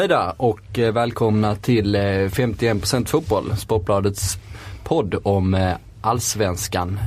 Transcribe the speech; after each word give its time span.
Hej 0.00 0.08
där 0.08 0.32
och 0.36 0.78
eh, 0.78 0.92
välkomna 0.92 1.56
till 1.56 1.94
eh, 1.94 2.00
51% 2.00 3.06
fotboll, 3.06 3.56
Sportbladets 3.56 4.38
podd 4.84 5.14
om 5.22 5.54
eh, 5.54 5.72
Allsvenskan. 6.00 6.98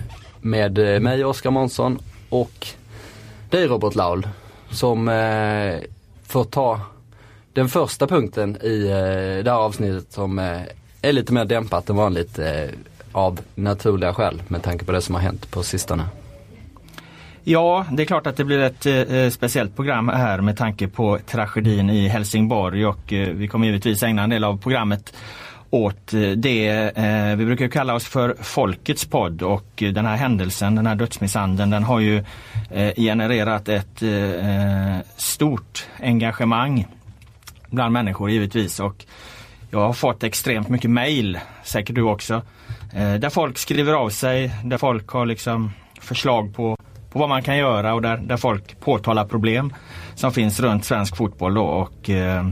Med 0.42 1.02
mig 1.02 1.26
Oskar 1.26 1.52
Månsson 1.52 2.00
och 2.30 2.68
dig 3.50 3.68
Robert 3.68 3.96
Laul 3.96 4.28
som 4.70 5.06
får 6.24 6.44
ta 6.44 6.80
den 7.54 7.70
första 7.70 8.08
punkten 8.08 8.58
i 8.62 8.80
det 9.44 9.52
här 9.52 9.60
avsnittet 9.60 10.12
som 10.12 10.40
är 11.02 11.12
lite 11.12 11.34
mer 11.34 11.46
dämpat 11.46 11.90
än 11.90 11.96
vanligt 11.96 12.40
av 13.12 13.40
naturliga 13.56 14.14
skäl 14.14 14.42
med 14.48 14.64
tanke 14.64 14.86
på 14.86 14.92
det 14.92 15.02
som 15.02 15.16
har 15.16 15.22
hänt 15.22 15.52
på 15.52 15.64
sistone. 15.64 16.04
Ja, 17.46 17.86
det 17.92 18.04
är 18.04 18.06
klart 18.06 18.28
att 18.28 18.38
det 18.38 18.44
blir 18.44 18.60
ett 18.60 18.86
eh, 18.86 18.96
eh, 18.96 19.30
speciellt 19.30 19.76
program 19.76 20.10
här 20.10 20.42
med 20.42 20.58
tanke 20.58 20.88
på 20.88 21.20
tragedin 21.26 21.90
i 21.90 22.08
Helsingborg 22.08 22.86
och 22.86 23.14
eh, 23.14 23.30
vi 23.30 23.48
kommer 23.48 23.66
givetvis 23.66 24.04
ägna 24.04 24.24
en 24.24 24.30
del 24.30 24.44
av 24.44 24.58
programmet 24.58 25.14
åt 25.70 26.14
eh, 26.14 26.22
det. 26.22 26.68
Eh, 26.98 27.36
vi 27.36 27.46
brukar 27.46 27.68
kalla 27.68 27.96
oss 27.96 28.08
för 28.08 28.36
Folkets 28.42 29.06
podd 29.06 29.42
och 29.42 29.66
den 29.76 30.06
här 30.06 30.16
händelsen, 30.16 30.76
den 30.76 30.86
här 30.86 30.96
dödsmisshandeln, 30.96 31.70
den 31.70 31.84
har 31.84 32.00
ju 32.00 32.24
eh, 32.72 32.94
genererat 32.96 33.70
ett 33.70 34.02
eh, 34.02 34.12
eh 34.12 34.98
stort 35.18 35.86
engagemang 36.00 36.88
bland 37.70 37.94
människor 37.94 38.30
givetvis 38.30 38.80
och 38.80 39.06
jag 39.72 39.80
har 39.80 39.94
fått 39.94 40.24
extremt 40.24 40.70
mycket 40.70 40.90
mail, 40.90 41.40
säkert 41.64 41.96
du 41.96 42.02
också, 42.02 42.42
eh, 42.94 43.14
där 43.14 43.30
folk 43.30 43.58
skriver 43.58 43.94
av 43.94 44.10
sig, 44.10 44.52
där 44.64 44.78
folk 44.78 45.08
har 45.08 45.26
liksom 45.26 45.72
förslag 46.02 46.56
på 46.56 46.78
på 47.14 47.20
vad 47.20 47.30
man 47.30 47.44
kan 47.44 47.58
göra 47.58 47.94
och 47.94 48.02
där, 48.02 48.18
där 48.18 48.38
folk 48.38 48.80
påtalar 48.80 49.26
problem 49.26 49.74
som 50.16 50.32
finns 50.32 50.60
runt 50.60 50.86
svensk 50.86 51.16
fotboll 51.16 51.54
då 51.54 51.64
och 51.64 52.10
eh, 52.10 52.48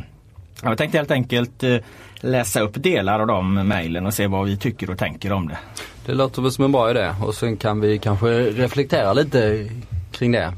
jag 0.64 0.78
tänkte 0.78 0.98
helt 0.98 1.12
enkelt 1.12 1.64
eh, 1.64 1.78
läsa 2.16 2.62
upp 2.62 2.84
delar 2.84 3.20
av 3.20 3.28
de 3.28 3.54
mejlen 3.54 4.06
och 4.06 4.14
se 4.14 4.28
vad 4.28 4.46
vi 4.46 4.58
tycker 4.58 4.90
och 4.90 4.98
tänker 4.98 5.32
om 5.32 5.48
det. 5.48 5.58
Det 6.06 6.14
låter 6.14 6.42
väl 6.42 6.52
som 6.52 6.66
en 6.66 6.72
bra 6.72 6.92
idé 6.92 7.14
och 7.24 7.36
sen 7.36 7.58
kan 7.58 7.82
vi 7.82 8.00
kanske 8.00 8.28
reflektera 8.40 9.14
lite 9.14 9.70
kring 10.12 10.32
det. 10.32 10.54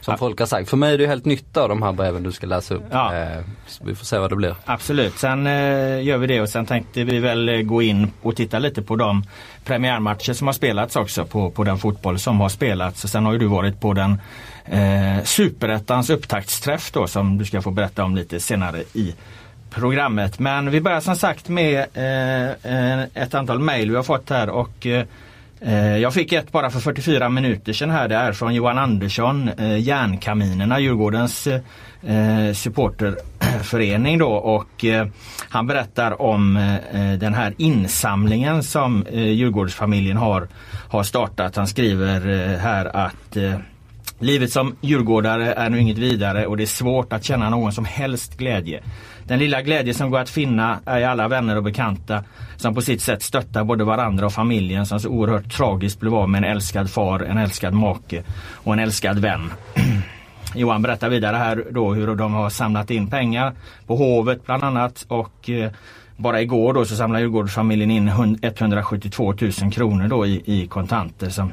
Som 0.00 0.12
Ja. 0.12 0.18
folk 0.18 0.38
har 0.38 0.46
sagt. 0.46 0.70
För 0.70 0.76
mig 0.76 0.94
är 0.94 0.98
det 0.98 1.06
helt 1.06 1.24
nytt 1.24 1.56
av 1.56 1.68
de 1.68 1.82
här 1.82 1.92
breven 1.92 2.22
du 2.22 2.32
ska 2.32 2.46
läsa 2.46 2.74
upp. 2.74 2.82
Ja. 2.90 3.14
Eh, 3.14 3.38
så 3.66 3.84
vi 3.84 3.94
får 3.94 4.04
se 4.04 4.18
vad 4.18 4.30
det 4.30 4.36
blir. 4.36 4.54
Absolut, 4.64 5.18
sen 5.18 5.46
eh, 5.46 6.02
gör 6.02 6.16
vi 6.18 6.26
det 6.26 6.40
och 6.40 6.48
sen 6.48 6.66
tänkte 6.66 7.04
vi 7.04 7.18
väl 7.18 7.48
eh, 7.48 7.60
gå 7.60 7.82
in 7.82 8.10
och 8.22 8.36
titta 8.36 8.58
lite 8.58 8.82
på 8.82 8.96
de 8.96 9.24
premiärmatcher 9.64 10.32
som 10.32 10.46
har 10.48 10.54
spelats 10.54 10.96
också 10.96 11.24
på, 11.24 11.50
på 11.50 11.64
den 11.64 11.78
fotboll 11.78 12.18
som 12.18 12.40
har 12.40 12.48
spelats. 12.48 13.00
Sen 13.06 13.24
har 13.26 13.32
ju 13.32 13.38
du 13.38 13.46
varit 13.46 13.80
på 13.80 13.92
den 13.92 14.20
eh, 14.64 15.24
superettans 15.24 16.10
upptaktsträff 16.10 16.90
då 16.92 17.06
som 17.06 17.38
du 17.38 17.44
ska 17.44 17.62
få 17.62 17.70
berätta 17.70 18.04
om 18.04 18.16
lite 18.16 18.40
senare 18.40 18.82
i 18.92 19.14
programmet. 19.70 20.38
Men 20.38 20.70
vi 20.70 20.80
börjar 20.80 21.00
som 21.00 21.16
sagt 21.16 21.48
med 21.48 21.86
eh, 21.94 22.50
eh, 22.72 23.02
ett 23.14 23.34
antal 23.34 23.58
mejl 23.58 23.90
vi 23.90 23.96
har 23.96 24.02
fått 24.02 24.30
här 24.30 24.48
och 24.50 24.86
eh, 24.86 24.98
Eh, 24.98 25.04
Eh, 25.60 25.96
jag 25.96 26.14
fick 26.14 26.32
ett 26.32 26.52
bara 26.52 26.70
för 26.70 26.80
44 26.80 27.28
minuter 27.28 27.72
sedan 27.72 27.90
här. 27.90 28.08
Det 28.08 28.14
är 28.14 28.32
från 28.32 28.54
Johan 28.54 28.78
Andersson, 28.78 29.48
eh, 29.48 29.78
Järnkaminerna, 29.78 30.80
Djurgårdens 30.80 31.46
eh, 31.46 32.52
supporterförening 32.54 34.18
då 34.18 34.28
och 34.28 34.84
han 35.48 35.66
berättar 35.66 36.22
om 36.22 36.76
den 37.20 37.34
här 37.34 37.54
insamlingen 37.56 38.62
som 38.62 39.06
Djurgårdsfamiljen 39.12 40.16
har, 40.16 40.48
har 40.88 41.02
startat. 41.02 41.56
Han 41.56 41.66
skriver 41.66 42.56
här 42.56 42.96
att 42.96 43.36
Livet 44.20 44.52
som 44.52 44.76
djurgårdare 44.80 45.52
är 45.52 45.70
nu 45.70 45.80
inget 45.80 45.98
vidare 45.98 46.46
och 46.46 46.56
det 46.56 46.64
är 46.64 46.66
svårt 46.66 47.12
att 47.12 47.24
känna 47.24 47.50
någon 47.50 47.72
som 47.72 47.84
helst 47.84 48.38
glädje. 48.38 48.82
Den 49.28 49.38
lilla 49.38 49.62
glädje 49.62 49.94
som 49.94 50.10
går 50.10 50.18
att 50.18 50.30
finna 50.30 50.80
är 50.84 51.00
i 51.00 51.04
alla 51.04 51.28
vänner 51.28 51.56
och 51.56 51.62
bekanta 51.62 52.24
som 52.56 52.74
på 52.74 52.82
sitt 52.82 53.02
sätt 53.02 53.22
stöttar 53.22 53.64
både 53.64 53.84
varandra 53.84 54.26
och 54.26 54.32
familjen 54.32 54.86
som 54.86 55.00
så 55.00 55.08
oerhört 55.08 55.52
tragiskt 55.52 56.00
blev 56.00 56.14
av 56.14 56.28
med 56.28 56.44
en 56.44 56.50
älskad 56.50 56.90
far, 56.90 57.20
en 57.20 57.38
älskad 57.38 57.74
make 57.74 58.22
och 58.52 58.72
en 58.72 58.78
älskad 58.78 59.18
vän. 59.18 59.50
Johan 60.54 60.82
berättar 60.82 61.08
vidare 61.08 61.36
här 61.36 61.64
då 61.70 61.94
hur 61.94 62.14
de 62.14 62.34
har 62.34 62.50
samlat 62.50 62.90
in 62.90 63.10
pengar 63.10 63.52
på 63.86 63.96
Hovet 63.96 64.46
bland 64.46 64.64
annat 64.64 65.04
och 65.08 65.50
eh, 65.50 65.70
bara 66.16 66.40
igår 66.42 66.74
då 66.74 66.84
så 66.84 66.96
samlade 66.96 67.24
Djurgårdsfamiljen 67.24 67.90
in 67.90 68.08
172 68.42 69.34
000 69.62 69.72
kronor 69.72 70.08
då 70.08 70.26
i, 70.26 70.42
i 70.44 70.66
kontanter 70.66 71.30
som 71.30 71.52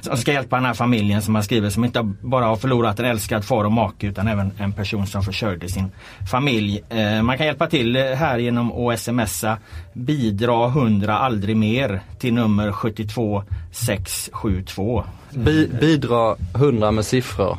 som 0.00 0.16
ska 0.16 0.32
hjälpa 0.32 0.56
den 0.56 0.64
här 0.64 0.74
familjen 0.74 1.22
som 1.22 1.32
man 1.32 1.42
skriver 1.42 1.70
som 1.70 1.84
inte 1.84 2.02
bara 2.20 2.44
har 2.44 2.56
förlorat 2.56 3.00
en 3.00 3.06
älskad 3.06 3.44
far 3.44 3.64
och 3.64 3.72
make 3.72 4.06
utan 4.06 4.28
även 4.28 4.52
en 4.58 4.72
person 4.72 5.06
som 5.06 5.22
försörjde 5.22 5.68
sin 5.68 5.90
familj. 6.30 6.82
Eh, 6.88 7.22
man 7.22 7.36
kan 7.36 7.46
hjälpa 7.46 7.66
till 7.66 7.96
eh, 7.96 8.02
här 8.02 8.38
genom 8.38 8.72
att 8.88 9.00
smsa 9.00 9.58
bidra 9.92 10.66
100 10.68 11.18
aldrig 11.18 11.56
mer 11.56 12.00
till 12.18 12.34
nummer 12.34 12.72
72 12.72 13.42
672. 13.72 15.04
Bi, 15.30 15.70
bidra 15.80 16.36
100 16.54 16.90
med 16.90 17.04
siffror. 17.04 17.58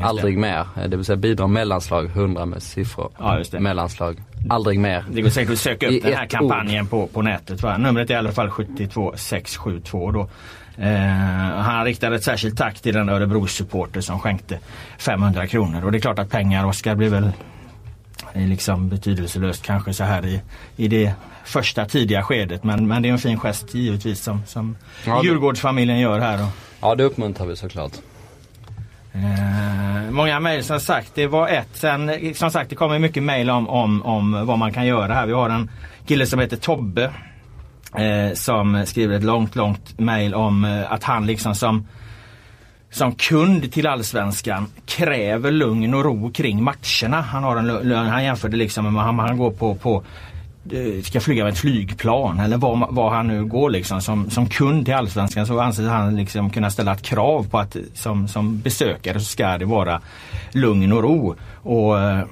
Aldrig 0.00 0.38
mer. 0.38 0.66
Eh, 0.76 0.88
Det 0.88 0.96
vill 0.96 1.04
säga 1.04 1.16
bidra 1.16 1.46
mellanslag 1.46 2.04
100 2.06 2.46
med 2.46 2.62
siffror. 2.62 3.10
Ja, 3.18 3.38
just 3.38 3.52
det. 3.52 3.60
Mellanslag. 3.60 4.22
Aldrig 4.48 4.80
mer. 4.80 5.04
Det 5.12 5.22
går 5.22 5.30
säkert 5.30 5.52
att 5.52 5.58
söka 5.58 5.88
I 5.88 5.98
upp 5.98 6.04
den 6.04 6.14
här 6.14 6.26
kampanjen 6.26 6.86
på, 6.86 7.06
på 7.06 7.22
nätet. 7.22 7.62
Va? 7.62 7.76
Numret 7.78 8.10
är 8.10 8.14
i 8.14 8.16
alla 8.16 8.32
fall 8.32 8.50
72 8.50 9.12
672 9.16 10.10
då. 10.10 10.28
Eh, 10.78 10.88
han 11.62 11.84
riktar 11.84 12.12
ett 12.12 12.24
särskilt 12.24 12.58
tack 12.58 12.80
till 12.80 12.94
den 12.94 13.08
Örebro-supporter 13.08 14.00
som 14.00 14.20
skänkte 14.20 14.58
500 14.98 15.46
kronor. 15.46 15.84
Och 15.84 15.92
det 15.92 15.98
är 15.98 16.00
klart 16.00 16.18
att 16.18 16.30
pengar, 16.30 16.64
Oskar, 16.66 16.94
blir 16.94 17.08
väl 17.08 17.30
är 18.32 18.46
liksom 18.46 18.88
betydelselöst 18.88 19.62
kanske 19.62 19.92
så 19.92 20.04
här 20.04 20.26
i, 20.26 20.40
i 20.76 20.88
det 20.88 21.12
första 21.44 21.84
tidiga 21.86 22.22
skedet. 22.22 22.64
Men, 22.64 22.88
men 22.88 23.02
det 23.02 23.08
är 23.08 23.12
en 23.12 23.18
fin 23.18 23.38
gest 23.38 23.74
givetvis 23.74 24.20
som, 24.22 24.42
som 24.46 24.76
Ja, 25.06 25.20
det- 25.22 25.26
Djurgårdsfamiljen 25.28 25.98
gör 25.98 26.20
här. 26.20 26.42
Och, 26.42 26.48
Ja 26.80 26.94
det 26.94 27.04
uppmuntrar 27.04 27.46
vi 27.46 27.56
såklart. 27.56 27.92
Eh, 29.12 30.10
många 30.10 30.40
mejl 30.40 30.64
som 30.64 30.80
sagt, 30.80 31.12
det 31.14 31.26
var 31.26 31.48
ett. 31.48 31.68
Sen 31.72 32.08
eh, 32.08 32.32
som 32.32 32.50
sagt 32.50 32.70
det 32.70 32.76
kommer 32.76 32.98
mycket 32.98 33.22
mejl 33.22 33.50
om, 33.50 33.68
om, 33.68 34.02
om 34.02 34.46
vad 34.46 34.58
man 34.58 34.72
kan 34.72 34.86
göra 34.86 35.14
här. 35.14 35.26
Vi 35.26 35.32
har 35.32 35.50
en 35.50 35.70
kille 36.06 36.26
som 36.26 36.38
heter 36.40 36.56
Tobbe 36.56 37.10
eh, 37.98 38.34
som 38.34 38.82
skriver 38.86 39.16
ett 39.16 39.24
långt, 39.24 39.56
långt 39.56 39.98
mejl 39.98 40.34
om 40.34 40.64
eh, 40.64 40.92
att 40.92 41.04
han 41.04 41.26
liksom 41.26 41.54
som 41.54 41.86
som 42.90 43.14
kund 43.14 43.72
till 43.72 43.86
Allsvenskan 43.86 44.66
kräver 44.86 45.50
lugn 45.50 45.94
och 45.94 46.04
ro 46.04 46.30
kring 46.32 46.62
matcherna. 46.62 47.20
Han, 47.20 47.44
har 47.44 47.56
en 47.56 47.66
lön, 47.66 48.06
han 48.06 48.24
jämförde 48.24 48.56
liksom 48.56 48.94
med 48.94 49.04
han, 49.04 49.18
han 49.18 49.38
går 49.38 49.50
på, 49.50 49.74
på 49.74 50.02
eh, 50.70 51.02
ska 51.02 51.20
flyga 51.20 51.44
med 51.44 51.52
ett 51.52 51.58
flygplan 51.58 52.40
eller 52.40 52.56
vad, 52.56 52.94
var 52.94 53.10
han 53.10 53.26
nu 53.26 53.44
går 53.44 53.70
liksom. 53.70 54.00
Som, 54.00 54.30
som 54.30 54.48
kund 54.48 54.84
till 54.84 54.94
Allsvenskan 54.94 55.46
så 55.46 55.60
anser 55.60 55.88
han 55.88 56.16
liksom 56.16 56.50
kunna 56.50 56.70
ställa 56.70 56.92
ett 56.92 57.02
krav 57.02 57.48
på 57.50 57.58
att 57.58 57.76
som, 57.94 58.28
som 58.28 58.60
besökare 58.60 59.20
så 59.20 59.26
ska 59.26 59.58
det 59.58 59.64
vara 59.64 60.00
lugn 60.52 60.92
och 60.92 61.02
ro. 61.02 61.34
Och, 61.62 62.00
eh, 62.00 62.24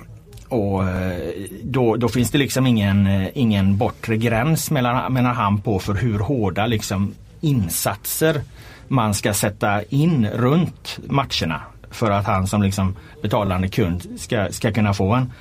och 0.55 0.89
eh, 0.89 1.35
då, 1.63 1.97
då 1.97 2.09
finns 2.09 2.31
det 2.31 2.39
liksom 2.39 2.67
ingen, 2.67 3.07
eh, 3.07 3.29
ingen 3.35 3.77
bortre 3.77 4.17
gräns 4.17 4.71
mellan, 4.71 5.13
menar 5.13 5.33
han 5.33 5.61
på 5.61 5.79
för 5.79 5.95
hur 5.95 6.19
hårda 6.19 6.67
liksom 6.67 7.15
insatser 7.41 8.41
man 8.89 9.15
ska 9.15 9.35
sätta 9.35 9.83
in 9.83 10.29
runt 10.35 10.99
matcherna 11.07 11.61
för 11.91 12.11
att 12.11 12.27
han 12.27 12.47
som 12.47 12.63
liksom 12.63 12.97
betalande 13.23 13.69
kund 13.69 14.07
ska, 14.17 14.49
ska 14.51 14.73
kunna 14.73 14.95
få 14.95 15.13
en, 15.13 15.33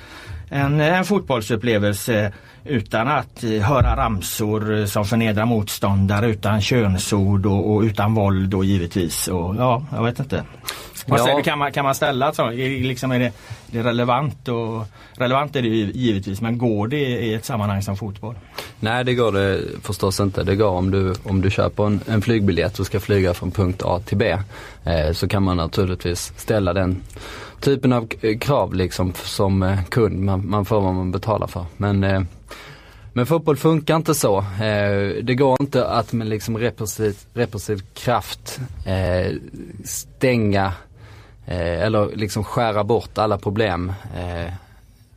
en, 0.48 0.80
en 0.80 1.04
fotbollsupplevelse 1.04 2.32
utan 2.64 3.08
att 3.08 3.44
höra 3.62 3.96
ramsor 3.96 4.86
som 4.86 5.04
förnedrar 5.04 5.44
motståndare, 5.44 6.26
utan 6.26 6.60
könsord 6.60 7.46
och, 7.46 7.74
och 7.74 7.82
utan 7.82 8.14
våld 8.14 8.54
och 8.54 8.64
givetvis. 8.64 9.28
Och, 9.28 9.56
ja, 9.56 9.86
jag 9.92 10.04
vet 10.04 10.18
inte. 10.18 10.44
Ja. 11.06 11.18
säger 11.18 11.42
kan 11.42 11.58
man, 11.58 11.72
kan 11.72 11.84
man 11.84 11.94
ställa 11.94 12.32
så? 12.32 12.50
Liksom, 12.50 13.12
är 13.12 13.18
det, 13.18 13.32
det 13.66 13.78
är 13.78 13.82
relevant? 13.82 14.48
Och, 14.48 14.86
relevant 15.14 15.56
är 15.56 15.62
det 15.62 15.68
givetvis 15.68 16.40
men 16.40 16.58
går 16.58 16.88
det 16.88 16.96
i 16.96 17.34
ett 17.34 17.44
sammanhang 17.44 17.82
som 17.82 17.96
fotboll? 17.96 18.34
Nej 18.80 19.04
det 19.04 19.14
går 19.14 19.32
det 19.32 19.60
förstås 19.82 20.20
inte. 20.20 20.42
Det 20.42 20.56
går 20.56 20.70
om 20.70 20.90
du, 20.90 21.14
om 21.24 21.40
du 21.40 21.50
köper 21.50 21.86
en, 21.86 22.00
en 22.06 22.22
flygbiljett 22.22 22.78
och 22.78 22.86
ska 22.86 23.00
flyga 23.00 23.34
från 23.34 23.50
punkt 23.50 23.82
A 23.84 24.00
till 24.04 24.18
B. 24.18 24.38
Eh, 24.84 25.12
så 25.12 25.28
kan 25.28 25.42
man 25.42 25.56
naturligtvis 25.56 26.32
ställa 26.36 26.72
den 26.72 27.02
typen 27.60 27.92
av 27.92 28.08
krav 28.40 28.74
liksom 28.74 29.12
som 29.14 29.62
eh, 29.62 29.84
kund. 29.84 30.20
Man, 30.20 30.50
man 30.50 30.64
får 30.64 30.80
vad 30.80 30.94
man 30.94 31.12
betalar 31.12 31.46
för. 31.46 31.64
Men 31.76 32.04
eh, 32.04 32.22
men 33.16 33.26
fotboll 33.26 33.56
funkar 33.56 33.96
inte 33.96 34.14
så. 34.14 34.38
Eh, 34.38 35.22
det 35.22 35.34
går 35.34 35.56
inte 35.60 35.86
att 35.86 36.12
med 36.12 36.26
liksom 36.26 36.58
repressiv, 36.58 37.16
repressiv 37.34 37.82
kraft 37.94 38.60
eh, 38.86 39.36
stänga 39.84 40.72
eh, 41.46 41.82
eller 41.82 42.16
liksom 42.16 42.44
skära 42.44 42.84
bort 42.84 43.18
alla 43.18 43.38
problem 43.38 43.92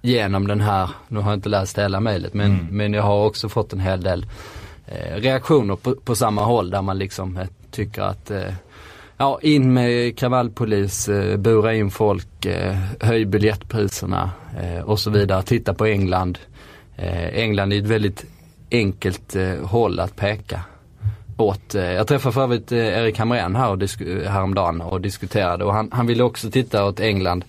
genom 0.01 0.47
den 0.47 0.61
här, 0.61 0.89
nu 1.07 1.19
har 1.19 1.31
jag 1.31 1.37
inte 1.37 1.49
läst 1.49 1.77
hela 1.77 1.99
mejlet 1.99 2.33
men, 2.33 2.51
mm. 2.51 2.67
men 2.71 2.93
jag 2.93 3.03
har 3.03 3.25
också 3.25 3.49
fått 3.49 3.73
en 3.73 3.79
hel 3.79 4.03
del 4.03 4.25
reaktioner 5.15 5.75
på, 5.75 5.95
på, 5.95 6.15
samma 6.15 6.43
håll 6.43 6.69
där 6.69 6.81
man 6.81 6.97
liksom 6.97 7.39
tycker 7.71 8.01
att 8.01 8.31
Ja, 9.17 9.39
in 9.41 9.73
med 9.73 10.17
kravallpolis, 10.17 11.09
bura 11.37 11.73
in 11.73 11.91
folk, 11.91 12.47
höj 12.99 13.25
biljettpriserna 13.25 14.31
och 14.83 14.99
så 14.99 15.09
vidare. 15.09 15.43
Titta 15.43 15.73
på 15.73 15.85
England. 15.85 16.39
England 17.33 17.73
är 17.73 17.77
ett 17.77 17.85
väldigt 17.85 18.25
enkelt 18.71 19.35
håll 19.63 19.99
att 19.99 20.15
peka 20.15 20.61
åt. 21.37 21.75
Eh, 21.75 21.91
jag 21.91 22.07
träffade 22.07 22.33
för 22.33 22.43
övrigt 22.43 22.71
eh, 22.71 22.77
Erik 22.77 23.17
Hamrén 23.19 23.55
här 23.55 23.71
och 23.71 23.81
häromdagen 24.25 24.81
och 24.81 25.01
diskuterade 25.01 25.65
och 25.65 25.73
han, 25.73 25.89
han 25.91 26.07
ville 26.07 26.23
också 26.23 26.51
titta 26.51 26.85
åt 26.85 26.99
England 26.99 27.45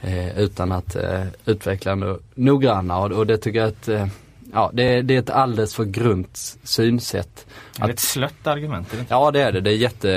eh, 0.00 0.38
utan 0.38 0.72
att 0.72 0.96
eh, 0.96 1.24
utveckla 1.46 1.94
no 1.94 2.18
noggranna 2.34 2.98
och, 2.98 3.12
och 3.12 3.26
det 3.26 3.38
tycker 3.38 3.58
jag 3.58 3.68
att 3.68 3.88
eh, 3.88 4.06
Ja, 4.52 4.70
det, 4.72 5.02
det, 5.02 5.14
är 5.14 5.18
ett 5.18 5.30
alldeles 5.30 5.74
för 5.74 5.84
grunt 5.84 6.58
synsätt. 6.62 7.46
Det 7.76 7.82
är 7.82 7.88
ett 7.88 7.98
slött 7.98 8.46
argument? 8.46 8.92
Eller? 8.92 9.04
Ja 9.08 9.30
det 9.30 9.42
är 9.42 9.52
det. 9.52 9.60
Det 9.60 9.70
är, 9.70 9.76
jätte, 9.76 10.08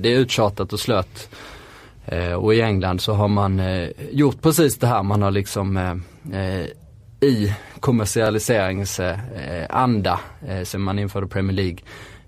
det 0.00 0.14
är 0.14 0.18
uttjatat 0.18 0.72
och 0.72 0.80
slött. 0.80 1.28
Eh, 2.06 2.32
och 2.32 2.54
i 2.54 2.60
England 2.60 3.00
så 3.00 3.12
har 3.12 3.28
man 3.28 3.60
eh, 3.60 3.88
gjort 4.10 4.42
precis 4.42 4.78
det 4.78 4.86
här. 4.86 5.02
Man 5.02 5.22
har 5.22 5.30
liksom 5.30 5.76
eh, 6.32 6.64
i 7.24 7.54
kommersialiseringsanda 7.80 10.20
eh, 10.48 10.62
sen 10.64 10.80
man 10.80 10.98
införde 10.98 11.26
Premier 11.26 11.56
League. 11.56 11.78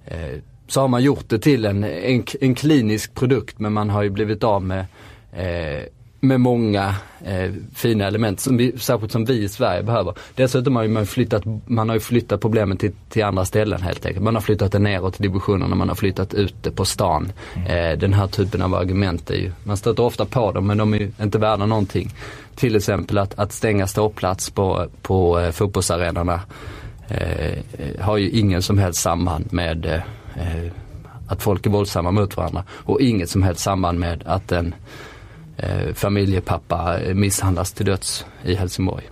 Eh, 0.06 0.38
så 0.68 0.80
har 0.80 0.88
man 0.88 1.02
gjort 1.02 1.28
det 1.28 1.38
till 1.38 1.64
en, 1.64 1.84
en, 1.84 2.24
en, 2.40 2.54
klinisk 2.54 3.14
produkt 3.14 3.58
men 3.58 3.72
man 3.72 3.90
har 3.90 4.02
ju 4.02 4.10
blivit 4.10 4.44
av 4.44 4.62
med, 4.62 4.84
eh, 5.32 5.82
med 6.20 6.40
många 6.40 6.94
eh, 7.24 7.52
fina 7.74 8.06
element, 8.06 8.40
som 8.40 8.56
vi, 8.56 8.78
särskilt 8.78 9.12
som 9.12 9.24
vi 9.24 9.42
i 9.42 9.48
Sverige 9.48 9.82
behöver. 9.82 10.14
Dessutom 10.34 10.76
har 10.76 10.88
man 10.88 11.06
flyttat, 11.06 11.42
man 11.66 11.88
har 11.88 11.98
flyttat 11.98 12.40
problemen 12.40 12.76
till, 12.76 12.92
till 13.08 13.24
andra 13.24 13.44
ställen 13.44 13.82
helt 13.82 14.06
enkelt. 14.06 14.24
Man 14.24 14.34
har 14.34 14.42
flyttat 14.42 14.72
det 14.72 14.78
neråt 14.78 15.20
i 15.20 15.22
divisionerna, 15.22 15.74
man 15.74 15.88
har 15.88 15.96
flyttat 15.96 16.34
ut 16.34 16.54
det 16.62 16.70
på 16.70 16.84
stan. 16.84 17.32
Mm. 17.54 17.66
Eh, 17.66 17.98
den 17.98 18.12
här 18.12 18.26
typen 18.26 18.62
av 18.62 18.74
argument 18.74 19.30
är 19.30 19.34
ju, 19.34 19.52
man 19.64 19.76
stöter 19.76 20.02
ofta 20.02 20.24
på 20.24 20.52
dem 20.52 20.66
men 20.66 20.78
de 20.78 20.94
är 20.94 20.98
ju 20.98 21.10
inte 21.22 21.38
värda 21.38 21.66
någonting. 21.66 22.10
Till 22.54 22.76
exempel 22.76 23.18
att, 23.18 23.38
att 23.38 23.52
stänga 23.52 23.86
ståplats 23.86 24.50
på, 24.50 24.86
på 25.02 25.40
eh, 25.40 25.50
fotbollsarenorna 25.50 26.40
eh, 27.08 27.58
har 28.00 28.16
ju 28.16 28.30
ingen 28.30 28.62
som 28.62 28.78
helst 28.78 29.00
samband 29.00 29.52
med 29.52 29.86
eh, 29.86 30.72
att 31.28 31.42
folk 31.42 31.66
är 31.66 31.70
våldsamma 31.70 32.10
mot 32.10 32.36
varandra 32.36 32.64
och 32.70 33.00
inget 33.00 33.30
som 33.30 33.42
helst 33.42 33.60
samband 33.60 33.98
med 33.98 34.22
att 34.26 34.52
en 34.52 34.74
eh, 35.56 35.94
familjepappa 35.94 37.00
eh, 37.00 37.14
misshandlas 37.14 37.72
till 37.72 37.86
döds 37.86 38.26
i 38.44 38.54
Helsingborg. 38.54 39.04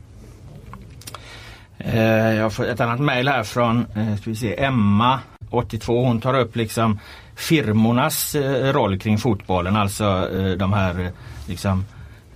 Eh, 1.79 2.35
jag 2.35 2.53
får 2.53 2.67
ett 2.67 2.81
annat 2.81 3.01
mejl 3.01 3.29
här 3.29 3.43
från 3.43 3.87
eh, 3.97 4.17
ska 4.17 4.31
vi 4.31 4.37
se, 4.37 4.65
Emma 4.65 5.21
82. 5.51 6.05
Hon 6.05 6.21
tar 6.21 6.39
upp 6.39 6.57
liksom 6.57 6.99
firmornas 7.37 8.35
eh, 8.35 8.73
roll 8.73 8.99
kring 8.99 9.19
fotbollen, 9.19 9.77
alltså 9.77 10.29
eh, 10.33 10.53
de 10.53 10.73
här 10.73 11.01
eh, 11.01 11.11
liksom 11.49 11.85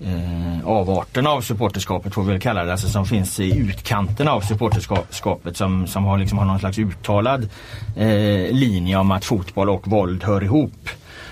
eh, 0.01 0.69
avarterna 0.69 1.31
av 1.31 1.41
supporterskapet 1.41 2.15
får 2.15 2.23
vi 2.23 2.33
väl 2.33 2.41
kalla 2.41 2.65
det, 2.65 2.73
alltså 2.73 2.89
som 2.89 3.07
finns 3.07 3.41
i 3.41 3.59
utkanten 3.59 4.29
av 4.29 4.41
supporterskapet 4.41 5.57
som, 5.57 5.87
som 5.87 6.05
har, 6.05 6.19
liksom, 6.19 6.39
har 6.39 6.45
någon 6.45 6.59
slags 6.59 6.79
uttalad 6.79 7.49
eh, 7.97 8.53
linje 8.53 8.97
om 8.97 9.11
att 9.11 9.25
fotboll 9.25 9.71
och 9.71 9.89
våld 9.89 10.25
hör 10.25 10.45
ihop. 10.45 10.89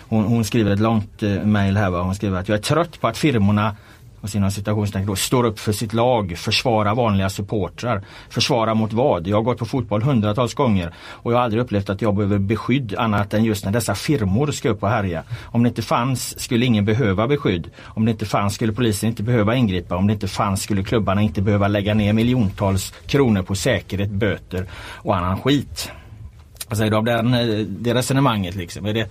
Hon, 0.08 0.24
hon 0.24 0.44
skriver 0.44 0.70
ett 0.70 0.80
långt 0.80 1.22
eh, 1.22 1.44
mail 1.44 1.76
här. 1.76 1.90
Va? 1.90 2.02
Hon 2.02 2.14
skriver 2.14 2.40
att 2.40 2.48
jag 2.48 2.58
är 2.58 2.62
trött 2.62 3.00
på 3.00 3.08
att 3.08 3.18
firmorna 3.18 3.76
och 4.26 4.30
sina 4.30 4.50
citationstecken 4.50 5.06
då, 5.06 5.16
står 5.16 5.44
upp 5.44 5.58
för 5.58 5.72
sitt 5.72 5.92
lag, 5.92 6.34
försvarar 6.38 6.94
vanliga 6.94 7.30
supportrar. 7.30 8.02
Försvara 8.28 8.74
mot 8.74 8.92
vad? 8.92 9.26
Jag 9.26 9.36
har 9.36 9.42
gått 9.42 9.58
på 9.58 9.66
fotboll 9.66 10.02
hundratals 10.02 10.54
gånger 10.54 10.94
och 10.98 11.32
jag 11.32 11.36
har 11.36 11.44
aldrig 11.44 11.62
upplevt 11.62 11.90
att 11.90 12.02
jag 12.02 12.14
behöver 12.14 12.38
beskydd 12.38 12.94
annat 12.98 13.34
än 13.34 13.44
just 13.44 13.64
när 13.64 13.72
dessa 13.72 13.94
firmor 13.94 14.50
ska 14.50 14.68
upp 14.68 14.82
och 14.82 14.88
härja. 14.88 15.22
Om 15.44 15.62
det 15.62 15.68
inte 15.68 15.82
fanns 15.82 16.40
skulle 16.40 16.66
ingen 16.66 16.84
behöva 16.84 17.26
beskydd. 17.26 17.70
Om 17.82 18.04
det 18.04 18.10
inte 18.10 18.26
fanns 18.26 18.54
skulle 18.54 18.72
polisen 18.72 19.08
inte 19.08 19.22
behöva 19.22 19.54
ingripa. 19.54 19.96
Om 19.96 20.06
det 20.06 20.12
inte 20.12 20.28
fanns 20.28 20.62
skulle 20.62 20.84
klubbarna 20.84 21.22
inte 21.22 21.42
behöva 21.42 21.68
lägga 21.68 21.94
ner 21.94 22.12
miljontals 22.12 22.94
kronor 23.06 23.42
på 23.42 23.54
säkerhet, 23.54 24.10
böter 24.10 24.66
och 24.94 25.16
annan 25.16 25.40
skit. 25.40 25.90
Vad 26.68 26.78
säger 26.78 26.90
du 26.90 26.96
om 26.96 27.08
eh, 27.34 27.66
det 27.66 27.94
resonemanget? 27.94 28.54
Liksom? 28.54 28.86
Är 28.86 28.94
det, 28.94 29.08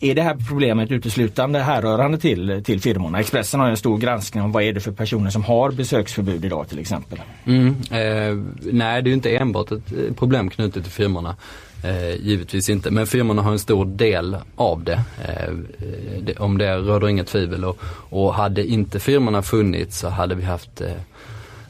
är 0.00 0.14
det 0.14 0.22
här 0.22 0.36
problemet 0.48 0.90
uteslutande 0.90 1.58
härrörande 1.58 2.18
till, 2.18 2.62
till 2.64 2.80
firmorna? 2.80 3.20
Expressen 3.20 3.60
har 3.60 3.70
en 3.70 3.76
stor 3.76 3.98
granskning 3.98 4.44
om 4.44 4.52
vad 4.52 4.62
är 4.62 4.72
det 4.72 4.80
för 4.80 4.92
personer 4.92 5.30
som 5.30 5.44
har 5.44 5.70
besöksförbud 5.70 6.44
idag 6.44 6.68
till 6.68 6.78
exempel. 6.78 7.20
Mm, 7.44 7.68
eh, 7.90 8.44
nej 8.72 9.02
det 9.02 9.10
är 9.10 9.14
inte 9.14 9.36
enbart 9.36 9.72
ett 9.72 9.92
eh, 9.92 10.14
problem 10.14 10.50
knutet 10.50 10.82
till 10.82 10.92
firmorna. 10.92 11.36
Eh, 11.82 12.14
givetvis 12.14 12.68
inte, 12.68 12.90
men 12.90 13.06
firmorna 13.06 13.42
har 13.42 13.52
en 13.52 13.58
stor 13.58 13.84
del 13.84 14.36
av 14.56 14.84
det. 14.84 15.02
Eh, 15.24 15.42
eh, 15.42 16.22
det 16.22 16.36
om 16.36 16.58
det 16.58 16.76
råder 16.76 17.08
inget 17.08 17.26
tvivel 17.26 17.64
och, 17.64 17.78
och 18.10 18.34
hade 18.34 18.66
inte 18.66 19.00
firmorna 19.00 19.42
funnits 19.42 19.98
så 19.98 20.08
hade 20.08 20.34
vi 20.34 20.42
haft 20.42 20.80
eh, 20.80 20.90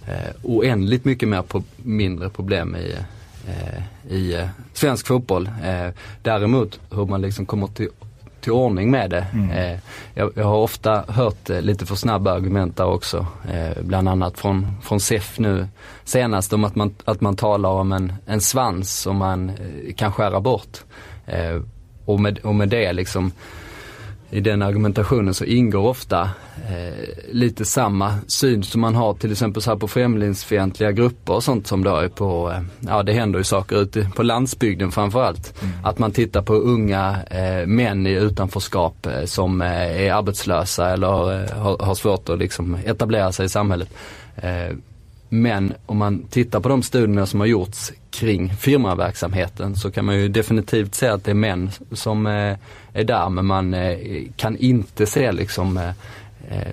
eh 0.09 0.31
oändligt 0.43 1.05
mycket 1.05 1.29
mer 1.29 1.43
på, 1.43 1.63
mindre 1.77 2.29
problem 2.29 2.77
i, 2.77 2.95
eh, 3.49 4.13
i 4.15 4.49
svensk 4.73 5.07
fotboll. 5.07 5.51
däremot 6.23 6.81
hur 6.91 7.07
man 7.07 7.23
liksom 7.23 7.47
kommer 7.47 7.67
till 7.67 7.89
till 8.47 8.53
ordning 8.53 8.91
med 8.91 9.11
det. 9.11 9.27
Mm. 9.33 9.51
Eh, 9.51 9.79
jag, 10.15 10.33
jag, 10.35 10.45
har 10.45 10.57
ofta 10.57 11.05
hört 11.09 11.51
eh, 11.51 11.61
lite 11.61 11.87
för 11.87 11.95
snabba 11.95 12.33
argument 12.33 12.77
där 12.77 12.87
också. 12.87 13.27
Eh, 13.53 13.83
bland 13.83 14.09
annat 14.09 14.39
från, 14.39 14.73
från 14.83 15.01
SEF 15.01 15.39
nu 15.39 15.69
senast 16.05 16.53
om 16.53 16.65
att 16.65 16.75
man, 16.75 16.95
att 17.05 17.21
man 17.21 17.37
talar 17.37 17.71
om 17.71 17.93
en, 17.93 18.13
en 18.27 18.41
svans 18.41 19.01
som 19.01 19.17
man 19.17 19.53
kan 19.97 20.13
skära 20.13 20.41
bort. 20.41 20.79
och, 22.05 22.21
med, 22.21 22.39
och 22.39 22.55
med 22.55 22.69
det 22.69 22.93
liksom 22.93 23.33
i 24.31 24.41
den 24.41 24.63
argumentationen 24.63 25.35
så 25.35 25.45
ingår 25.45 25.89
ofta 25.89 26.31
eh, 26.69 27.09
lite 27.33 27.65
samma 27.65 28.15
syn 28.27 28.63
som 28.63 28.81
man 28.81 28.95
har 28.95 29.15
till 29.15 29.33
exempel 29.33 29.63
så 29.63 29.71
här 29.71 29.79
på 29.79 29.89
främlingsfientliga 29.89 30.93
grupper 30.93 31.33
och 31.33 31.45
sånt 31.45 31.67
som 31.67 31.85
då 31.85 31.97
är 31.97 32.09
på, 32.09 32.51
eh, 32.51 32.63
ja 32.81 33.03
det 33.03 33.13
händer 33.13 33.39
ju 33.39 33.45
saker 33.45 33.77
ute 33.77 34.11
på 34.17 34.23
landsbygden 34.23 34.93
framförallt. 34.93 35.63
Mm. 35.63 35.75
Att 35.85 35.99
man 35.99 36.13
tittar 36.13 36.43
på 36.43 36.55
unga 36.55 37.17
eh, 37.31 37.67
män 37.67 38.07
i 38.07 38.11
utanförskap 38.11 39.07
eh, 39.07 39.25
som 39.25 39.63
eh, 39.63 40.03
är 40.07 40.13
arbetslösa 40.13 40.91
eller 40.91 41.43
eh, 41.43 41.51
har, 41.51 41.79
har, 41.79 41.95
svårt 41.95 42.29
att 42.29 42.39
liksom 42.39 42.79
etablera 42.85 43.33
sig 43.33 43.47
i 43.47 43.49
samhället. 43.49 43.89
Men 45.29 45.75
om 45.87 45.97
man 45.97 46.23
tittar 46.23 46.61
på 46.61 46.69
de 46.69 46.83
studierna 46.83 47.27
som 47.27 47.41
har 47.41 47.47
gjorts 47.47 47.93
kring 48.11 48.55
firmaverksamheten 48.55 49.77
så 49.77 49.91
kan 49.91 50.05
man 50.05 50.17
ju 50.17 50.29
definitivt 50.29 50.95
se 50.95 51.07
att 51.07 51.25
det 51.25 51.31
är 51.31 51.35
män 51.35 51.71
som 51.93 52.27
är 52.97 53.05
där 53.05 53.29
men 53.29 53.47
man 53.47 53.75
eh, 53.75 53.99
kan 54.37 54.57
inte 54.57 55.07
se 55.07 55.33
liksom 55.33 55.77
eh, 55.77 55.91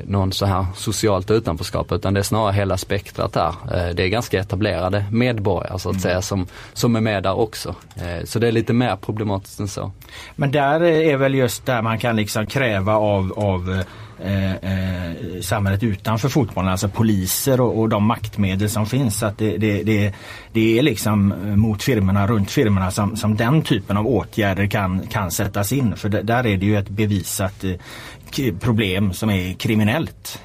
någon 0.04 0.32
så 0.32 0.46
här 0.46 0.66
socialt 0.76 1.32
utanförskap 1.32 1.92
utan 1.92 2.14
det 2.14 2.20
är 2.20 2.24
snarare 2.24 2.54
hela 2.54 2.78
spektrat 2.78 3.34
där. 3.34 3.54
Det 3.94 4.04
är 4.04 4.08
ganska 4.08 4.40
etablerade 4.40 5.06
medborgare 5.12 5.80
så 5.80 5.90
att 5.90 5.94
mm. 5.94 6.02
säga 6.02 6.22
som, 6.22 6.48
som 6.74 6.96
är 6.96 7.02
med 7.02 7.24
där 7.24 7.40
också. 7.40 7.76
Så 8.24 8.40
det 8.40 8.48
är 8.48 8.52
lite 8.52 8.74
mer 8.74 8.96
problematiskt 8.96 9.60
än 9.60 9.68
så. 9.68 9.92
Men 10.36 10.52
där 10.52 10.84
är 10.84 11.18
väl 11.18 11.36
just 11.36 11.66
där 11.66 11.82
man 11.82 12.00
kan 12.00 12.16
liksom 12.16 12.46
kräva 12.46 12.96
av, 12.96 13.34
av 13.36 13.84
eh, 14.24 14.52
eh, 14.52 15.42
samhället 15.42 15.84
utanför 15.84 16.30
fotbollen, 16.30 16.72
alltså 16.72 16.90
poliser 16.90 17.62
och, 17.62 17.80
och 17.80 17.90
de 17.90 18.04
maktmedel 18.04 18.70
som 18.70 18.86
finns. 18.86 19.20
Så 19.20 19.26
att 19.26 19.38
det, 19.38 19.58
det, 19.58 19.84
det, 19.84 20.14
det, 20.52 20.80
är 20.80 20.84
liksom 20.84 21.32
eh, 21.32 21.56
mot 21.56 21.84
firmorna, 21.84 22.28
runt 22.28 22.52
firmorna 22.52 22.92
som, 22.92 23.16
som 23.16 23.38
den 23.38 23.62
typen 23.62 23.98
av 23.98 24.08
åtgärder 24.08 24.68
kan, 24.68 25.08
kan 25.08 25.32
sättas 25.32 25.72
in. 25.72 25.96
För 25.96 26.10
där 26.10 26.48
är 26.48 26.58
det 26.58 26.66
ju 26.66 26.78
ett 26.78 26.90
bevisat 26.90 27.64
eh, 27.64 28.54
problem 28.60 29.14
som 29.14 29.30
är 29.30 29.54
kriminellt. 29.54 30.42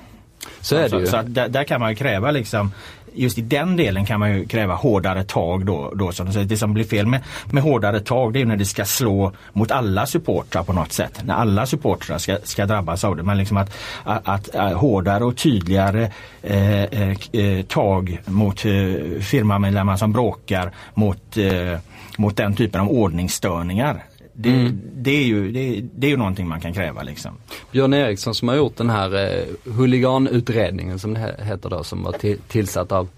Så. 0.60 0.88
Så, 0.88 1.06
så 1.06 1.22
där, 1.22 1.48
där, 1.48 1.64
kan 1.64 1.80
man 1.80 1.96
kräva 1.96 2.30
liksom 2.30 2.72
just 3.18 3.38
i 3.38 3.40
den 3.40 3.76
delen 3.76 4.06
kan 4.06 4.20
man 4.20 4.32
ju 4.32 4.46
kräva 4.46 4.74
hårdare 4.74 5.24
tag 5.24 5.66
då. 5.66 5.92
då 5.94 6.12
som 6.12 6.32
säger. 6.32 6.46
Det 6.46 6.56
som 6.56 6.74
blir 6.74 6.84
fel 6.84 7.06
med, 7.06 7.22
med 7.52 7.62
hårdare 7.62 8.00
tag 8.00 8.32
det 8.32 8.40
är 8.40 8.44
när 8.44 8.56
det 8.56 8.64
ska 8.64 8.84
slå 8.84 9.32
mot 9.52 9.70
alla 9.70 10.06
supportrar 10.06 10.62
på 10.62 10.72
något 10.72 10.92
sätt. 10.92 11.20
När 11.24 11.34
alla 11.34 11.66
supportrar 11.66 12.18
ska, 12.18 12.38
ska 12.44 12.66
drabbas 12.66 13.04
av 13.04 13.16
det. 13.16 13.22
Men 13.22 13.38
liksom 13.38 13.56
att, 13.56 13.76
att, 14.04 14.28
att, 14.28 14.54
att 14.54 14.72
hårdare 14.72 15.24
och 15.24 15.36
tydligare 15.36 16.10
eh, 16.42 16.82
eh, 16.82 17.16
eh 17.32 17.62
tag 17.62 18.18
mot 18.26 18.64
eh, 18.64 19.20
firmamedlemmar 19.20 19.96
som 19.96 20.12
bråkar 20.12 20.72
mot, 20.94 21.36
eh, 21.36 21.78
mot 22.16 22.36
den 22.36 22.54
typen 22.54 22.80
av 22.80 22.88
ordningsstörningar. 22.88 24.04
Det, 24.40 24.50
mm. 24.50 24.80
det, 24.94 25.10
är 25.10 25.24
ju, 25.24 25.52
det, 25.52 25.84
det, 25.94 26.06
är 26.06 26.10
ju 26.10 26.16
någonting 26.16 26.48
man 26.48 26.60
kan 26.60 26.74
kräva 26.74 27.02
liksom. 27.02 27.32
Björn 27.72 27.94
Eriksson 27.94 28.34
som 28.34 28.48
har 28.48 28.56
gjort 28.56 28.76
den 28.76 28.90
här 28.90 29.14
eh, 29.14 29.72
huliganutredningen 29.72 30.98
som 30.98 31.14
det 31.14 31.36
heter 31.42 31.70
då 31.70 31.84
som 31.84 32.02
var 32.02 32.12
till, 32.12 32.38
tillsatt 32.48 32.92
av 32.92 33.08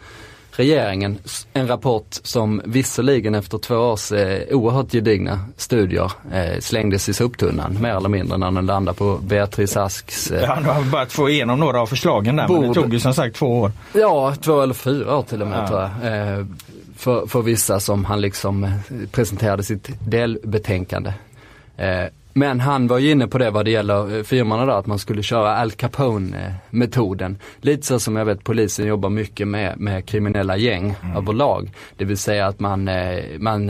regeringen. 0.51 1.19
En 1.53 1.69
rapport 1.69 2.07
som 2.23 2.63
visserligen 2.65 3.35
efter 3.35 3.59
två 3.59 3.77
års 3.77 4.13
eh, 4.13 4.57
oerhört 4.57 4.93
gedigna 4.93 5.41
studier 5.57 6.13
eh, 6.33 6.61
slängdes 6.61 7.09
i 7.09 7.15
soptunnan 7.15 7.77
mer 7.81 7.97
eller 7.97 8.09
mindre 8.09 8.39
när 8.39 8.51
den 8.51 8.67
landade 8.67 8.99
på 8.99 9.19
Beatrice 9.23 9.77
Asks 9.77 10.31
eh, 10.31 10.49
Han 10.49 10.65
har 10.65 10.85
börjat 10.85 11.13
få 11.13 11.29
igenom 11.29 11.61
några 11.61 11.81
av 11.81 11.87
förslagen 11.87 12.37
där 12.37 12.49
bord. 12.49 12.61
men 12.61 12.69
det 12.69 12.75
tog 12.75 12.93
ju 12.93 13.01
som 13.01 13.15
sagt 13.15 13.37
två 13.37 13.61
år. 13.61 13.73
Ja, 13.93 14.35
två 14.41 14.61
eller 14.61 14.75
fyra 14.75 15.17
år 15.17 15.23
till 15.23 15.43
och 15.43 15.49
med 15.49 15.59
ja. 15.59 15.69
tror 15.69 15.81
jag. 15.81 16.39
Eh, 16.39 16.47
för, 17.01 17.27
för 17.27 17.43
vissa 17.43 17.81
som 17.81 18.05
han 18.05 18.21
liksom 18.21 18.65
eh, 18.65 18.73
presenterade 19.13 19.63
sitt 19.63 19.89
delbetänkande. 20.11 21.13
Eh, 21.77 22.05
Eh, 22.35 22.39
men 22.39 22.61
han 22.61 22.87
var 22.87 22.99
ju 22.99 23.11
inne 23.11 23.27
på 23.27 23.39
det 23.39 23.51
vad 23.51 23.65
det 23.65 23.71
gäller 23.71 24.17
eh, 24.17 24.23
firmorna 24.23 24.67
där, 24.67 24.79
att 24.79 24.87
man 24.87 24.99
skulle 24.99 25.23
köra 25.23 25.57
Al 25.57 25.73
Capone-metoden. 25.73 27.39
Lite 27.61 27.87
så 27.87 27.99
som 27.99 28.17
jag 28.17 28.25
vet 28.25 28.45
polisen 28.45 28.87
jobbar 28.87 29.11
mycket 29.11 29.49
med, 29.49 29.81
med 29.81 30.07
kriminella 30.07 30.57
gäng 30.57 30.95
mm. 31.03 31.17
överlag. 31.17 31.71
Det 31.97 32.05
vill 32.05 32.19
säga 32.19 32.47
att 32.47 32.61
man, 32.61 32.91
man 33.39 33.67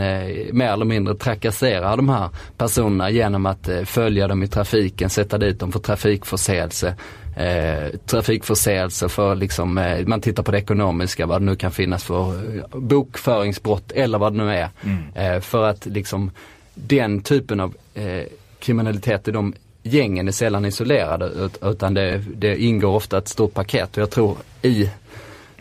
mer 0.52 0.72
eller 0.72 0.84
mindre 0.84 1.14
trakasserar 1.14 1.96
de 1.96 2.08
här 2.08 2.28
personerna 2.56 3.10
genom 3.10 3.46
att 3.46 3.68
följa 3.84 4.28
dem 4.28 4.42
i 4.42 4.48
trafiken, 4.48 5.10
sätta 5.10 5.38
dit 5.38 5.60
dem 5.60 5.72
för 5.72 5.78
trafikförseelse 5.78 6.94
eh, 7.36 7.98
trafikförseelser 8.06 9.08
för 9.08 9.34
liksom, 9.34 9.78
eh, 9.78 10.06
man 10.06 10.20
tittar 10.20 10.42
på 10.42 10.50
det 10.50 10.58
ekonomiska, 10.58 11.26
vad 11.26 11.40
det 11.40 11.44
nu 11.44 11.56
kan 11.56 11.70
finnas 11.70 12.04
för 12.04 12.56
eh, 12.56 12.78
bokföringsbrott 12.78 13.92
eller 13.92 14.18
vad 14.18 14.32
det 14.32 14.44
nu 14.44 14.54
är. 14.54 14.68
Mm. 14.82 14.98
Eh, 15.14 15.40
för 15.40 15.64
att 15.64 15.86
liksom 15.86 16.30
den 16.74 17.22
typen 17.22 17.60
av 17.60 17.74
eh, 17.94 18.24
kriminalitet 18.60 19.28
i 19.28 19.30
de 19.30 19.54
gängen 19.82 20.28
är 20.28 20.32
sällan 20.32 20.64
isolerade 20.64 21.50
utan 21.62 21.94
det, 21.94 22.24
det 22.36 22.62
ingår 22.62 22.94
ofta 22.94 23.18
ett 23.18 23.28
stort 23.28 23.54
paket 23.54 23.96
och 23.96 24.02
jag 24.02 24.10
tror 24.10 24.36
i 24.62 24.90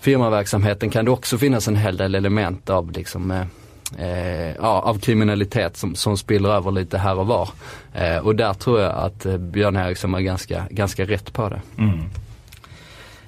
firmaverksamheten 0.02 0.90
kan 0.90 1.06
det 1.06 1.12
också 1.12 1.38
finnas 1.38 1.68
en 1.68 1.76
hel 1.76 1.98
del 1.98 2.16
element 2.16 2.70
av 2.70 2.92
liksom 2.92 3.32
eh, 3.32 3.42
eh 3.98 4.56
ja, 4.56 4.82
av 4.82 5.00
kriminalitet 5.00 5.78
som, 5.78 5.96
som 5.96 6.18
spiller 6.18 6.50
över 6.50 6.72
lite 6.72 6.98
här 6.98 7.20
och 7.20 7.28
var. 7.28 7.50
Eh, 7.94 8.18
och 8.18 8.36
där 8.36 8.54
tror 8.54 8.80
jag 8.80 8.96
att 8.96 9.26
eh, 9.26 9.38
Björn 9.38 9.76
Eriksson 9.76 10.14
är 10.14 10.20
ganska, 10.20 10.66
ganska 10.70 11.06
rätt 11.06 11.34
på 11.34 11.50
det. 11.50 11.62
Mm. 11.78 12.00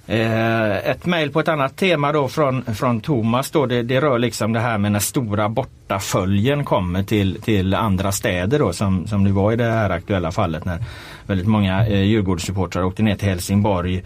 Eh, 0.08 0.89
ett 0.89 1.05
mejl 1.05 1.31
på 1.31 1.39
ett 1.39 1.48
annat 1.48 1.75
tema 1.75 2.12
då 2.12 2.27
från, 2.27 2.75
från 2.75 3.01
Thomas 3.01 3.51
då, 3.51 3.65
det, 3.65 3.84
det, 3.84 4.01
rör 4.01 4.20
liksom 4.20 4.53
det 4.53 4.60
här 4.60 4.77
med 4.77 4.91
när 4.91 5.00
stora 5.00 5.50
bortaföljen 5.50 6.65
kommer 6.65 7.03
till, 7.03 7.41
till 7.41 7.74
andra 7.74 8.12
städer 8.12 8.60
då 8.60 8.74
som, 8.74 9.08
som 9.08 9.24
det 9.24 9.31
var 9.31 9.51
i 9.51 9.55
det 9.55 9.72
här 9.72 9.89
aktuella 9.89 10.31
fallet 10.31 10.65
när 10.65 10.84
väldigt 11.27 11.48
många 11.48 11.88
eh, 11.88 12.01
Djurgårdssupportrar 12.01 12.84
åkte 12.84 13.03
ner 13.03 13.15
till 13.15 13.29
Helsingborg 13.29 14.03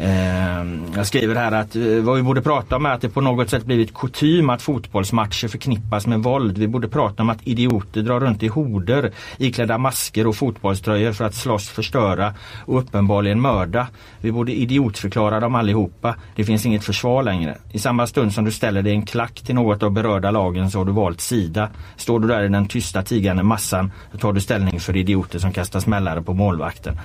Ehm, 0.00 0.84
jag 0.96 1.06
skriver 1.06 1.34
här 1.34 1.52
att 1.52 1.76
eh, 1.76 1.82
vad 1.82 2.16
vi 2.16 2.22
borde 2.22 2.42
prata 2.42 2.76
om 2.76 2.86
är 2.86 2.90
att 2.90 3.00
det 3.00 3.08
på 3.08 3.20
något 3.20 3.50
sätt 3.50 3.64
blivit 3.64 3.94
kutym 3.94 4.50
att 4.50 4.62
fotbollsmatcher 4.62 5.48
förknippas 5.48 6.06
med 6.06 6.22
våld. 6.22 6.58
Vi 6.58 6.68
borde 6.68 6.88
prata 6.88 7.22
om 7.22 7.30
att 7.30 7.46
idioter 7.46 8.02
drar 8.02 8.20
runt 8.20 8.42
i 8.42 8.48
horder 8.48 9.12
iklädda 9.38 9.78
masker 9.78 10.26
och 10.26 10.36
fotbollströjor 10.36 11.12
för 11.12 11.24
att 11.24 11.34
slåss, 11.34 11.68
förstöra 11.68 12.34
och 12.66 12.78
uppenbarligen 12.78 13.40
mörda. 13.40 13.86
Vi 14.20 14.32
borde 14.32 14.52
idiotförklara 14.52 15.40
dem 15.40 15.54
allihopa. 15.54 16.14
Det 16.36 16.44
finns 16.44 16.66
inget 16.66 16.84
försvar 16.84 17.22
längre. 17.22 17.58
I 17.72 17.78
samma 17.78 18.06
stund 18.06 18.32
som 18.32 18.44
du 18.44 18.52
ställer 18.52 18.82
dig 18.82 18.92
en 18.92 19.06
klack 19.06 19.40
till 19.40 19.54
något 19.54 19.82
av 19.82 19.90
berörda 19.90 20.30
lagen 20.30 20.70
så 20.70 20.78
har 20.78 20.84
du 20.84 20.92
valt 20.92 21.20
sida. 21.20 21.68
Står 21.96 22.20
du 22.20 22.28
där 22.28 22.44
i 22.44 22.48
den 22.48 22.68
tysta 22.68 23.02
tigande 23.02 23.42
massan 23.42 23.92
så 24.12 24.18
tar 24.18 24.32
du 24.32 24.40
ställning 24.40 24.80
för 24.80 24.96
idioter 24.96 25.38
som 25.38 25.52
kastar 25.52 25.80
smällare 25.80 26.22
på 26.22 26.34
målvakten. 26.34 26.98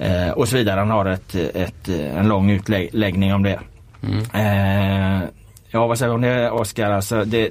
Eh, 0.00 0.30
och 0.30 0.48
så 0.48 0.56
vidare. 0.56 0.78
Han 0.78 0.90
har 0.90 1.06
ett, 1.06 1.34
ett, 1.34 1.88
en 1.88 2.28
lång 2.28 2.50
utläggning 2.50 3.34
om 3.34 3.42
det. 3.42 3.60
Mm. 4.02 4.18
Eh, 4.34 5.28
ja 5.70 5.86
vad 5.86 5.98
säger 5.98 6.10
du 6.10 6.14
om 6.14 6.22
det 6.22 6.50
Oskar? 6.50 6.90
Alltså, 6.90 7.24
det, 7.24 7.50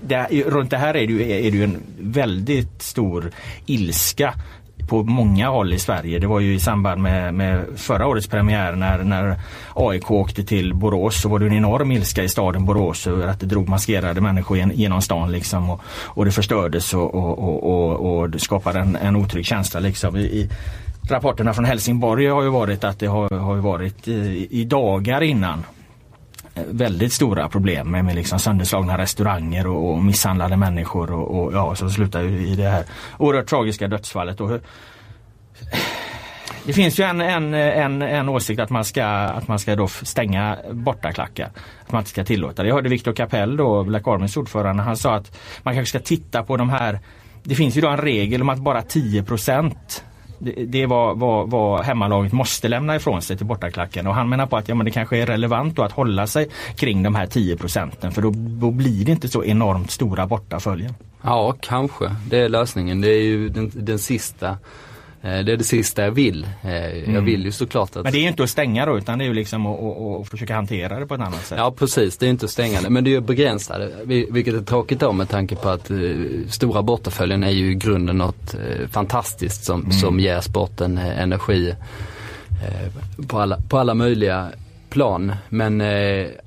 det, 0.00 0.26
runt 0.46 0.70
det 0.70 0.78
här 0.78 0.96
är 0.96 1.06
det, 1.06 1.12
ju, 1.12 1.22
är 1.22 1.50
det 1.50 1.56
ju 1.56 1.64
en 1.64 1.82
väldigt 1.98 2.82
stor 2.82 3.30
ilska 3.66 4.34
på 4.88 5.02
många 5.02 5.48
håll 5.48 5.72
i 5.72 5.78
Sverige. 5.78 6.18
Det 6.18 6.26
var 6.26 6.40
ju 6.40 6.54
i 6.54 6.60
samband 6.60 7.02
med, 7.02 7.34
med 7.34 7.64
förra 7.76 8.06
årets 8.06 8.26
premiär 8.26 8.72
när, 8.72 8.98
när 8.98 9.36
AIK 9.74 10.10
åkte 10.10 10.44
till 10.44 10.74
Borås 10.74 11.20
så 11.20 11.28
var 11.28 11.38
det 11.38 11.46
en 11.46 11.52
enorm 11.52 11.92
ilska 11.92 12.22
i 12.22 12.28
staden 12.28 12.64
Borås 12.64 13.06
över 13.06 13.26
att 13.26 13.40
det 13.40 13.46
drog 13.46 13.68
maskerade 13.68 14.20
människor 14.20 14.58
genom 14.58 15.02
stan 15.02 15.32
liksom 15.32 15.70
och, 15.70 15.80
och 16.04 16.24
det 16.24 16.32
förstördes 16.32 16.94
och, 16.94 17.14
och, 17.14 17.62
och, 17.62 18.18
och, 18.18 18.30
det 18.30 18.38
skapade 18.38 18.78
en, 18.80 18.96
en 18.96 19.16
otrygg 19.16 19.46
känsla 19.46 19.80
liksom. 19.80 20.16
I, 20.16 20.48
rapporterna 21.10 21.54
från 21.54 21.64
Helsingborg 21.64 22.26
har 22.26 22.42
ju 22.42 22.48
varit 22.48 22.84
att 22.84 22.98
det 22.98 23.06
har, 23.06 23.30
har 23.30 23.56
varit 23.56 24.08
i, 24.08 24.48
i 24.50 24.64
dagar 24.64 25.22
innan 25.22 25.64
eh, 26.54 26.62
väldigt 26.70 27.12
stora 27.12 27.48
problem 27.48 27.90
med, 27.90 28.04
med 28.04 28.14
liksom 28.14 28.38
sönderslagna 28.38 28.98
restauranger 28.98 29.66
och, 29.66 29.92
och 29.92 30.04
misshandlade 30.04 30.56
människor 30.56 31.12
och, 31.12 31.44
och 31.44 31.52
ja, 31.52 31.74
så 31.74 31.90
slutar 31.90 32.22
ju 32.22 32.46
i 32.46 32.56
det 32.56 32.68
här 32.68 32.84
oerhört 33.18 33.46
tragiska 33.46 33.88
dödsfallet. 33.88 34.40
Och, 34.40 34.60
det 36.64 36.72
finns 36.72 37.00
ju 37.00 37.04
en, 37.04 37.20
en, 37.20 37.54
en, 37.54 38.02
en 38.02 38.28
åsikt 38.28 38.60
att 38.60 38.70
man 38.70 38.84
ska, 38.84 39.06
att 39.06 39.48
man 39.48 39.58
ska 39.58 39.76
då 39.76 39.88
stänga 39.88 40.58
bortaklackar. 40.72 41.50
Att 41.86 41.92
man 41.92 42.00
inte 42.00 42.10
ska 42.10 42.24
tillåta 42.24 42.62
det. 42.62 42.68
Jag 42.68 42.74
hörde 42.74 42.88
Viktor 42.88 43.12
Kapell 43.12 43.56
då, 43.56 43.84
Black 43.84 44.08
Armys 44.08 44.36
ordförande, 44.36 44.82
han 44.82 44.96
sa 44.96 45.14
att 45.14 45.38
man 45.62 45.74
kanske 45.74 45.98
ska 45.98 46.06
titta 46.06 46.42
på 46.42 46.56
de 46.56 46.70
här 46.70 47.00
det 47.48 47.54
finns 47.54 47.76
ju 47.76 47.80
då 47.80 47.88
en 47.88 47.96
regel 47.96 48.42
om 48.42 48.48
att 48.48 48.58
bara 48.58 48.82
10 48.82 49.24
det, 50.38 50.52
det 50.52 50.82
är 50.82 50.86
vad, 50.86 51.18
vad, 51.18 51.50
vad 51.50 51.84
hemmalaget 51.84 52.32
måste 52.32 52.68
lämna 52.68 52.96
ifrån 52.96 53.22
sig 53.22 53.36
till 53.36 53.46
bortaklacken 53.46 54.06
och 54.06 54.14
han 54.14 54.28
menar 54.28 54.46
på 54.46 54.56
att 54.56 54.68
ja, 54.68 54.74
men 54.74 54.84
det 54.84 54.90
kanske 54.90 55.18
är 55.18 55.26
relevant 55.26 55.78
att 55.78 55.92
hålla 55.92 56.26
sig 56.26 56.48
kring 56.76 57.02
de 57.02 57.14
här 57.14 57.26
10 57.26 57.56
procenten 57.56 58.12
för 58.12 58.22
då, 58.22 58.32
då 58.36 58.70
blir 58.70 59.04
det 59.04 59.12
inte 59.12 59.28
så 59.28 59.44
enormt 59.44 59.90
stora 59.90 60.26
bortaföljen. 60.26 60.94
Ja, 61.22 61.54
kanske. 61.60 62.16
Det 62.30 62.38
är 62.38 62.48
lösningen. 62.48 63.00
Det 63.00 63.08
är 63.08 63.22
ju 63.22 63.48
den, 63.48 63.70
den 63.74 63.98
sista 63.98 64.56
det 65.26 65.52
är 65.52 65.56
det 65.56 65.64
sista 65.64 66.02
jag 66.02 66.10
vill. 66.10 66.46
Eh, 66.62 66.98
jag 66.98 67.08
mm. 67.08 67.24
vill 67.24 67.44
ju 67.44 67.52
såklart 67.52 67.96
att... 67.96 68.02
Men 68.02 68.12
det 68.12 68.18
är 68.18 68.22
ju 68.22 68.28
inte 68.28 68.42
att 68.42 68.50
stänga 68.50 68.86
då 68.86 68.98
utan 68.98 69.18
det 69.18 69.24
är 69.24 69.26
ju 69.26 69.34
liksom 69.34 69.66
att, 69.66 69.80
att, 69.80 70.20
att 70.20 70.28
försöka 70.28 70.54
hantera 70.54 71.00
det 71.00 71.06
på 71.06 71.14
ett 71.14 71.20
annat 71.20 71.46
sätt. 71.46 71.58
Ja 71.58 71.74
precis, 71.78 72.16
det 72.16 72.26
är 72.26 72.30
inte 72.30 72.44
att 72.44 72.50
stänga 72.50 72.80
det. 72.80 72.90
Men 72.90 73.04
det 73.04 73.10
är 73.10 73.12
ju 73.12 73.20
begränsat. 73.20 73.80
Vilket 74.04 74.54
är 74.54 74.60
tråkigt 74.60 75.00
då 75.00 75.12
med 75.12 75.28
tanke 75.28 75.56
på 75.56 75.68
att 75.68 75.90
uh, 75.90 76.46
stora 76.48 76.82
bortaföljen 76.82 77.44
är 77.44 77.50
ju 77.50 77.70
i 77.70 77.74
grunden 77.74 78.18
något 78.18 78.54
fantastiskt 78.90 79.64
som, 79.64 79.80
mm. 79.80 79.92
som 79.92 80.20
ger 80.20 80.40
sporten 80.40 80.98
energi 80.98 81.74
på, 83.28 83.38
alla, 83.38 83.58
på 83.68 83.78
alla 83.78 83.94
möjliga 83.94 84.48
plan. 84.90 85.32
Men 85.48 85.80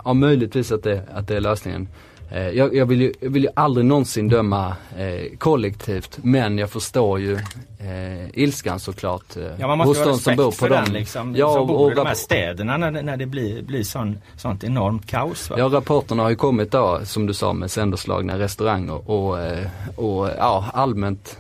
ja, 0.05 0.13
möjligtvis 0.13 0.71
att 0.71 0.83
det, 0.83 1.03
att 1.13 1.27
det 1.27 1.35
är 1.35 1.41
lösningen. 1.41 1.87
Eh, 2.31 2.49
jag, 2.49 2.75
jag, 2.75 2.85
vill 2.85 3.01
ju, 3.01 3.13
jag 3.19 3.29
vill 3.29 3.43
ju 3.43 3.49
aldrig 3.53 3.85
någonsin 3.85 4.27
döma 4.27 4.75
eh, 4.97 5.37
kollektivt 5.37 6.19
men 6.21 6.57
jag 6.57 6.69
förstår 6.69 7.19
ju 7.19 7.33
eh, 7.79 8.29
ilskan 8.33 8.79
såklart 8.79 9.37
eh, 9.37 9.43
ja, 9.57 9.67
man 9.67 9.77
måste 9.77 10.09
hos 10.09 10.23
de 10.23 10.23
som 10.23 10.35
bor 10.35 10.45
på 10.45 10.51
för 10.51 10.69
den, 10.69 10.93
liksom, 10.93 11.35
ja, 11.35 11.53
som 11.53 11.67
bor 11.67 11.91
i 11.91 11.95
de 11.95 12.07
här 12.07 12.13
städerna 12.13 12.77
när, 12.77 12.91
när 12.91 13.17
det 13.17 13.25
blir, 13.25 13.61
blir 13.61 13.83
sån, 13.83 14.17
sånt 14.37 14.63
enormt 14.63 15.07
kaos. 15.07 15.49
Va? 15.49 15.55
Ja 15.59 15.65
rapporterna 15.65 16.23
har 16.23 16.29
ju 16.29 16.35
kommit 16.35 16.71
då 16.71 16.99
som 17.03 17.25
du 17.25 17.33
sa 17.33 17.53
med 17.53 17.71
sönderslagna 17.71 18.39
restauranger 18.39 19.09
och, 19.09 19.39
eh, 19.39 19.67
och 19.95 20.29
ja, 20.37 20.65
allmänt 20.73 21.39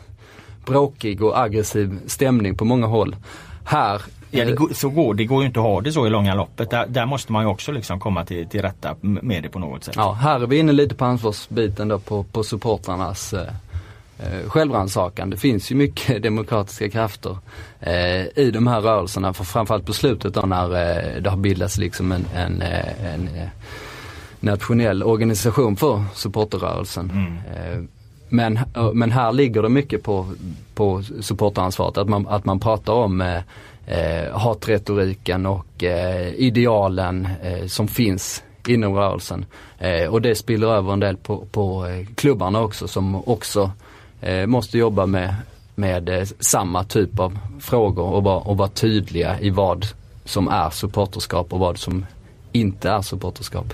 bråkig 0.65 1.23
och 1.23 1.39
aggressiv 1.39 1.99
stämning 2.05 2.57
på 2.57 2.65
många 2.65 2.87
håll. 2.87 3.15
Här 3.63 4.01
Ja, 4.31 4.45
det, 4.45 4.51
går, 4.51 4.69
så 4.73 4.89
går, 4.89 5.13
det 5.13 5.25
går 5.25 5.41
ju 5.41 5.47
inte 5.47 5.59
att 5.59 5.65
ha 5.65 5.81
det 5.81 5.91
så 5.91 6.07
i 6.07 6.09
långa 6.09 6.35
loppet. 6.35 6.69
Där, 6.69 6.87
där 6.87 7.05
måste 7.05 7.31
man 7.31 7.43
ju 7.43 7.49
också 7.49 7.71
liksom 7.71 7.99
komma 7.99 8.25
till, 8.25 8.47
till 8.47 8.61
rätta 8.61 8.95
med 9.01 9.43
det 9.43 9.49
på 9.49 9.59
något 9.59 9.83
sätt. 9.83 9.95
Ja, 9.97 10.11
här 10.11 10.39
är 10.39 10.47
vi 10.47 10.57
inne 10.57 10.71
lite 10.71 10.95
på 10.95 11.05
ansvarsbiten 11.05 11.87
då 11.87 11.99
på, 11.99 12.23
på 12.23 12.43
supportrarnas 12.43 13.33
eh, 13.33 13.47
eh 14.19 14.49
självrannsakan. 14.49 15.29
Det 15.29 15.37
finns 15.37 15.71
ju 15.71 15.75
mycket 15.75 16.23
demokratiska 16.23 16.89
krafter 16.89 17.37
eh, 17.79 18.37
i 18.37 18.51
de 18.53 18.67
här 18.67 18.81
rörelserna. 18.81 19.33
För 19.33 19.43
framförallt 19.43 19.85
på 19.85 19.93
slutet 19.93 20.33
då 20.33 20.41
när 20.41 20.65
eh, 20.65 21.21
det 21.21 21.29
har 21.29 21.37
bildats 21.37 21.77
liksom 21.77 22.11
en, 22.11 22.25
en, 22.35 22.61
eh, 22.61 23.13
en, 23.13 23.27
eh, 23.27 23.47
nationell 24.39 25.03
organisation 25.03 25.75
för 25.75 26.03
supporterrörelsen. 26.13 27.11
Mm. 27.11 27.87
Men, 28.29 28.59
men 28.93 29.11
här 29.11 29.31
ligger 29.31 29.61
det 29.61 29.69
mycket 29.69 30.03
på, 30.03 30.27
på 30.75 31.03
supporteransvaret, 31.21 31.97
att 31.97 32.09
man, 32.09 32.27
att 32.27 32.45
man 32.45 32.59
pratar 32.59 32.93
om 32.93 33.41
eh, 33.89 34.37
hatretoriken 34.37 35.45
och 35.45 35.83
eh, 35.83 36.33
idealen 36.33 37.27
eh, 37.43 37.65
som 37.65 37.87
finns 37.87 38.43
inom 38.67 38.95
rörelsen. 38.95 39.45
Eh, 39.79 40.05
och 40.05 40.21
det 40.21 40.35
spiller 40.35 40.67
över 40.67 40.93
en 40.93 40.99
del 40.99 41.17
på, 41.17 41.45
på 41.51 41.87
eh, 41.87 42.05
klubbarna 42.15 42.61
också 42.61 42.87
som 42.87 43.15
också 43.29 43.71
eh, 44.21 44.45
måste 44.45 44.77
jobba 44.77 45.05
med, 45.05 45.35
med 45.75 46.09
eh, 46.09 46.27
samma 46.39 46.83
typ 46.83 47.19
av 47.19 47.39
frågor 47.59 48.05
och 48.05 48.23
vara, 48.23 48.39
och 48.39 48.57
vara 48.57 48.69
tydliga 48.69 49.39
i 49.39 49.49
vad 49.49 49.85
som 50.25 50.47
är 50.47 50.69
supporterskap 50.69 51.53
och 51.53 51.59
vad 51.59 51.77
som 51.77 52.05
inte 52.51 52.89
är 52.89 53.01
supporterskap. 53.01 53.73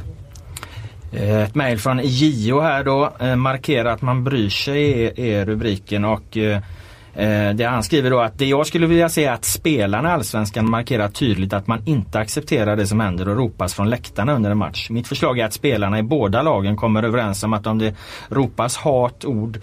Eh, 1.11 1.43
ett 1.43 1.55
mejl 1.55 1.79
från 1.79 1.99
JO 2.03 2.59
här 2.59 2.83
då 2.83 3.13
eh, 3.19 3.35
markerar 3.35 3.93
att 3.93 4.01
man 4.01 4.23
bryr 4.23 4.49
sig 4.49 5.05
är, 5.05 5.19
är 5.19 5.45
rubriken 5.45 6.05
och 6.05 6.37
eh, 6.37 6.61
eh, 7.15 7.49
det 7.49 7.63
han 7.63 7.83
skriver 7.83 8.09
då 8.09 8.19
att 8.19 8.37
det 8.37 8.45
jag 8.45 8.67
skulle 8.67 8.87
vilja 8.87 9.09
se 9.09 9.25
är 9.25 9.31
att 9.31 9.45
spelarna 9.45 10.09
i 10.09 10.11
Allsvenskan 10.11 10.69
markerar 10.69 11.07
tydligt 11.07 11.53
att 11.53 11.67
man 11.67 11.81
inte 11.85 12.19
accepterar 12.19 12.75
det 12.75 12.87
som 12.87 12.99
händer 12.99 13.29
och 13.29 13.37
ropas 13.37 13.73
från 13.73 13.89
läktarna 13.89 14.33
under 14.33 14.51
en 14.51 14.57
match. 14.57 14.89
Mitt 14.89 15.07
förslag 15.07 15.39
är 15.39 15.45
att 15.45 15.53
spelarna 15.53 15.99
i 15.99 16.03
båda 16.03 16.41
lagen 16.41 16.77
kommer 16.77 17.03
överens 17.03 17.43
om 17.43 17.53
att 17.53 17.67
om 17.67 17.77
det 17.77 17.95
ropas 18.29 18.77
hat, 18.77 19.25
ord, 19.25 19.59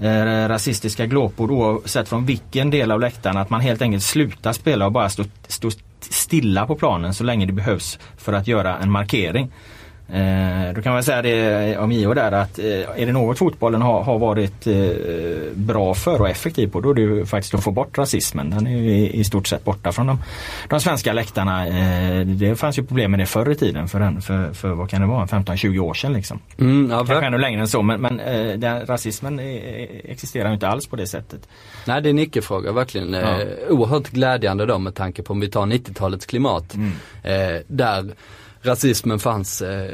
eh, 0.00 0.48
rasistiska 0.48 1.06
glåpord 1.06 1.50
oavsett 1.50 2.08
från 2.08 2.26
vilken 2.26 2.70
del 2.70 2.90
av 2.90 3.00
läktaren 3.00 3.36
att 3.36 3.50
man 3.50 3.60
helt 3.60 3.82
enkelt 3.82 4.02
slutar 4.02 4.52
spela 4.52 4.86
och 4.86 4.92
bara 4.92 5.08
står 5.08 5.26
stå 5.48 5.70
stilla 6.00 6.66
på 6.66 6.74
planen 6.74 7.14
så 7.14 7.24
länge 7.24 7.46
det 7.46 7.52
behövs 7.52 7.98
för 8.16 8.32
att 8.32 8.46
göra 8.46 8.78
en 8.78 8.90
markering. 8.90 9.52
Eh, 10.08 10.74
då 10.74 10.82
kan 10.82 10.92
man 10.92 11.02
säga 11.02 11.22
det 11.22 11.78
om 11.78 11.92
IO 11.92 12.14
där 12.14 12.32
att 12.32 12.58
eh, 12.58 12.64
är 12.64 13.06
det 13.06 13.12
något 13.12 13.38
fotbollen 13.38 13.82
har, 13.82 14.02
har 14.02 14.18
varit 14.18 14.66
eh, 14.66 14.74
bra 15.54 15.94
för 15.94 16.20
och 16.20 16.28
effektiv 16.28 16.68
på 16.68 16.80
då 16.80 16.90
är 16.90 16.94
det 16.94 17.00
ju 17.00 17.26
faktiskt 17.26 17.54
att 17.54 17.64
få 17.64 17.70
bort 17.70 17.98
rasismen. 17.98 18.50
Den 18.50 18.66
är 18.66 18.70
ju 18.70 18.90
i, 18.90 19.20
i 19.20 19.24
stort 19.24 19.46
sett 19.46 19.64
borta 19.64 19.92
från 19.92 20.06
de, 20.06 20.18
de 20.68 20.80
svenska 20.80 21.12
läktarna. 21.12 21.66
Eh, 21.66 22.26
det 22.26 22.56
fanns 22.56 22.78
ju 22.78 22.82
problem 22.82 23.10
med 23.10 23.20
det 23.20 23.26
förr 23.26 23.50
i 23.50 23.54
tiden 23.54 23.88
för, 23.88 24.00
en, 24.00 24.22
för, 24.22 24.52
för 24.52 24.68
vad 24.68 24.90
kan 24.90 25.00
det 25.00 25.06
vara, 25.06 25.26
15-20 25.26 25.78
år 25.78 25.94
sedan 25.94 26.12
liksom. 26.12 26.38
Mm, 26.58 26.90
ja, 26.90 27.04
Kanske 27.06 27.26
ännu 27.26 27.38
längre 27.38 27.60
än 27.60 27.68
så 27.68 27.82
men, 27.82 28.00
men 28.00 28.20
eh, 28.20 28.58
den, 28.58 28.86
rasismen 28.86 29.40
existerar 30.04 30.52
inte 30.52 30.68
alls 30.68 30.86
på 30.86 30.96
det 30.96 31.06
sättet. 31.06 31.48
Nej 31.84 32.02
det 32.02 32.08
är 32.08 32.10
en 32.10 32.18
icke-fråga 32.18 32.72
verkligen. 32.72 33.12
Ja. 33.12 33.40
Eh, 33.40 33.46
oerhört 33.68 34.08
glädjande 34.08 34.66
då 34.66 34.78
med 34.78 34.94
tanke 34.94 35.22
på 35.22 35.32
om 35.32 35.40
vi 35.40 35.48
tar 35.48 35.66
90-talets 35.66 36.26
klimat. 36.26 36.74
Mm. 36.74 36.92
Eh, 37.22 37.62
där 37.66 38.14
rasismen 38.66 39.18
fanns 39.18 39.62
eh, 39.62 39.90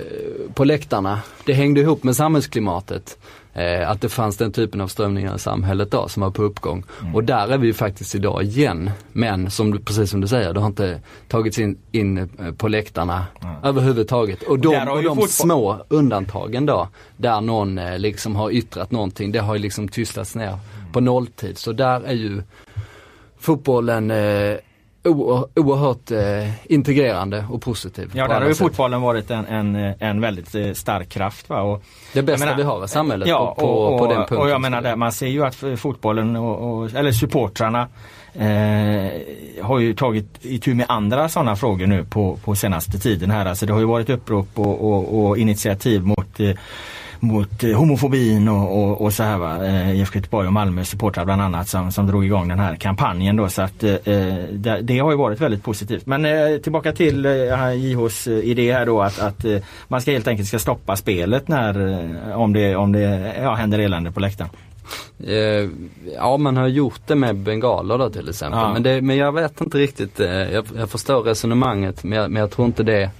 på 0.54 0.64
läktarna. 0.64 1.20
Det 1.44 1.52
hängde 1.52 1.80
ihop 1.80 2.02
med 2.02 2.16
samhällsklimatet. 2.16 3.18
Eh, 3.54 3.90
att 3.90 4.00
det 4.00 4.08
fanns 4.08 4.36
den 4.36 4.52
typen 4.52 4.80
av 4.80 4.88
strömningar 4.88 5.36
i 5.36 5.38
samhället 5.38 5.90
då 5.90 6.08
som 6.08 6.22
var 6.22 6.30
på 6.30 6.42
uppgång. 6.42 6.84
Mm. 7.00 7.14
Och 7.14 7.24
där 7.24 7.48
är 7.48 7.58
vi 7.58 7.72
faktiskt 7.72 8.14
idag 8.14 8.42
igen. 8.42 8.90
Men 9.12 9.50
som 9.50 9.78
precis 9.84 10.10
som 10.10 10.20
du 10.20 10.28
säger, 10.28 10.52
det 10.52 10.60
har 10.60 10.66
inte 10.66 11.00
tagits 11.28 11.58
in, 11.58 11.78
in 11.90 12.18
eh, 12.18 12.26
på 12.56 12.68
läktarna 12.68 13.26
mm. 13.42 13.54
överhuvudtaget. 13.62 14.42
Och 14.42 14.58
de, 14.58 14.88
och 14.88 15.02
de 15.02 15.28
små 15.28 15.84
undantagen 15.88 16.66
då, 16.66 16.88
där 17.16 17.40
någon 17.40 17.78
eh, 17.78 17.98
liksom 17.98 18.36
har 18.36 18.50
yttrat 18.50 18.90
någonting, 18.90 19.32
det 19.32 19.38
har 19.38 19.54
ju 19.54 19.60
liksom 19.60 19.88
tystats 19.88 20.34
ner 20.34 20.48
mm. 20.48 20.92
på 20.92 21.00
nolltid. 21.00 21.58
Så 21.58 21.72
där 21.72 22.00
är 22.00 22.14
ju 22.14 22.42
fotbollen 23.38 24.10
oerhört 25.04 26.10
eh, 26.10 26.72
integrerande 26.72 27.46
och 27.50 27.62
positiv. 27.62 28.10
Ja, 28.14 28.28
där 28.28 28.40
har 28.40 28.48
ju 28.48 28.54
fotbollen 28.54 29.00
varit 29.00 29.30
en, 29.30 29.46
en, 29.46 29.94
en 29.98 30.20
väldigt 30.20 30.54
eh, 30.54 30.72
stark 30.72 31.08
kraft. 31.08 31.48
Va? 31.48 31.60
Och, 31.60 31.82
det 32.12 32.22
bästa 32.22 32.46
menar, 32.46 32.56
vi 32.56 32.62
har 32.62 32.84
i 32.84 32.88
samhället 32.88 33.28
ja, 33.28 33.54
på, 33.58 33.60
på, 33.60 33.68
och, 33.68 33.98
på 33.98 34.06
den 34.06 34.16
punkten. 34.16 34.38
Och 34.38 34.50
jag 34.50 34.60
menar 34.60 34.82
det, 34.82 34.96
man 34.96 35.12
ser 35.12 35.26
ju 35.26 35.44
att 35.44 35.54
fotbollen 35.76 36.36
och, 36.36 36.82
och 36.82 36.94
eller 36.94 37.12
supportrarna 37.12 37.88
eh, 38.34 39.64
har 39.64 39.78
ju 39.78 39.94
tagit 39.94 40.38
itu 40.40 40.74
med 40.74 40.86
andra 40.88 41.28
sådana 41.28 41.56
frågor 41.56 41.86
nu 41.86 42.04
på, 42.04 42.38
på 42.44 42.54
senaste 42.54 42.98
tiden 42.98 43.30
här. 43.30 43.46
Alltså 43.46 43.66
det 43.66 43.72
har 43.72 43.80
ju 43.80 43.86
varit 43.86 44.10
upprop 44.10 44.48
och, 44.54 44.92
och, 44.92 45.24
och 45.24 45.38
initiativ 45.38 46.02
mot 46.02 46.40
eh, 46.40 46.50
mot 47.22 47.64
eh, 47.64 47.72
homofobin 47.72 48.48
och, 48.48 48.78
och, 48.78 49.00
och, 49.00 49.12
så 49.12 49.22
här 49.22 49.38
va. 49.38 49.66
Eh, 49.66 50.00
IFK 50.00 50.18
Göteborg 50.18 50.46
och 50.46 50.52
Malmö 50.52 50.84
supportrar 50.84 51.24
bland 51.24 51.42
annat 51.42 51.68
som, 51.68 51.92
som 51.92 52.06
drog 52.06 52.24
igång 52.24 52.48
den 52.48 52.58
här 52.58 52.76
kampanjen 52.76 53.36
då 53.36 53.48
så 53.48 53.62
att 53.62 53.82
eh, 53.82 53.94
det, 54.50 54.80
det, 54.82 54.98
har 54.98 55.10
ju 55.10 55.16
varit 55.16 55.40
väldigt 55.40 55.62
positivt. 55.62 56.06
Men 56.06 56.62
tillbaka 56.62 56.92
till 56.92 57.24
JHs 57.76 58.26
idé 58.26 58.72
här 58.72 58.86
då 58.86 59.02
att, 59.02 59.18
att 59.18 59.44
man 59.88 60.00
ska 60.00 60.10
helt 60.10 60.28
enkelt 60.28 60.48
ska 60.48 60.58
stoppa 60.58 60.96
spelet 60.96 61.48
när 61.48 62.36
om 62.36 62.52
det, 62.52 62.76
om 62.76 62.92
det 62.92 63.34
ja, 63.42 63.54
händer 63.54 63.78
elände 63.78 64.12
på 64.12 64.20
läktaren. 64.20 64.50
Ja 66.16 66.36
man 66.36 66.56
har 66.56 66.68
gjort 66.68 67.00
det 67.06 67.14
med 67.14 67.36
bengaler 67.36 67.98
då 67.98 68.10
till 68.10 68.28
exempel. 68.28 68.60
Ja. 68.60 68.72
Men, 68.72 68.82
det, 68.82 69.02
men 69.02 69.16
jag 69.16 69.32
vet 69.32 69.60
inte 69.60 69.78
riktigt, 69.78 70.18
jag, 70.18 70.64
jag 70.76 70.90
förstår 70.90 71.22
resonemanget 71.22 72.04
men 72.04 72.18
jag, 72.18 72.30
men 72.30 72.40
jag 72.40 72.50
tror 72.50 72.66
inte 72.66 72.82
det 72.82 73.02
är 73.02 73.10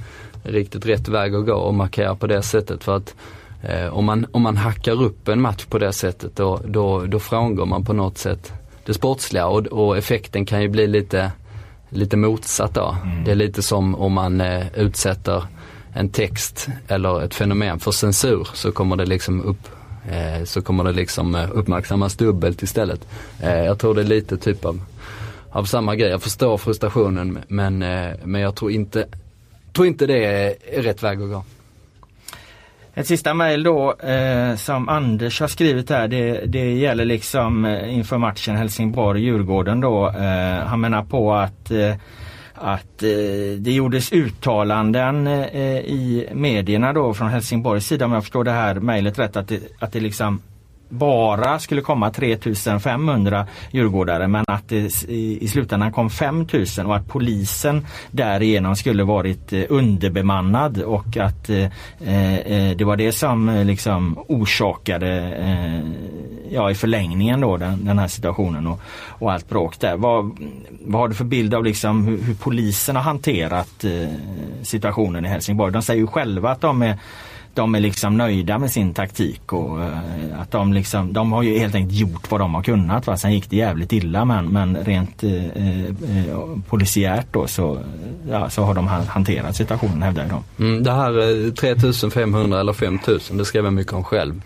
riktigt 0.43 0.87
rätt 0.87 1.09
väg 1.09 1.35
att 1.35 1.47
gå 1.47 1.55
och 1.55 1.75
markera 1.75 2.15
på 2.15 2.27
det 2.27 2.43
sättet. 2.43 2.85
För 2.85 2.97
att 2.97 3.15
Eh, 3.63 3.87
om, 3.87 4.05
man, 4.05 4.27
om 4.33 4.43
man 4.43 4.57
hackar 4.57 5.03
upp 5.03 5.29
en 5.29 5.41
match 5.41 5.65
på 5.65 5.79
det 5.79 5.93
sättet 5.93 6.37
då, 6.37 6.61
då, 6.65 7.07
då 7.07 7.19
frångår 7.19 7.67
man 7.67 7.85
på 7.85 7.93
något 7.93 8.19
sätt 8.19 8.53
det 8.85 8.95
sportsliga 8.95 9.47
och, 9.47 9.67
och 9.67 9.99
effekten 9.99 10.47
kan 10.47 10.63
ju 10.63 10.69
bli 10.69 10.87
lite, 10.87 11.33
lite 11.89 12.17
motsatt 12.17 12.75
då. 12.75 12.97
Mm. 13.03 13.25
Det 13.25 13.31
är 13.31 13.35
lite 13.35 13.63
som 13.63 13.95
om 13.95 14.13
man 14.13 14.41
eh, 14.41 14.67
utsätter 14.75 15.45
en 15.95 16.09
text 16.09 16.69
eller 16.89 17.23
ett 17.23 17.35
fenomen 17.35 17.79
för 17.79 17.91
censur 17.91 18.49
så 18.55 18.73
kommer 18.73 18.97
det 18.97 19.07
liksom 19.07 19.43
upp 19.43 19.69
eh, 20.11 20.45
så 20.45 20.63
kommer 20.63 20.85
det 20.85 20.93
liksom 20.93 21.35
eh, 21.35 21.49
uppmärksammas 21.53 22.17
dubbelt 22.17 22.63
istället. 22.63 23.07
Eh, 23.41 23.65
jag 23.65 23.79
tror 23.79 23.95
det 23.95 24.01
är 24.01 24.05
lite 24.05 24.37
typ 24.37 24.65
av, 24.65 24.81
av 25.51 25.65
samma 25.65 25.97
grej. 25.97 26.11
Jag 26.11 26.23
förstår 26.23 26.59
frustrationen 26.59 27.39
men, 27.49 27.83
eh, 27.83 28.11
men 28.25 28.41
jag 28.41 28.55
tror 28.55 28.71
inte, 28.71 29.07
tror 29.73 29.87
inte 29.87 30.07
det 30.07 30.25
är 30.25 30.83
rätt 30.83 31.03
väg 31.03 31.23
att 31.23 31.31
gå. 31.31 31.45
Ett 32.95 33.07
sista 33.07 33.35
mejl 33.35 33.63
då 33.63 33.95
eh, 33.95 34.57
som 34.57 34.89
Anders 34.89 35.41
har 35.41 35.49
skrivit 35.49 35.91
här 35.91 36.09
det, 36.09 36.47
det 36.47 36.73
gäller 36.73 37.05
liksom 37.05 37.65
eh, 37.65 37.95
inför 37.95 38.19
matchen 38.19 38.57
Helsingborg-Djurgården 38.57 39.81
då. 39.81 40.09
Eh, 40.09 40.67
han 40.67 40.81
menar 40.81 41.05
på 41.05 41.35
att 41.35 41.71
eh, 41.71 41.95
att 42.55 43.03
eh, 43.03 43.59
det 43.59 43.73
gjordes 43.73 44.13
uttalanden 44.13 45.27
eh, 45.27 45.79
i 45.79 46.29
medierna 46.33 46.93
då 46.93 47.15
från 47.15 47.29
Helsingborgs 47.29 47.87
sida 47.87 48.05
om 48.05 48.13
jag 48.13 48.23
förstår 48.23 48.45
det 48.45 48.51
här 48.51 48.75
mejlet 48.75 49.19
rätt 49.19 49.37
att 49.37 49.49
det, 49.49 49.61
att 49.79 49.93
det 49.93 50.01
liksom 50.01 50.41
bara 50.93 51.59
skulle 51.59 51.81
komma 51.81 52.11
3500 52.11 53.47
djurgårdare 53.71 54.29
men 54.29 54.45
att 54.49 54.69
det 54.69 55.03
i 55.09 55.49
slutändan 55.49 55.93
kom 55.93 56.11
5000 56.11 56.87
och 56.87 56.97
att 56.97 57.09
polisen 57.09 57.87
därigenom 58.11 58.77
skulle 58.77 59.05
varit 59.05 59.53
eh, 59.53 59.63
underbemannad 59.69 60.83
och 60.83 61.17
att 61.17 61.51
eh, 61.51 61.65
eh, 62.01 62.77
det 62.77 62.85
var 62.85 62.97
det 62.97 63.13
som 63.13 63.63
liksom 63.67 64.19
orsakade 64.29 65.13
ja, 66.51 66.71
i 66.71 66.75
förlängningen 66.75 67.41
då 67.41 67.57
den, 67.57 67.85
den 67.85 67.99
här 67.99 68.09
situationen 68.09 68.67
och, 68.67 68.81
och 69.09 69.33
allt 69.33 69.49
bråk 69.49 69.81
där. 69.81 69.97
Vad, 69.97 70.39
vad 70.81 71.01
har 71.01 71.09
du 71.09 71.15
för 71.15 71.25
bild 71.25 71.55
av 71.55 71.65
liksom 71.65 72.07
hur, 72.07 72.23
hur 72.23 72.35
polisen 72.35 72.97
har 72.97 73.03
hanterat 73.03 73.85
situationen 74.63 75.25
i 75.25 75.29
Helsingborg? 75.29 75.73
De 75.73 75.83
säger 75.83 76.01
ju 76.01 76.07
själva 76.07 76.51
att 76.51 76.61
de 76.61 76.83
är 76.83 76.99
de 77.55 77.75
är 77.75 77.81
liksom 77.81 78.17
nöjda 78.17 78.59
med 78.59 78.71
sin 78.71 78.95
taktik 78.95 79.53
och 79.53 79.83
eh, 79.83 80.41
att 80.41 80.51
de 80.51 80.73
liksom, 80.73 81.13
de 81.13 81.33
har 81.33 81.43
ju 81.43 81.59
helt 81.59 81.75
enkelt 81.75 81.99
gjort 81.99 82.31
vad 82.31 82.41
de 82.41 82.55
har 82.55 82.63
kunnat. 82.63 83.07
Va? 83.07 83.17
Sen 83.17 83.33
gick 83.33 83.51
det 83.51 83.57
jävligt 83.57 83.93
illa 83.93 84.25
men, 84.25 84.47
men 84.47 84.77
rent 84.77 85.23
eh, 85.23 85.47
eh, 85.47 85.87
eh 85.87 86.39
polisiärt 86.69 87.27
då 87.31 87.47
så, 87.47 87.79
ja, 88.31 88.51
så 88.51 88.63
har 88.63 88.75
de 88.75 88.87
hanterat 88.89 89.57
situationen 89.57 90.03
hävdar 90.03 90.27
de. 90.29 90.65
Mm, 90.65 90.83
det 90.83 90.93
här 90.93 91.47
eh, 91.47 91.53
3500 91.53 92.61
eller 92.61 92.73
5000 92.73 93.39
det 93.39 93.45
skrev 93.45 93.65
jag 93.65 93.73
mycket 93.73 93.93
om 93.93 94.05
själv. 94.05 94.43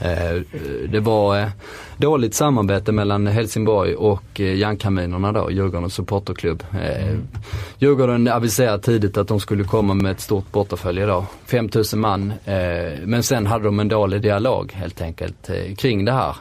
Eh, 0.00 0.42
det 0.88 1.00
var 1.00 1.40
eh, 1.40 1.48
dåligt 1.96 2.34
samarbete 2.34 2.92
mellan 2.92 3.26
Helsingborg 3.26 3.94
och 3.94 4.40
eh, 4.40 4.54
Järnkaminerna 4.54 5.32
då, 5.32 5.50
Djurgårdens 5.50 5.94
supporterklubb. 5.94 6.64
Mm. 6.72 7.28
Djurgården 7.78 8.28
aviserade 8.28 8.82
tidigt 8.82 9.16
att 9.16 9.28
de 9.28 9.40
skulle 9.40 9.64
komma 9.64 9.94
med 9.94 10.12
ett 10.12 10.20
stort 10.20 10.52
bortafölje 10.52 11.06
då, 11.06 11.26
5000 11.46 12.00
man. 12.00 12.32
Men 13.04 13.22
sen 13.22 13.46
hade 13.46 13.64
de 13.64 13.80
en 13.80 13.88
dålig 13.88 14.22
dialog 14.22 14.72
helt 14.72 15.00
enkelt 15.00 15.50
kring 15.78 16.04
det 16.04 16.12
här. 16.12 16.34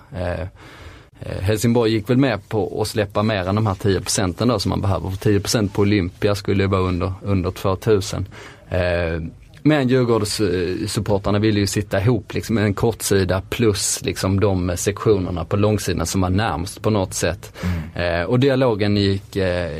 Helsingborg 1.19 1.91
gick 1.91 2.09
väl 2.09 2.17
med 2.17 2.49
på 2.49 2.81
att 2.81 2.87
släppa 2.87 3.23
mer 3.23 3.47
än 3.47 3.55
de 3.55 3.67
här 3.67 3.75
10 3.75 4.01
procenten 4.01 4.47
då 4.47 4.59
som 4.59 4.69
man 4.69 4.81
behöver. 4.81 5.09
För 5.09 5.29
10% 5.29 5.69
på 5.69 5.81
Olympia 5.81 6.35
skulle 6.35 6.63
ju 6.63 6.69
vara 6.69 6.81
under, 6.81 7.13
under 7.21 7.51
2000. 7.51 8.25
Men 9.67 9.87
Djurgårdssupportrarna 9.87 11.39
ville 11.39 11.59
ju 11.59 11.67
sitta 11.67 12.01
ihop 12.01 12.33
liksom 12.33 12.57
en 12.57 12.73
kortsida 12.73 13.41
plus 13.49 14.01
liksom 14.03 14.39
de 14.39 14.77
sektionerna 14.77 15.45
på 15.45 15.57
långsidan 15.57 16.05
som 16.05 16.21
var 16.21 16.29
närmst 16.29 16.81
på 16.81 16.89
något 16.89 17.13
sätt. 17.13 17.53
Mm. 17.63 18.21
Eh, 18.21 18.25
och 18.25 18.39
dialogen 18.39 18.97
gick, 18.97 19.35
eh, 19.35 19.71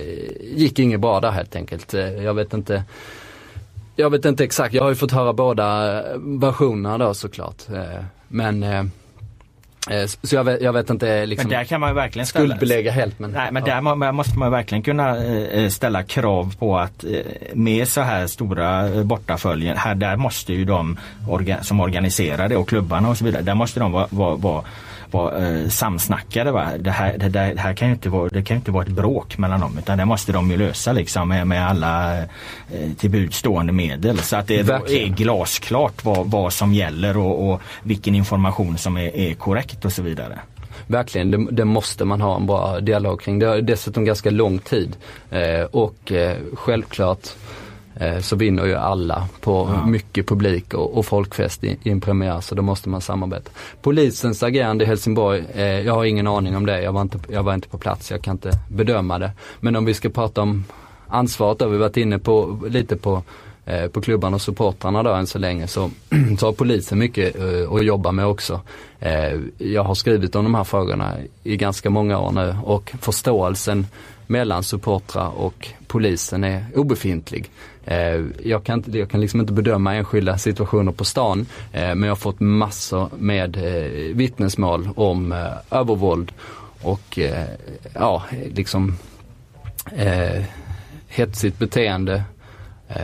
gick 0.56 0.80
inget 0.80 1.00
bra 1.00 1.19
där 1.19 1.32
helt 1.32 1.56
enkelt. 1.56 1.93
Eh, 1.93 2.23
jag 2.23 2.34
vet 2.34 2.54
inte 2.54 2.84
jag 3.95 4.10
vet 4.10 4.26
inte 4.26 4.43
exakt, 4.43 4.73
jag 4.73 4.84
har 4.84 4.89
ju 4.89 4.95
fått 4.95 5.12
höra 5.12 5.34
båda 5.34 6.04
versionerna 6.17 6.97
då 6.97 7.13
såklart. 7.13 7.69
Eh, 7.69 8.04
men 8.28 8.63
Eh, 8.63 8.84
så 10.23 10.36
jag 10.36 10.43
vet, 10.43 10.62
jag 10.62 10.73
vet 10.73 10.89
inte 10.89 11.26
liksom 11.26 11.50
Men 11.50 11.58
där 11.58 11.65
kan 11.65 11.80
man 11.80 11.95
verkligen 11.95 12.26
ställa, 12.26 12.45
skuldbelägga 12.45 12.91
helt. 12.91 13.19
Men, 13.19 13.32
Nej 13.32 13.52
men 13.52 13.63
ja. 13.65 13.73
där 13.76 13.82
må- 13.82 14.12
måste 14.12 14.39
man 14.39 14.52
verkligen 14.52 14.82
kunna 14.84 15.17
eh, 15.26 15.69
ställa 15.69 16.04
krav 16.04 16.56
på 16.60 16.78
att 16.78 17.04
eh, 17.04 17.10
med 17.54 17.88
så 17.88 18.02
här 18.02 18.28
stora 18.28 18.88
eh, 18.88 19.04
bortaföljen, 19.04 19.78
här 19.78 19.95
där 19.95 20.15
måste 20.15 20.54
ju 20.54 20.65
de 20.65 20.97
orga, 21.28 21.63
som 21.63 21.80
organiserar 21.80 22.50
det 22.50 22.58
och 22.58 22.69
klubbarna 22.69 23.10
och 23.10 23.17
så 23.17 23.26
vidare, 23.26 23.41
där 23.41 23.56
måste 23.56 23.80
de 23.80 23.91
vara, 23.91 24.08
vara, 24.10 24.36
vara 24.36 24.63
vara 25.12 25.48
eh, 25.48 25.70
samsnackade. 25.70 26.52
Va? 26.52 26.67
Det, 26.80 26.91
här, 26.91 27.17
det, 27.17 27.30
det 27.30 27.54
här 27.58 27.74
kan 27.74 27.88
ju 27.88 27.93
inte 27.93 28.10
vara, 28.10 28.30
det 28.30 28.43
kan 28.43 28.58
inte 28.58 28.72
vara 28.72 28.84
ett 28.84 28.89
bråk 28.89 29.38
mellan 29.38 29.60
dem 29.60 29.78
utan 29.78 29.98
det 29.98 30.06
måste 30.06 30.32
de 30.32 30.52
ju 30.52 30.58
lösa 30.58 30.91
liksom 30.91 31.30
med, 31.30 31.48
med 31.48 31.67
alla 31.70 32.17
eh, 32.17 32.26
till 32.98 33.10
buds 33.10 33.38
stående 33.38 33.74
medel. 33.74 34.20
Så 34.20 34.36
att 34.36 34.48
det 34.48 34.60
är 34.60 35.08
glasklart 35.08 36.06
vad, 36.06 36.32
vad 36.32 36.54
som 36.54 36.74
gäller 36.74 37.17
och, 37.17 37.50
och 37.50 37.62
vilken 37.84 38.15
information 38.15 38.78
som 38.78 38.98
är, 38.98 39.15
är 39.15 39.34
korrekt 39.34 39.86
och 39.86 39.91
så 39.91 40.02
vidare. 40.02 40.39
Verkligen, 40.88 41.32
det, 41.32 41.48
det 41.52 41.65
måste 41.65 42.06
man 42.06 42.22
ha 42.22 42.36
en 42.36 42.46
bra 42.46 42.80
dialog 42.80 43.22
kring. 43.22 43.39
Det 43.39 43.46
har 43.46 43.62
dessutom 43.62 44.06
ganska 44.06 44.30
lång 44.30 44.60
tid 44.60 44.96
eh, 45.30 45.62
och 45.72 46.12
eh, 46.12 46.38
självklart 46.54 47.28
så 48.21 48.36
vinner 48.36 48.65
ju 48.65 48.75
alla 48.75 49.27
på 49.41 49.69
Ja. 49.73 49.86
mycket 49.86 50.27
publik 50.27 50.73
och, 50.73 50.97
och 50.97 51.05
folkfest 51.05 51.63
i, 51.63 51.77
i 51.83 51.89
en 51.89 52.01
premiär 52.01 52.41
så 52.41 52.55
då 52.55 52.62
måste 52.62 52.89
man 52.89 53.01
samarbeta. 53.01 53.51
Polisens 53.81 54.43
agerande 54.43 54.83
i 54.83 54.88
Helsingborg, 54.88 55.43
eh, 55.53 55.63
jag 55.63 55.93
har 55.93 56.05
ingen 56.05 56.27
aning 56.27 56.55
om 56.55 56.65
det. 56.65 56.81
Jag 56.81 56.91
var, 56.91 57.01
inte, 57.01 57.19
jag 57.29 57.43
var 57.43 57.53
inte 57.53 57.67
på 57.67 57.77
plats, 57.77 58.12
jag 58.12 58.21
kan 58.21 58.31
inte 58.36 58.51
bedöma 58.69 59.19
det. 59.19 59.31
Men 59.60 59.75
om 59.75 59.86
vi 59.86 59.93
ska 59.93 60.10
prata 60.10 60.41
om 60.41 60.63
ansvaret 61.07 61.60
då, 61.60 61.67
vi 61.67 61.77
varit 61.77 61.97
inne 61.97 62.19
på 62.19 62.60
lite 62.69 62.95
på 62.97 63.13
eh, 63.15 63.21
Eh, 63.67 63.88
på 63.88 64.01
klubbarna 64.01 64.36
och 64.36 64.41
supportrarna 64.41 65.03
då 65.03 65.13
än 65.13 65.27
så 65.27 65.39
länge 65.39 65.67
så, 65.67 65.91
så 66.39 66.45
har 66.45 66.53
polisen 66.53 66.99
mycket 66.99 67.36
eh, 67.36 67.71
att 67.71 67.86
jobba 67.86 68.12
med 68.12 68.25
också. 68.25 68.62
Eh, 68.99 69.39
jag 69.58 69.84
har 69.84 69.95
skrivit 69.95 70.36
om 70.36 70.43
de 70.43 70.56
här 70.56 70.63
frågorna 70.63 71.13
i 71.43 71.58
ganska 71.58 71.89
många 71.89 72.19
år 72.19 72.32
nu 72.32 72.56
och 72.63 72.93
förståelsen 73.01 73.88
mellan 74.27 74.63
supportrar 74.63 75.30
och 75.30 75.67
polisen 75.88 76.43
är 76.43 76.65
obefintlig. 76.75 77.49
Jag, 78.43 78.63
kan 78.63 78.80
inte, 78.80 78.97
jag 78.97 79.10
kan 79.10 79.21
liksom 79.21 79.39
inte 79.39 79.53
bedöma 79.53 79.95
enskilda 79.95 80.38
situationer 80.38 80.91
på 80.91 81.06
stan 81.06 81.45
men 81.71 82.03
jag 82.03 82.10
har 82.10 82.15
fått 82.15 82.39
massor 82.39 83.10
med 83.19 83.56
vittnesmål 84.13 84.89
om 84.95 85.32
övervåld 85.71 86.32
och 86.82 87.19
ja, 87.93 88.23
liksom 88.53 88.97
eh, 89.95 90.43
hetsigt 91.08 91.60
beteende 91.60 92.23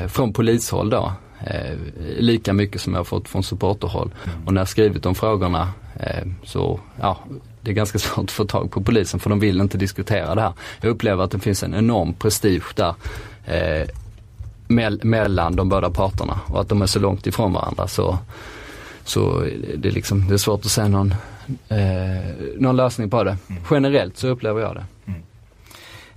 från 0.08 0.34
polishåll 0.34 0.90
då. 0.90 1.12
Eh, 1.48 1.78
lika 2.18 2.54
mycket 2.54 2.82
som 2.82 2.94
jag 2.94 3.00
har 3.00 3.04
fått 3.06 3.30
från 3.30 3.44
supporterhåll. 3.44 4.12
Och 4.46 4.54
när 4.54 4.62
jag 4.62 4.68
skrivit 4.68 5.04
de 5.04 5.16
frågorna 5.16 5.70
eh, 6.00 6.28
så, 6.44 6.80
ja, 7.02 7.18
det 7.62 7.72
är 7.72 7.76
ganska 7.76 8.00
svårt 8.00 8.24
att 8.24 8.32
få 8.32 8.46
tag 8.46 8.72
på 8.72 8.82
polisen 8.84 9.20
för 9.20 9.30
de 9.30 9.40
vill 9.40 9.62
inte 9.62 9.78
diskutera 9.78 10.36
det 10.36 10.42
här. 10.42 10.54
Jag 10.82 10.90
upplever 10.90 11.24
att 11.24 11.32
det 11.32 11.40
finns 11.40 11.64
en 11.64 11.74
enorm 11.76 12.14
prestige 12.14 12.64
där 12.76 12.94
eh, 13.46 13.88
mell- 14.68 15.04
mellan 15.06 15.56
de 15.56 15.70
båda 15.70 15.90
parterna 15.90 16.40
och 16.48 16.62
att 16.62 16.70
de 16.70 16.82
är 16.82 16.86
så 16.86 17.00
långt 17.00 17.28
ifrån 17.28 17.54
varandra 17.54 17.88
så, 17.88 18.18
så 19.04 19.40
det, 19.78 19.88
är 19.88 19.92
liksom, 19.92 20.28
det 20.28 20.34
är 20.34 20.38
svårt 20.38 20.66
att 20.66 20.72
säga 20.72 20.88
någon, 20.88 21.14
eh, 21.70 21.78
någon 22.58 22.76
lösning 22.76 23.10
på 23.10 23.24
det. 23.24 23.38
Generellt 23.72 24.18
så 24.18 24.28
upplever 24.28 24.62
jag 24.62 24.76
det. 24.76 24.86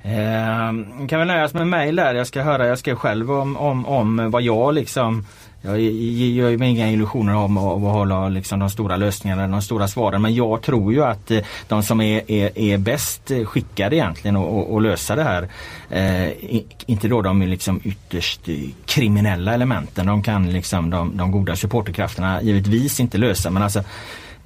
Eh, 0.07 1.07
kan 1.09 1.19
väl 1.19 1.27
nöja 1.29 1.45
oss 1.45 1.55
med 1.55 1.67
mejl 1.69 1.97
där. 1.97 2.15
Jag 2.15 2.27
ska 2.27 2.43
höra, 2.43 2.67
jag 2.67 2.79
skrev 2.79 2.95
själv 2.97 3.31
om, 3.33 3.57
om, 3.57 3.87
om 3.87 4.31
vad 4.31 4.43
jag 4.43 4.75
liksom 4.75 5.25
jag 5.63 5.81
gör 5.81 6.57
mig 6.57 6.71
inga 6.71 6.91
illusioner 6.91 7.35
om 7.35 7.57
att 7.59 7.81
hålla 7.93 8.29
liksom 8.29 8.59
de 8.59 8.71
stora 8.71 8.97
lösningarna, 8.97 9.49
de 9.49 9.63
stora 9.63 9.89
svaren. 9.89 10.23
Men 10.23 10.35
jag 10.35 10.63
tror 10.63 10.93
ju 10.93 11.05
att 11.05 11.31
eh, 11.31 11.39
de 11.69 11.83
som 11.83 12.01
är, 12.01 12.31
är, 12.31 12.59
är 12.59 12.79
bäst 12.79 13.31
skickade 13.45 13.97
egentligen 13.97 14.37
att- 14.37 14.83
lösa 14.83 15.17
det 15.17 15.23
här, 15.23 15.49
eh, 15.91 16.61
inte 16.87 17.09
då 17.09 17.23
de 17.23 17.43
liksom 17.43 17.81
ytterst 17.85 18.41
kriminella 18.87 19.55
elementen. 19.55 20.07
De 20.07 20.23
kan 20.23 20.53
liksom 20.53 20.91
de, 20.91 21.17
de 21.17 21.31
goda 21.33 21.57
supporterkrafterna 21.57 22.43
givetvis 22.43 23.01
inte 23.01 23.19
lösa. 23.19 23.51
Men 23.51 23.63
alltså 23.63 23.79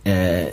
eh, 0.05 0.47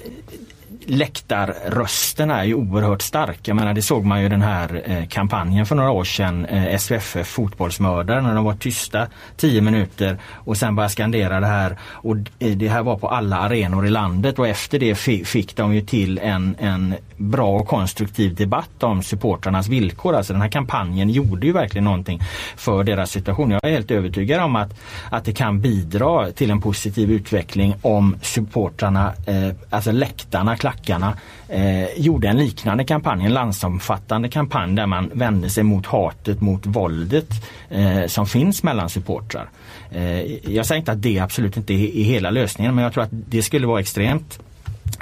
Läktarrösterna 0.90 2.40
är 2.40 2.44
ju 2.44 2.54
oerhört 2.54 3.02
stark. 3.02 3.40
Jag 3.44 3.56
menar 3.56 3.74
det 3.74 3.82
såg 3.82 4.06
man 4.06 4.22
ju 4.22 4.30
den 4.30 4.42
här 4.42 4.82
eh, 4.86 5.08
kampanjen 5.08 5.66
för 5.66 5.76
några 5.76 5.92
år 5.92 6.04
sedan, 6.04 6.46
eh, 6.46 6.78
SVFF 6.78 7.28
fotbollsmördare, 7.28 8.22
när 8.22 8.36
de 8.36 8.46
var 8.46 8.54
tysta 8.54 9.08
10 9.38 9.62
minuter 9.62 10.18
och 10.34 10.58
sen 10.58 10.76
började 10.76 10.92
skandera 10.92 11.40
det 11.40 11.48
här. 11.48 11.78
Och 11.82 12.16
eh, 12.40 12.52
det 12.58 12.68
här 12.68 12.84
var 12.84 12.98
på 12.98 13.08
alla 13.08 13.38
arenor 13.38 13.86
i 13.86 13.90
landet 13.90 14.40
och 14.40 14.48
efter 14.48 14.80
det 14.80 14.96
fick 15.28 15.56
de 15.56 15.76
ju 15.76 15.82
till 15.82 16.20
en, 16.20 16.56
en 16.60 16.96
bra 17.18 17.50
och 17.50 17.68
konstruktiv 17.68 18.36
debatt 18.36 18.84
om 18.84 19.04
supportrarnas 19.04 19.68
villkor. 19.68 20.16
Alltså 20.16 20.34
den 20.34 20.42
här 20.42 20.50
kampanjen 20.50 21.10
gjorde 21.10 21.48
ju 21.48 21.54
verkligen 21.54 21.86
någonting 21.86 22.22
för 22.56 22.84
deras 22.84 23.12
situation. 23.12 23.52
Jag 23.52 23.60
är 23.64 23.72
helt 23.72 23.92
övertygad 23.92 24.44
om 24.44 24.56
att, 24.56 24.80
att 25.12 25.26
det 25.26 25.34
kan 25.34 25.62
bidra 25.62 26.32
till 26.32 26.52
en 26.52 26.62
positiv 26.62 27.12
utveckling 27.12 27.76
om 27.82 28.16
supportrarna, 28.22 29.14
eh, 29.26 29.56
alltså 29.70 29.92
läktarna, 29.92 30.58
klackarna, 30.78 31.18
eh, 31.50 32.00
gjorde 32.00 32.28
en 32.28 32.38
liknande 32.38 32.84
kampanj, 32.84 33.26
en 33.26 33.34
landsomfattande 33.34 34.30
kampanj 34.30 34.76
där 34.76 34.86
man 34.86 35.12
vände 35.14 35.50
sig 35.50 35.64
mot 35.64 35.86
hatet, 35.86 36.42
mot 36.42 36.66
våldet 36.66 37.30
eh, 37.70 38.06
som 38.08 38.28
finns 38.28 38.64
mellan 38.64 38.90
supportrar. 38.90 39.50
Eh, 39.92 40.52
jag 40.54 40.66
säger 40.66 40.80
inte 40.80 40.92
att 40.92 41.02
det 41.02 41.20
absolut 41.20 41.58
inte 41.58 41.74
är, 41.74 41.96
är 41.98 42.04
hela 42.04 42.30
lösningen 42.30 42.76
men 42.76 42.84
jag 42.84 42.94
tror 42.94 43.04
att 43.04 43.12
det 43.12 43.44
skulle 43.44 43.68
vara 43.68 43.80
extremt 43.80 44.40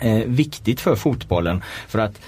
eh, 0.01 0.25
viktigt 0.25 0.81
för 0.81 0.95
fotbollen. 0.95 1.61
För 1.87 1.99
att 1.99 2.19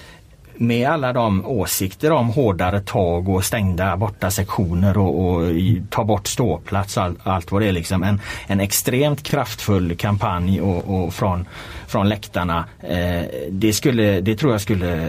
med 0.58 0.88
alla 0.88 1.12
de 1.12 1.46
åsikter 1.46 2.12
om 2.12 2.28
hårdare 2.28 2.80
tag 2.80 3.28
och 3.28 3.44
stängda 3.44 3.96
borta 3.96 4.30
sektioner 4.30 4.98
och, 4.98 5.26
och 5.26 5.52
ta 5.90 6.04
bort 6.04 6.26
ståplats 6.26 6.96
och 6.96 7.02
all, 7.02 7.14
allt 7.22 7.52
vad 7.52 7.62
det 7.62 7.68
är 7.68 7.72
liksom. 7.72 8.02
En, 8.02 8.20
en 8.46 8.60
extremt 8.60 9.22
kraftfull 9.22 9.96
kampanj 9.96 10.60
och, 10.60 11.04
och 11.04 11.14
från, 11.14 11.46
från 11.86 12.08
läktarna. 12.08 12.64
Eh, 12.80 13.22
det, 13.50 13.72
skulle, 13.72 14.20
det 14.20 14.36
tror 14.36 14.52
jag 14.52 14.60
skulle 14.60 15.08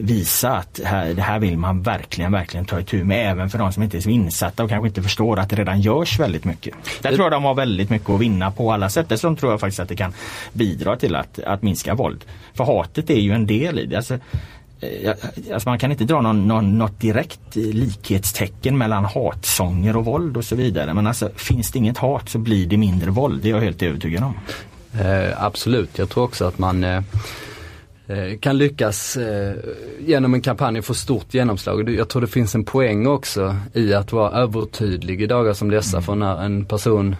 visa 0.00 0.50
att 0.50 0.80
här, 0.84 1.14
det 1.14 1.22
här 1.22 1.38
vill 1.38 1.58
man 1.58 1.82
verkligen, 1.82 2.32
verkligen 2.32 2.66
ta 2.66 2.80
itu 2.80 3.04
med. 3.04 3.30
Även 3.30 3.50
för 3.50 3.58
de 3.58 3.72
som 3.72 3.82
inte 3.82 3.96
är 3.96 4.00
så 4.00 4.10
insatta 4.10 4.64
och 4.64 4.68
kanske 4.70 4.88
inte 4.88 5.02
förstår 5.02 5.38
att 5.38 5.50
det 5.50 5.56
redan 5.56 5.80
görs 5.80 6.18
väldigt 6.18 6.44
mycket. 6.44 6.74
Där 7.02 7.12
tror 7.12 7.24
jag 7.24 7.32
de 7.32 7.44
har 7.44 7.54
väldigt 7.54 7.90
mycket 7.90 8.10
att 8.10 8.20
vinna 8.20 8.50
på 8.50 8.72
alla 8.72 8.88
sätt. 8.88 9.08
Dessutom 9.08 9.36
tror 9.36 9.52
jag 9.52 9.60
faktiskt 9.60 9.80
att 9.80 9.88
det 9.88 9.96
kan 9.96 10.12
bidra 10.52 10.96
till 10.96 11.16
att, 11.16 11.38
att 11.38 11.62
minska 11.62 11.94
våld. 11.94 12.24
För 12.54 12.64
hatet 12.64 13.10
är 13.10 13.20
ju 13.20 13.32
en 13.32 13.46
del 13.46 13.78
i 13.78 13.86
det. 13.86 13.96
Alltså, 13.96 14.18
Alltså 15.52 15.68
man 15.68 15.78
kan 15.78 15.90
inte 15.90 16.04
dra 16.04 16.20
någon, 16.20 16.48
någon, 16.48 16.78
något 16.78 17.00
direkt 17.00 17.56
eh, 17.56 17.62
likhetstecken 17.62 18.78
mellan 18.78 19.04
hatsånger 19.04 19.96
och 19.96 20.04
våld 20.04 20.36
och 20.36 20.44
så 20.44 20.56
vidare. 20.56 20.94
Men 20.94 21.06
alltså 21.06 21.30
finns 21.36 21.72
det 21.72 21.78
inget 21.78 21.98
hat 21.98 22.28
så 22.28 22.38
blir 22.38 22.66
det 22.66 22.76
mindre 22.76 23.10
våld. 23.10 23.42
Det 23.42 23.48
är 23.48 23.54
jag 23.54 23.60
helt 23.60 23.82
övertygad 23.82 24.24
om. 24.24 24.34
Eh, 25.00 25.44
absolut, 25.44 25.98
jag 25.98 26.08
tror 26.08 26.24
också 26.24 26.44
att 26.44 26.58
man 26.58 26.84
eh, 26.84 27.02
eh, 28.06 28.38
kan 28.40 28.58
lyckas 28.58 29.16
eh, 29.16 29.54
genom 29.98 30.34
en 30.34 30.40
kampanj 30.40 30.82
få 30.82 30.94
stort 30.94 31.34
genomslag. 31.34 31.90
Jag 31.90 32.08
tror 32.08 32.22
det 32.22 32.28
finns 32.28 32.54
en 32.54 32.64
poäng 32.64 33.06
också 33.06 33.56
i 33.74 33.94
att 33.94 34.12
vara 34.12 34.30
övertydlig 34.30 35.22
i 35.22 35.26
dagar 35.26 35.52
som 35.52 35.70
dessa. 35.70 36.00
För 36.00 36.14
när 36.14 36.42
en 36.42 36.64
person 36.64 37.16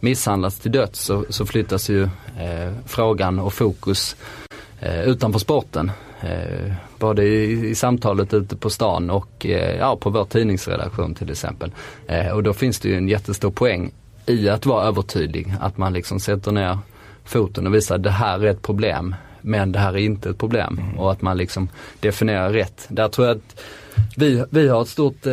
misshandlas 0.00 0.58
till 0.58 0.72
döds 0.72 1.00
så, 1.00 1.24
så 1.28 1.46
flyttas 1.46 1.90
ju 1.90 2.02
eh, 2.38 2.72
frågan 2.86 3.38
och 3.38 3.52
fokus 3.52 4.16
eh, 4.80 5.02
utanför 5.02 5.38
sporten. 5.38 5.92
Eh, 6.24 6.72
både 6.98 7.24
i, 7.24 7.74
samtalet 7.74 8.34
ute 8.34 8.56
på 8.56 8.70
stan 8.70 9.10
och 9.10 9.46
eh, 9.46 9.76
ja, 9.76 9.96
på 9.96 10.10
vår 10.10 10.24
tidningsredaktion 10.24 11.14
till 11.14 11.30
exempel. 11.30 11.72
Eh, 12.06 12.28
och 12.28 12.42
då 12.42 12.52
finns 12.52 12.80
det 12.80 12.88
ju 12.88 12.96
en 12.96 13.08
jättestor 13.08 13.50
poäng 13.50 13.92
i 14.26 14.48
att 14.48 14.66
vara 14.66 14.84
övertydlig. 14.84 15.54
Att 15.60 15.78
man 15.78 15.92
liksom 15.92 16.20
sätter 16.20 16.52
ner 16.52 16.78
foten 17.24 17.66
och 17.66 17.74
visar 17.74 17.94
att 17.94 18.02
det 18.02 18.10
här 18.10 18.44
är 18.44 18.50
ett 18.50 18.62
problem 18.62 19.14
men 19.40 19.72
det 19.72 19.78
här 19.78 19.92
är 19.92 19.98
inte 19.98 20.30
ett 20.30 20.38
problem. 20.38 20.80
Och 20.98 21.12
att 21.12 21.22
man 21.22 21.36
liksom 21.36 21.68
definierar 22.00 22.52
rätt. 22.52 22.86
Där 22.88 23.08
tror 23.08 23.26
jag 23.26 23.36
att 23.36 23.60
vi, 24.16 24.44
vi 24.50 24.68
har 24.68 24.82
ett 24.82 24.88
stort 24.88 25.26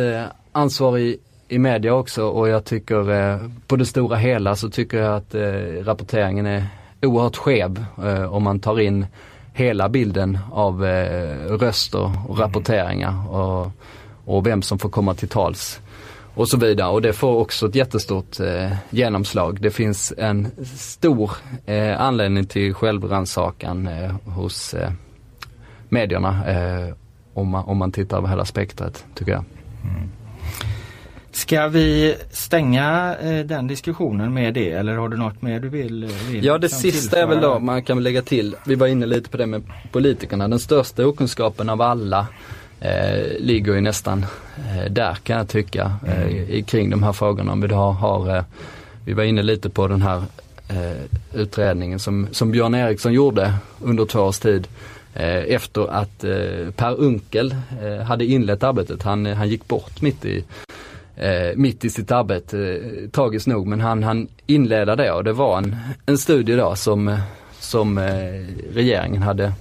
ansvar 0.52 0.98
i, 0.98 1.18
i 1.48 1.58
media 1.58 1.94
också 1.94 2.24
och 2.24 2.48
jag 2.48 2.64
tycker 2.64 3.38
på 3.66 3.76
det 3.76 3.86
stora 3.86 4.16
hela 4.16 4.56
så 4.56 4.70
tycker 4.70 4.98
jag 4.98 5.16
att 5.16 5.34
rapporteringen 5.86 6.46
är 6.46 6.66
oerhört 7.02 7.36
skev 7.36 7.84
om 8.30 8.42
man 8.42 8.60
tar 8.60 8.80
in 8.80 9.06
hela 9.52 9.88
bilden 9.88 10.38
av 10.52 10.84
eh, 10.84 11.36
röster 11.46 12.12
och 12.28 12.38
rapporteringar 12.38 13.30
och, 13.30 13.70
och 14.24 14.46
vem 14.46 14.62
som 14.62 14.78
får 14.78 14.88
komma 14.88 15.14
till 15.14 15.28
tals 15.28 15.80
och 16.34 16.48
så 16.48 16.56
vidare. 16.56 16.88
Och 16.88 17.02
det 17.02 17.12
får 17.12 17.34
också 17.34 17.68
ett 17.68 17.74
jättestort 17.74 18.40
eh, 18.40 18.72
genomslag. 18.90 19.60
Det 19.60 19.70
finns 19.70 20.12
en 20.18 20.48
stor 20.76 21.30
eh, 21.66 22.00
anledning 22.00 22.46
till 22.46 22.74
självrannsakan 22.74 23.86
eh, 23.86 24.14
hos 24.24 24.74
eh, 24.74 24.90
medierna 25.88 26.50
eh, 26.50 26.94
om, 27.34 27.48
man, 27.48 27.64
om 27.64 27.78
man 27.78 27.92
tittar 27.92 28.16
över 28.16 28.28
hela 28.28 28.44
spektrat 28.44 29.04
tycker 29.14 29.32
jag. 29.32 29.44
Mm. 29.84 30.10
Ska 31.32 31.68
vi 31.68 32.16
stänga 32.30 33.16
eh, 33.22 33.44
den 33.44 33.66
diskussionen 33.66 34.34
med 34.34 34.54
det 34.54 34.70
eller 34.70 34.94
har 34.96 35.08
du 35.08 35.16
något 35.16 35.42
mer 35.42 35.60
du 35.60 35.68
vill? 35.68 36.10
vill 36.30 36.44
ja 36.44 36.58
det 36.58 36.68
sista 36.68 37.18
är 37.18 37.26
väl 37.26 37.40
då, 37.40 37.58
man 37.58 37.82
kan 37.82 37.96
väl 37.96 38.04
lägga 38.04 38.22
till, 38.22 38.56
vi 38.66 38.74
var 38.74 38.86
inne 38.86 39.06
lite 39.06 39.30
på 39.30 39.36
det 39.36 39.46
med 39.46 39.62
politikerna, 39.92 40.48
den 40.48 40.58
största 40.58 41.06
okunskapen 41.06 41.68
av 41.68 41.82
alla 41.82 42.26
eh, 42.80 43.38
ligger 43.38 43.74
ju 43.74 43.80
nästan 43.80 44.26
eh, 44.56 44.92
där 44.92 45.14
kan 45.14 45.36
jag 45.36 45.48
tycka 45.48 45.92
eh, 46.06 46.26
i, 46.50 46.62
kring 46.62 46.90
de 46.90 47.02
här 47.02 47.12
frågorna. 47.12 47.52
Om 47.52 47.60
vi, 47.60 47.74
har, 47.74 47.92
har 47.92 48.36
eh, 48.36 48.44
vi 49.04 49.12
var 49.12 49.24
inne 49.24 49.42
lite 49.42 49.70
på 49.70 49.88
den 49.88 50.02
här 50.02 50.22
eh, 50.68 51.02
utredningen 51.34 51.98
som, 51.98 52.28
som 52.32 52.50
Björn 52.50 52.74
Eriksson 52.74 53.12
gjorde 53.12 53.54
under 53.80 54.04
två 54.04 54.20
års 54.20 54.38
tid 54.38 54.68
eh, 55.14 55.54
efter 55.54 55.90
att 55.90 56.24
Per 56.76 57.00
Unkel 57.00 57.54
hade 58.06 58.24
inlett 58.24 58.62
arbetet. 58.62 59.02
Han, 59.02 59.26
han 59.26 59.48
gick 59.48 59.68
bort 59.68 60.02
mitt 60.02 60.24
i 60.24 60.44
eh, 61.22 61.56
mitt 61.56 61.84
i 61.84 61.90
sitt 61.90 62.10
arbete, 62.10 62.58
eh, 62.58 63.08
tragiskt 63.10 63.46
nog, 63.46 63.66
men 63.66 63.80
han, 63.80 64.02
han 64.02 64.28
inledde 64.46 64.96
det 64.96 65.12
och 65.12 65.24
det 65.24 65.32
var 65.32 65.58
en, 65.58 65.76
en 66.06 66.18
studie 66.18 66.56
då 66.56 66.74
som, 66.76 67.08
eh, 67.08 67.18
som 67.60 67.98
eh, 67.98 68.46
regeringen 68.74 69.22
hade, 69.22 69.52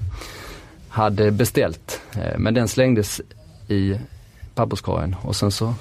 hade 0.89 1.31
beställt. 1.31 2.01
Eh, 2.15 2.37
men 2.39 2.53
den 2.53 2.67
slängdes 2.67 3.21
i 3.67 3.95
papperskorgen 4.55 5.15
och 5.21 5.35
sen 5.35 5.51
så 5.51 5.73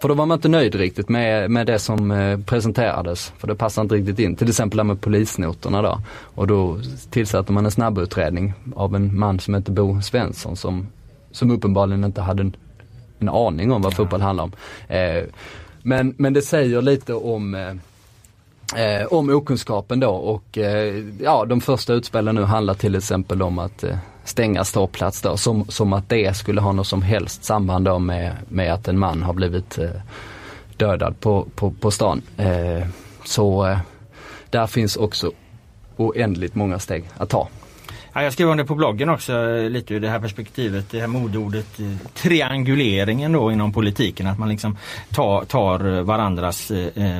för 0.00 0.08
då 0.08 0.14
var 0.14 0.26
man 0.26 0.36
inte 0.36 0.48
nöjd 0.48 0.74
riktigt 0.74 1.08
med, 1.08 1.50
med 1.50 1.66
det 1.66 1.78
som 1.78 2.10
eh, 2.10 2.40
presenterades. 2.40 3.32
För 3.38 3.48
det 3.48 3.54
passade 3.54 3.82
inte 3.82 3.94
riktigt 3.94 4.18
in. 4.18 4.36
Till 4.36 4.48
exempel 4.48 4.76
det 4.76 4.84
med 4.84 5.00
polisnoterna 5.00 5.82
då. 5.82 6.00
Och 6.34 6.46
då 6.46 6.78
tillsatte 7.10 7.52
man 7.52 7.64
en 7.64 7.70
snabbutredning 7.70 8.54
av 8.74 8.94
en 8.94 9.18
man 9.18 9.40
som 9.40 9.54
hette 9.54 9.70
Bo 9.70 10.00
Svensson 10.02 10.56
som, 10.56 10.86
som 11.30 11.50
uppenbarligen 11.50 12.04
inte 12.04 12.20
hade 12.20 12.50
en 13.18 13.28
aning 13.28 13.72
om 13.72 13.82
vad 13.82 13.94
fotboll 13.94 14.20
handlar 14.20 14.44
om. 14.44 14.52
Eh, 14.88 15.24
men, 15.82 16.14
men 16.18 16.32
det 16.32 16.42
säger 16.42 16.82
lite 16.82 17.14
om 17.14 17.54
eh, 17.54 17.74
eh, 18.82 19.06
om 19.06 19.30
okunskapen 19.30 20.00
då 20.00 20.10
och 20.10 20.58
eh, 20.58 21.04
ja 21.20 21.44
de 21.44 21.60
första 21.60 21.92
utspelen 21.92 22.34
nu 22.34 22.42
handlar 22.42 22.74
till 22.74 22.94
exempel 22.94 23.42
om 23.42 23.58
att 23.58 23.84
eh, 23.84 23.96
stänga 24.24 24.64
ståplats 24.64 25.22
då 25.22 25.36
som, 25.36 25.64
som 25.68 25.92
att 25.92 26.08
det 26.08 26.36
skulle 26.36 26.60
ha 26.60 26.72
något 26.72 26.86
som 26.86 27.02
helst 27.02 27.44
samband 27.44 27.84
då 27.84 27.98
med, 27.98 28.32
med 28.48 28.72
att 28.72 28.88
en 28.88 28.98
man 28.98 29.22
har 29.22 29.32
blivit 29.32 29.78
eh, 29.78 29.90
dödad 30.76 31.20
på, 31.20 31.46
på, 31.54 31.70
på 31.70 31.90
stan. 31.90 32.22
Så 33.24 33.76
där 34.50 34.66
finns 34.66 34.96
också 34.96 35.32
oändligt 35.96 36.54
många 36.54 36.78
steg 36.78 37.04
att 37.16 37.28
ta. 37.28 37.48
Ja, 38.16 38.22
jag 38.22 38.32
skrev 38.32 38.48
under 38.48 38.64
på 38.64 38.74
bloggen 38.74 39.08
också 39.08 39.32
eh, 39.32 39.70
lite 39.70 39.94
ur 39.94 40.00
det 40.00 40.08
här 40.08 40.20
perspektivet, 40.20 40.90
det 40.90 41.00
här 41.00 41.06
modeordet 41.06 41.80
eh, 41.80 42.08
trianguleringen 42.14 43.32
då 43.32 43.52
inom 43.52 43.72
politiken. 43.72 44.26
Att 44.26 44.38
man 44.38 44.48
liksom 44.48 44.76
tar, 45.10 45.44
tar 45.44 46.02
varandras 46.02 46.72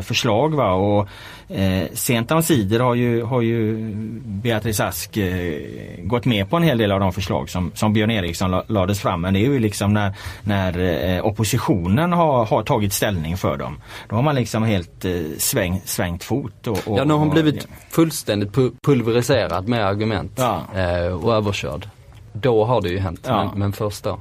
förslag. 0.02 0.54
Va? 0.54 0.72
Och 0.72 1.08
Eh, 1.48 1.88
sent 1.92 2.30
omsider 2.30 2.80
har 2.80 2.94
ju, 2.94 3.22
har 3.22 3.40
ju 3.40 3.76
Beatrice 4.24 4.80
Ask 4.80 5.16
eh, 5.16 5.60
gått 6.02 6.24
med 6.24 6.50
på 6.50 6.56
en 6.56 6.62
hel 6.62 6.78
del 6.78 6.92
av 6.92 7.00
de 7.00 7.12
förslag 7.12 7.50
som, 7.50 7.70
som 7.74 7.92
Björn 7.92 8.10
Eriksson 8.10 8.62
lades 8.66 9.00
fram. 9.00 9.20
Men 9.20 9.34
det 9.34 9.40
är 9.40 9.50
ju 9.50 9.58
liksom 9.58 9.92
när, 9.92 10.14
när 10.42 10.78
eh, 11.14 11.26
oppositionen 11.26 12.12
har, 12.12 12.44
har 12.44 12.62
tagit 12.62 12.92
ställning 12.92 13.36
för 13.36 13.56
dem. 13.56 13.80
Då 14.08 14.16
har 14.16 14.22
man 14.22 14.34
liksom 14.34 14.62
helt 14.62 15.04
eh, 15.04 15.12
sväng, 15.38 15.80
svängt 15.84 16.24
fot. 16.24 16.66
Och, 16.66 16.88
och, 16.88 16.98
ja, 16.98 17.04
nu 17.04 17.12
har 17.12 17.20
hon 17.20 17.30
blivit 17.30 17.68
fullständigt 17.90 18.52
pulveriserad 18.82 19.68
med 19.68 19.86
argument 19.86 20.32
ja. 20.36 20.62
eh, 20.74 21.24
och 21.24 21.34
överkörd. 21.34 21.88
Då 22.32 22.64
har 22.64 22.80
det 22.80 22.88
ju 22.88 22.98
hänt, 22.98 23.20
ja. 23.26 23.44
men, 23.44 23.58
men 23.58 23.72
först 23.72 24.04
då. 24.04 24.20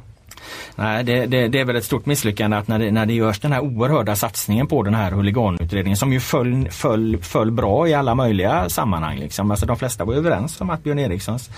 Nej, 0.75 1.03
det, 1.03 1.25
det, 1.25 1.47
det, 1.47 1.60
är 1.60 1.65
väl 1.65 1.75
ett 1.75 1.86
stort 1.86 2.05
misslyckande 2.05 2.58
att 2.58 2.67
när 2.67 2.79
det, 2.79 2.91
när 2.91 3.05
det 3.05 3.13
görs 3.13 3.39
den 3.39 3.51
här 3.51 3.62
oerhörda 3.62 4.15
satsningen 4.15 4.67
på 4.67 4.84
den 4.84 4.93
här 4.93 5.12
huliganutredningen 5.12 5.97
som 5.97 6.13
ju 6.13 6.19
föll, 6.19 6.67
föll, 6.71 7.17
föll 7.21 7.51
bra 7.51 7.88
i 7.88 7.93
alla 7.93 8.15
möjliga 8.15 8.69
sammanhang. 8.69 9.19
Liksom. 9.19 9.51
Alltså, 9.51 9.65
de 9.65 9.77
flesta 9.77 10.05
var 10.05 10.13
överens 10.13 10.62
om 10.62 10.69
att 10.69 10.84
Björn 10.84 10.99
Erikssons 10.99 11.49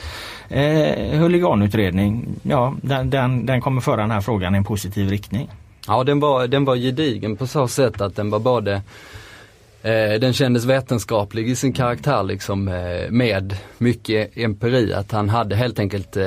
eh, 0.49 1.19
huliganutredning, 1.19 2.25
ja, 2.43 2.73
den, 2.81 3.09
den, 3.09 3.45
den 3.45 3.61
kommer 3.61 3.81
föra 3.81 4.01
den 4.01 4.11
här 4.11 4.21
frågan 4.21 4.55
i 4.55 4.57
en 4.57 4.63
positiv 4.63 5.09
riktning. 5.09 5.49
Ja, 5.87 6.03
den 6.03 6.19
var, 6.19 6.47
den 6.47 6.65
var 6.65 6.75
gedigen 6.75 7.35
på 7.35 7.47
så 7.47 7.67
sätt 7.67 8.01
att 8.01 8.15
den 8.15 8.29
var 8.29 8.39
både 8.39 8.81
Eh, 9.87 10.19
den 10.19 10.33
kändes 10.33 10.65
vetenskaplig 10.65 11.49
i 11.49 11.55
sin 11.55 11.73
karaktär 11.73 12.23
liksom 12.23 12.67
eh, 12.67 13.09
med 13.09 13.57
mycket 13.77 14.37
empiri. 14.37 14.93
Att 14.93 15.11
han 15.11 15.29
hade 15.29 15.55
helt 15.55 15.79
enkelt 15.79 16.17
eh, 16.17 16.25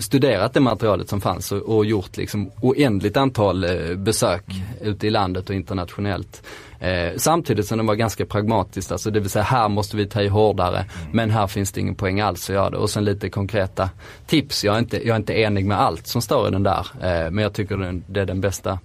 studerat 0.00 0.54
det 0.54 0.60
materialet 0.60 1.08
som 1.08 1.20
fanns 1.20 1.52
och, 1.52 1.86
gjort 1.86 2.16
liksom 2.16 2.50
oändligt 2.60 3.16
antal 3.16 3.66
besök 3.96 4.44
mm. 4.50 4.92
ute 4.92 5.06
i 5.06 5.10
landet 5.10 5.48
och 5.48 5.54
internationellt. 5.54 6.42
Samtidigt 7.16 7.66
som 7.66 7.78
den 7.78 7.86
var 7.86 7.94
ganska 7.94 8.26
pragmatisk, 8.26 8.92
alltså 8.92 9.10
det 9.10 9.20
vill 9.20 9.30
säga 9.30 9.42
här 9.42 9.68
måste 9.68 9.96
vi 9.96 10.06
ta 10.06 10.22
i 10.22 10.28
hårdare 10.28 10.78
mm. 10.78 11.10
men 11.12 11.30
här 11.30 11.46
finns 11.46 11.72
det 11.72 11.80
ingen 11.80 11.94
poäng 11.94 12.20
alls 12.20 12.50
att 12.50 12.54
göra 12.54 12.70
det. 12.70 12.76
Och 12.76 12.90
sen 12.90 13.04
lite 13.04 13.28
konkreta 13.28 13.90
tips. 14.26 14.64
Jag 14.64 14.74
är 14.74 14.78
inte, 14.78 14.96
jag 14.96 15.14
är 15.14 15.16
inte 15.16 15.40
enig 15.40 15.66
med 15.66 15.80
allt 15.80 16.06
som 16.06 16.22
står 16.22 16.48
i 16.48 16.50
den 16.50 16.62
där 16.62 16.86
men 17.30 17.38
jag 17.38 17.52
tycker 17.52 18.02
det 18.06 18.20
är 18.20 18.26
den 18.26 18.40
bästa 18.40 18.78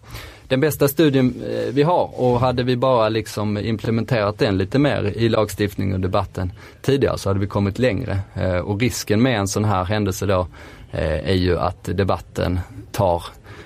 den 0.54 0.60
bästa 0.60 0.88
studien 0.88 1.44
eh, 1.50 1.74
vi 1.74 1.84
har 1.84 2.22
och 2.22 2.40
hade 2.40 2.64
vi 2.64 2.78
bara 2.78 3.10
liksom 3.10 3.58
implementerat 3.58 4.38
den 4.38 4.58
lite 4.58 4.80
mer 4.80 5.04
i 5.04 5.30
lagstiftning 5.30 5.94
och 5.94 6.00
debatten 6.00 6.52
tidigare 6.82 7.18
så 7.18 7.30
hade 7.30 7.40
vi 7.40 7.48
kommit 7.48 7.80
längre. 7.80 8.20
Eh, 8.34 8.58
och 8.58 8.80
risken 8.80 9.22
med 9.22 9.40
en 9.40 9.48
sån 9.48 9.66
här 9.66 9.84
händelse 9.84 10.26
då 10.26 10.48
eh, 10.92 11.30
är 11.30 11.34
ju 11.34 11.60
att 11.60 11.84
debatten 11.84 12.60
tar 12.92 13.24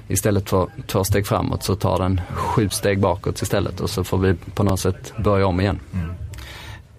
istället 0.08 0.50
för 0.50 0.68
två 0.88 1.04
steg 1.04 1.28
framåt 1.28 1.64
så 1.64 1.76
tar 1.76 2.00
den 2.00 2.22
sju 2.34 2.70
steg 2.70 3.00
bakåt 3.00 3.42
istället 3.42 3.80
och 3.80 3.90
så 3.90 4.04
får 4.04 4.18
vi 4.18 4.34
på 4.34 4.64
något 4.64 4.80
sätt 4.80 5.14
börja 5.18 5.48
om 5.48 5.60
igen. 5.60 5.80
Mm. 5.94 6.27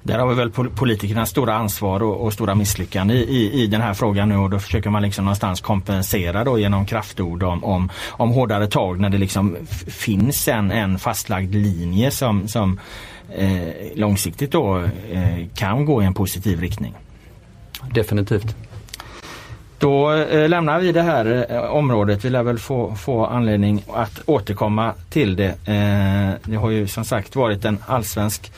Där 0.08 0.18
har 0.18 0.28
vi 0.28 0.34
väl 0.34 0.50
politikernas 0.50 1.30
stora 1.30 1.54
ansvar 1.54 2.02
och, 2.02 2.24
och 2.24 2.32
stora 2.32 2.54
misslyckande 2.54 3.14
i, 3.14 3.18
i, 3.18 3.62
i, 3.62 3.66
den 3.66 3.80
här 3.80 3.94
frågan 3.94 4.28
nu 4.28 4.36
och 4.36 4.50
då 4.50 4.58
försöker 4.58 4.90
man 4.90 5.02
liksom 5.02 5.24
någonstans 5.24 5.60
kompensera 5.60 6.44
då 6.44 6.58
genom 6.58 6.86
kraftord 6.86 7.42
om, 7.42 7.64
om, 7.64 7.90
om 8.10 8.30
hårdare 8.30 8.66
tag 8.66 9.00
när 9.00 9.10
det 9.10 9.18
liksom 9.18 9.56
finns 9.86 10.48
en, 10.48 10.70
en 10.70 10.98
fastlagd 10.98 11.54
linje 11.54 12.10
som, 12.10 12.48
som 12.48 12.80
eh, 13.36 13.68
långsiktigt 13.94 14.52
då 14.52 14.78
eh, 15.10 15.46
kan 15.54 15.84
gå 15.84 16.02
i 16.02 16.06
en 16.06 16.14
positiv 16.14 16.60
riktning. 16.60 16.94
Definitivt. 17.94 18.56
Då 19.78 20.12
eh, 20.12 20.48
lämnar 20.48 20.80
vi 20.80 20.92
det 20.92 21.02
här 21.02 21.46
eh, 21.50 21.58
området. 21.58 22.24
Vi 22.24 22.30
lär 22.30 22.42
väl 22.42 22.58
få, 22.58 22.94
få 22.94 23.26
anledning 23.26 23.84
att 23.92 24.20
återkomma 24.26 24.94
till 25.10 25.36
det. 25.36 25.48
Eh, 25.48 26.50
det 26.50 26.56
har 26.56 26.70
ju 26.70 26.86
som 26.86 27.04
sagt 27.04 27.36
varit 27.36 27.64
en 27.64 27.78
allsvensk 27.86 28.52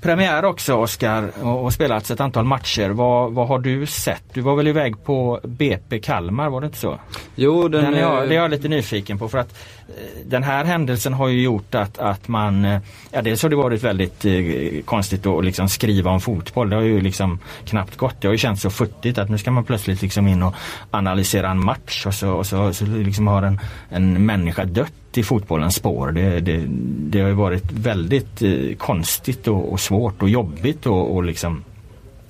premiär 0.00 0.44
också 0.44 0.74
Oskar 0.74 1.30
och, 1.42 1.64
och 1.64 1.72
spelats 1.72 2.10
ett 2.10 2.20
antal 2.20 2.44
matcher. 2.44 2.90
Vad, 2.90 3.32
vad 3.32 3.48
har 3.48 3.58
du 3.58 3.86
sett? 3.86 4.22
Du 4.32 4.40
var 4.40 4.56
väl 4.56 4.68
iväg 4.68 5.04
på 5.04 5.40
BP 5.44 5.98
Kalmar, 5.98 6.48
var 6.48 6.60
det 6.60 6.66
inte 6.66 6.78
så? 6.78 7.00
Jo, 7.34 7.68
den, 7.68 7.84
den 7.84 7.94
är 7.94 8.00
jag, 8.00 8.28
det 8.28 8.34
är 8.34 8.40
jag 8.40 8.50
lite 8.50 8.68
nyfiken 8.68 9.18
på 9.18 9.28
för 9.28 9.38
att 9.38 9.58
eh, 9.88 10.26
den 10.26 10.42
här 10.42 10.64
händelsen 10.64 11.12
har 11.14 11.28
ju 11.28 11.42
gjort 11.42 11.74
att, 11.74 11.98
att 11.98 12.28
man, 12.28 12.64
eh, 12.64 12.80
ja 13.10 13.22
dels 13.22 13.42
har 13.42 13.50
det 13.50 13.56
varit 13.56 13.82
väldigt 13.82 14.24
eh, 14.24 14.82
konstigt 14.84 15.26
att 15.26 15.44
liksom 15.44 15.68
skriva 15.68 16.10
om 16.10 16.20
fotboll. 16.20 16.70
Det 16.70 16.76
har 16.76 16.82
ju 16.82 17.00
liksom 17.00 17.38
knappt 17.64 17.96
gått. 17.96 18.20
Det 18.20 18.28
har 18.28 18.32
ju 18.32 18.38
känts 18.38 18.62
så 18.62 18.70
futtigt 18.70 19.18
att 19.18 19.30
nu 19.30 19.38
ska 19.38 19.50
man 19.50 19.64
plötsligt 19.64 20.02
liksom 20.02 20.28
in 20.28 20.42
och 20.42 20.54
analysera 20.90 21.50
en 21.50 21.64
match 21.64 22.06
och 22.06 22.14
så, 22.14 22.30
och 22.30 22.46
så, 22.46 22.72
så 22.72 22.84
liksom 22.84 23.26
har 23.26 23.42
en, 23.42 23.60
en 23.88 24.26
människa 24.26 24.64
dött 24.64 24.92
i 25.18 25.22
fotbollens 25.22 25.74
spår. 25.74 26.12
Det, 26.12 26.40
det, 26.40 26.64
det 27.10 27.20
har 27.20 27.28
ju 27.28 27.34
varit 27.34 27.72
väldigt 27.72 28.42
eh, 28.42 28.76
konstigt 28.78 29.48
och, 29.48 29.72
och, 29.72 29.80
svårt 29.80 30.22
och 30.22 30.28
jobbigt 30.28 30.86
och, 30.86 31.16
och 31.16 31.24
liksom 31.24 31.64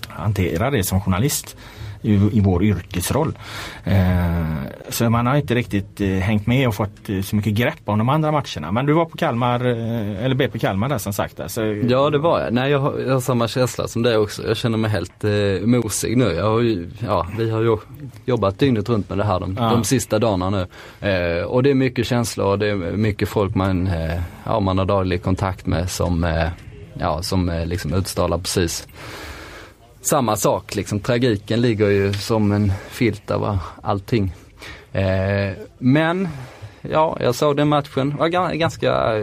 hantera 0.08 0.70
det 0.70 0.84
som 0.84 1.00
journalist 1.00 1.56
i, 2.02 2.12
i 2.12 2.40
vår 2.40 2.64
yrkesroll. 2.64 3.38
Eh, 3.84 3.94
så 4.88 5.10
man 5.10 5.26
har 5.26 5.36
inte 5.36 5.54
riktigt 5.54 6.00
eh, 6.00 6.08
hängt 6.08 6.46
med 6.46 6.68
och 6.68 6.74
fått 6.74 7.08
eh, 7.08 7.20
så 7.20 7.36
mycket 7.36 7.52
grepp 7.52 7.80
om 7.84 7.98
de 7.98 8.08
andra 8.08 8.32
matcherna. 8.32 8.72
Men 8.72 8.86
du 8.86 8.92
var 8.92 9.04
på 9.04 9.16
Kalmar, 9.16 9.60
eller 9.64 10.34
BP 10.34 10.58
Kalmar 10.58 10.88
där 10.88 10.98
som 10.98 11.12
sagt. 11.12 11.40
Alltså, 11.40 11.64
ja 11.64 12.10
det 12.10 12.18
var 12.18 12.40
jag. 12.40 12.52
Nej, 12.52 12.70
jag, 12.70 12.78
har, 12.78 12.98
jag 12.98 13.12
har 13.12 13.20
samma 13.20 13.48
känsla 13.48 13.88
som 13.88 14.02
det 14.02 14.16
också. 14.16 14.48
Jag 14.48 14.56
känner 14.56 14.78
mig 14.78 14.90
helt 14.90 15.24
eh, 15.24 15.66
mosig 15.66 16.16
nu. 16.16 16.24
Jag 16.24 16.50
har 16.50 16.60
ju, 16.60 16.90
ja, 16.98 17.26
vi 17.38 17.50
har 17.50 17.60
ju 17.60 17.76
jobbat 18.24 18.58
dygnet 18.58 18.88
runt 18.88 19.08
med 19.08 19.18
det 19.18 19.24
här 19.24 19.40
de, 19.40 19.56
ja. 19.58 19.70
de 19.70 19.84
sista 19.84 20.18
dagarna 20.18 20.50
nu. 20.50 20.66
Eh, 21.08 21.42
och 21.42 21.62
det 21.62 21.70
är 21.70 21.74
mycket 21.74 22.06
känslor 22.06 22.46
och 22.46 22.58
det 22.58 22.66
är 22.66 22.74
mycket 22.76 23.28
folk 23.28 23.54
man, 23.54 23.86
eh, 23.86 24.20
ja, 24.44 24.60
man 24.60 24.78
har 24.78 24.84
daglig 24.84 25.22
kontakt 25.22 25.66
med 25.66 25.90
som, 25.90 26.24
eh, 26.24 26.48
ja, 26.94 27.22
som 27.22 27.62
liksom 27.66 27.94
utstrålar 27.94 28.38
precis 28.38 28.88
samma 30.00 30.36
sak 30.36 30.74
liksom. 30.74 31.00
Tragiken 31.00 31.60
ligger 31.60 31.88
ju 31.88 32.12
som 32.12 32.52
en 32.52 32.72
filt 32.90 33.30
över 33.30 33.58
allting. 33.82 34.34
Eh, 34.92 35.52
men 35.78 36.28
ja, 36.80 37.16
jag 37.20 37.34
såg 37.34 37.56
den 37.56 37.68
matchen. 37.68 38.16
Var 38.16 38.28
ganska, 38.54 39.14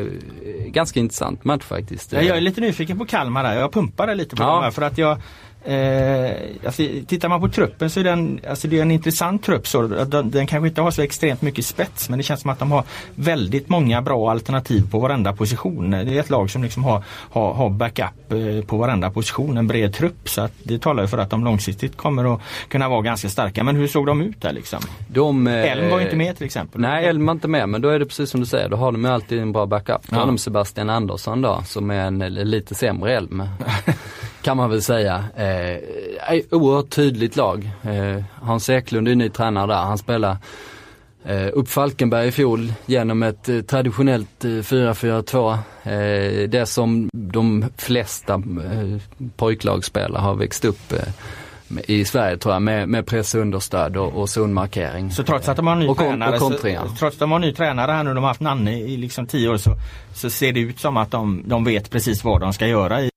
ganska 0.67 0.99
intressant 0.99 1.43
match 1.43 1.63
faktiskt. 1.63 2.13
Jag 2.13 2.25
är 2.25 2.41
lite 2.41 2.61
nyfiken 2.61 2.97
på 2.97 3.05
Kalmar 3.05 3.43
där. 3.43 3.59
Jag 3.59 3.71
pumpade 3.71 4.15
lite 4.15 4.35
på 4.35 4.43
ja. 4.43 4.47
dem 4.47 4.63
här 4.63 4.71
för 4.71 4.81
att 4.81 4.97
jag 4.97 5.17
Eh, 5.65 6.31
alltså, 6.65 6.83
tittar 7.07 7.29
man 7.29 7.41
på 7.41 7.49
truppen 7.49 7.89
så 7.89 7.99
är 7.99 8.03
den, 8.03 8.39
alltså 8.49 8.67
det 8.67 8.77
är 8.77 8.81
en 8.81 8.91
intressant 8.91 9.43
trupp. 9.43 9.67
Så, 9.67 9.81
den, 9.87 10.31
den 10.31 10.47
kanske 10.47 10.67
inte 10.67 10.81
har 10.81 10.91
så 10.91 11.01
extremt 11.01 11.41
mycket 11.41 11.65
spets 11.65 12.09
men 12.09 12.17
det 12.19 12.23
känns 12.23 12.41
som 12.41 12.49
att 12.49 12.59
de 12.59 12.71
har 12.71 12.83
väldigt 13.15 13.69
många 13.69 14.01
bra 14.01 14.31
alternativ 14.31 14.89
på 14.91 14.99
varenda 14.99 15.33
position. 15.33 15.91
Det 15.91 15.97
är 15.97 16.19
ett 16.19 16.29
lag 16.29 16.49
som 16.49 16.63
liksom 16.63 16.83
har, 16.83 17.03
har, 17.09 17.53
har 17.53 17.69
backup 17.69 18.31
eh, 18.31 18.65
på 18.67 18.77
varenda 18.77 19.11
position, 19.11 19.57
en 19.57 19.67
bred 19.67 19.93
trupp. 19.93 20.29
Så 20.29 20.41
att 20.41 20.51
det 20.63 20.81
talar 20.81 21.03
ju 21.03 21.07
för 21.07 21.17
att 21.17 21.29
de 21.29 21.43
långsiktigt 21.45 21.97
kommer 21.97 22.33
att 22.35 22.41
kunna 22.69 22.89
vara 22.89 23.01
ganska 23.01 23.29
starka. 23.29 23.63
Men 23.63 23.75
hur 23.75 23.87
såg 23.87 24.05
de 24.05 24.21
ut 24.21 24.41
där 24.41 24.53
liksom? 24.53 24.79
De, 25.07 25.47
Elm 25.47 25.89
var 25.89 25.99
inte 26.01 26.15
med 26.15 26.37
till 26.37 26.45
exempel. 26.45 26.81
Nej, 26.81 27.05
Elm 27.05 27.25
var 27.25 27.33
inte 27.33 27.47
med 27.47 27.69
men 27.69 27.81
då 27.81 27.89
är 27.89 27.99
det 27.99 28.05
precis 28.05 28.29
som 28.29 28.39
du 28.39 28.45
säger, 28.45 28.69
då 28.69 28.77
har 28.77 28.91
de 28.91 29.05
alltid 29.05 29.39
en 29.39 29.51
bra 29.51 29.65
backup. 29.65 30.01
Då 30.07 30.15
Ja. 30.15 30.19
har 30.19 30.25
de 30.25 30.37
Sebastian 30.37 30.89
Andersson 30.89 31.41
då 31.41 31.61
som 31.65 31.91
är 31.91 32.05
en 32.05 32.19
lite 32.19 32.75
sämre 32.75 33.17
Elm. 33.17 33.43
kan 34.47 34.57
man 34.57 34.69
väl 34.69 34.81
säga. 34.81 35.23
Eh, 35.35 35.77
oerhört 36.51 36.89
tydligt 36.89 37.35
lag. 37.35 37.69
Eh, 37.83 38.23
Hans 38.41 38.69
Eklund 38.69 39.07
är 39.07 39.15
ny 39.15 39.29
tränare 39.29 39.67
där. 39.67 39.81
Han 39.81 39.97
spelar 39.97 40.37
eh, 41.25 41.47
upp 41.53 41.69
Falkenberg 41.69 42.27
i 42.27 42.31
fjol 42.31 42.73
genom 42.85 43.23
ett 43.23 43.49
eh, 43.49 43.61
traditionellt 43.61 44.45
eh, 44.45 44.47
4-4-2. 44.47 45.53
Eh, 45.83 46.49
det 46.49 46.65
som 46.65 47.09
de 47.13 47.65
flesta 47.77 48.33
eh, 48.33 49.01
pojklagsspelare 49.35 50.21
har 50.21 50.35
växt 50.35 50.65
upp 50.65 50.93
eh, 50.93 51.79
i 51.85 52.05
Sverige 52.05 52.37
tror 52.37 52.53
jag 52.55 52.61
med, 52.61 52.89
med 52.89 53.05
pressunderstöd 53.05 53.97
och, 53.97 54.13
och 54.13 54.29
zonmarkering. 54.29 55.11
Så 55.11 55.23
trots 55.23 55.49
att 55.49 55.57
de 55.57 55.67
har 55.67 55.75
ny 55.75 55.87
och, 55.87 55.97
tränare, 55.97 56.35
och 56.35 56.39
så, 56.39 56.57
trots 56.99 57.15
att 57.15 57.19
de 57.19 57.31
har 57.31 57.39
ny 57.39 57.53
tränare 57.53 57.91
här 57.91 58.03
nu, 58.03 58.13
de 58.13 58.23
har 58.23 58.27
haft 58.27 58.41
Nanne 58.41 58.79
i 58.79 58.97
liksom 58.97 59.25
tio 59.25 59.49
år 59.49 59.57
så, 59.57 59.75
så 60.13 60.29
ser 60.29 60.53
det 60.53 60.59
ut 60.59 60.79
som 60.79 60.97
att 60.97 61.11
de, 61.11 61.43
de 61.45 61.63
vet 61.63 61.89
precis 61.89 62.23
vad 62.23 62.41
de 62.41 62.53
ska 62.53 62.67
göra 62.67 63.01
i 63.01 63.09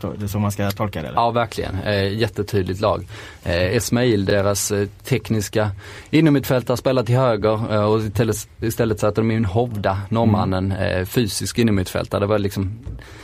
Det 0.00 0.24
är 0.24 0.28
så 0.28 0.38
man 0.38 0.52
ska 0.52 0.70
tolka 0.70 1.02
det? 1.02 1.08
Eller? 1.08 1.18
Ja, 1.20 1.30
verkligen. 1.30 1.78
Eh, 1.82 2.12
jättetydligt 2.18 2.80
lag. 2.80 3.06
Eh, 3.44 3.76
Esmail, 3.76 4.24
deras 4.24 4.70
eh, 4.70 4.86
tekniska 5.04 5.70
innermittfältare, 6.10 6.76
spelar 6.76 7.02
till 7.02 7.16
höger 7.16 7.74
eh, 7.74 7.82
och 7.84 8.00
istället, 8.00 8.48
istället 8.60 9.00
satte 9.00 9.20
de 9.20 9.30
in 9.30 9.44
Hovda, 9.44 9.98
norrmannen, 10.08 10.72
eh, 10.72 11.04
fysisk 11.04 11.58
innermittfältare. 11.58 12.20
Det 12.20 12.26
var 12.26 12.38
liksom 12.38 12.78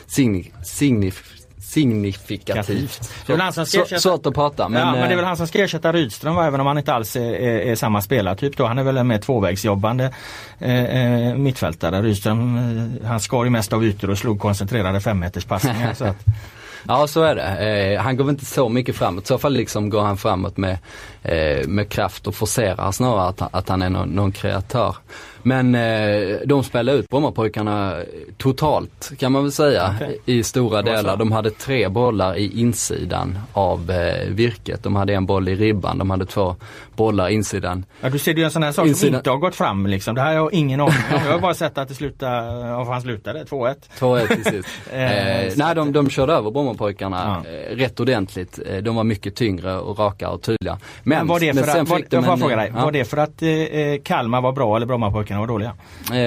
signi, 0.07 0.53
signif, 0.65 1.23
signifikativt. 1.59 3.11
Det 3.27 3.33
är 3.33 3.37
väl 3.37 3.41
han 3.41 3.53
som 3.53 3.67
ska 3.67 3.79
Så, 3.79 3.85
ersätta- 3.85 4.01
svårt 4.01 4.27
att 4.27 4.35
prata 4.35 4.69
men, 4.69 4.81
ja, 4.81 4.85
men 4.93 4.95
det 4.95 5.07
är 5.07 5.11
eh, 5.11 5.17
väl 5.17 5.25
han 5.25 5.37
som 5.37 5.47
ska 5.47 5.65
ersätta 5.65 5.93
Rydström 5.93 6.35
va? 6.35 6.47
även 6.47 6.61
om 6.61 6.67
han 6.67 6.79
inte 6.79 6.95
alls 6.95 7.17
är, 7.17 7.21
är, 7.35 7.59
är 7.61 7.75
samma 7.75 8.01
spelartyp 8.03 8.57
då. 8.57 8.67
Han 8.67 8.79
är 8.79 8.83
väl 8.83 8.97
en 8.97 9.07
mer 9.07 9.19
tvåvägsjobbande 9.19 10.11
eh, 10.59 10.85
eh, 10.85 11.35
mittfältare. 11.37 12.03
Rydström 12.03 12.57
eh, 13.03 13.07
han 13.09 13.21
skar 13.21 13.45
ju 13.45 13.51
mest 13.51 13.73
av 13.73 13.85
ytor 13.85 14.11
och 14.11 14.19
slog 14.19 14.41
koncentrerade 14.41 15.01
femmeterspassningar. 15.01 15.95
så 15.99 16.05
att, 16.05 16.17
Ja 16.89 17.07
så 17.07 17.23
är 17.23 17.35
det. 17.35 17.43
Eh, 17.95 18.01
han 18.03 18.17
går 18.17 18.25
väl 18.25 18.33
inte 18.33 18.45
så 18.45 18.69
mycket 18.69 18.97
framåt. 18.97 19.25
I 19.25 19.27
så 19.27 19.39
fall 19.39 19.53
liksom 19.53 19.91
går 19.91 20.03
han 20.03 20.17
framåt 20.17 20.57
med, 20.57 20.79
eh, 21.23 21.67
med 21.69 21.89
kraft 21.89 22.27
och 22.27 22.35
forcerar 22.35 22.93
snarare 22.93 23.29
att, 23.29 23.41
han- 23.41 23.49
att 23.53 23.69
han 23.69 23.83
är 23.83 23.91
någon, 23.91 24.09
någon 24.09 24.33
kreatör. 24.33 24.97
Men 25.47 25.75
eh, 25.75 26.37
de 26.47 26.65
spelade 26.65 26.99
ut 26.99 27.09
Brommapojkarna 27.09 27.97
totalt 28.39 29.13
kan 29.19 29.33
man 29.33 29.43
väl 29.43 29.53
säga 29.53 29.95
Okej. 29.97 30.19
i 30.27 30.43
stora 30.43 30.83
delar. 30.83 31.17
De 31.17 31.33
hade 31.33 31.51
tre 31.51 31.89
bollar 31.89 32.37
i 32.37 32.61
insidan 32.61 33.39
av 33.53 33.91
eh, 33.91 34.29
virket. 34.29 34.83
De 34.83 34.97
hade 34.97 35.15
en 35.15 35.27
boll 35.27 35.49
i 35.49 35.55
ribban, 35.55 35.99
de 35.99 36.11
hade 36.11 36.27
två 36.27 36.57
bollar 36.97 37.29
insidan. 37.29 37.85
ja, 38.01 38.09
du 38.11 38.19
ser 38.19 38.35
det 38.35 38.41
ju 38.41 38.45
en 38.45 38.51
sån 38.51 38.63
här 38.63 38.73
sak 38.73 38.83
som 38.83 38.89
Insidan- 38.89 39.15
inte 39.19 39.31
har 39.31 39.37
gått 39.37 39.55
fram 39.55 39.87
liksom. 39.87 40.15
Det 40.15 40.21
här 40.21 40.29
har 40.29 40.35
jag 40.35 40.53
ingen 40.53 40.81
aning 40.81 40.95
om. 41.13 41.21
Jag 41.25 41.33
har 41.33 41.39
bara 41.39 41.55
sett 41.55 41.79
att 41.79 41.89
det 41.89 41.95
slutade, 41.95 42.67
ja, 42.69 42.85
han 42.93 43.03
slutade 43.03 43.45
2-1. 43.45 43.75
2-1 43.99 44.27
till 44.35 44.45
sist. 44.45 44.69
Eh, 44.93 45.41
eh, 45.47 45.53
nej, 45.57 45.75
de, 45.75 45.93
de 45.93 46.11
körde 46.11 46.33
över 46.33 46.51
Brommapojkarna 46.51 47.43
Ja. 47.45 47.51
eh, 47.51 47.77
rätt 47.77 48.01
ordentligt. 48.01 48.59
Eh, 48.71 48.77
de 48.77 48.97
var 48.97 49.05
mycket 49.05 49.35
tyngre 49.37 49.77
och 49.79 49.99
rakare 49.99 50.31
och 50.31 50.43
tydliga. 50.43 50.79
Men, 51.03 51.19
Men 51.19 51.27
var 51.27 51.41
det 51.41 51.47
för 51.55 51.67
men 51.67 51.81
att, 51.83 51.89
var, 51.89 52.03
jag 52.11 52.25
får 52.25 52.37
fråga 52.37 52.57
dig, 52.57 52.73
ja. 52.77 52.83
var 52.85 52.93
det 52.93 53.05
för 53.05 53.17
att 53.17 53.43
eh, 53.43 53.49
eh, 53.51 54.01
Kalmar 54.05 54.41
var 54.41 54.53
bra 54.53 54.77
eller 54.77 54.87
Brommapojkarna 54.87 55.34
var 55.41 55.47
dåliga? 55.47 55.73
Eh, 56.13 56.19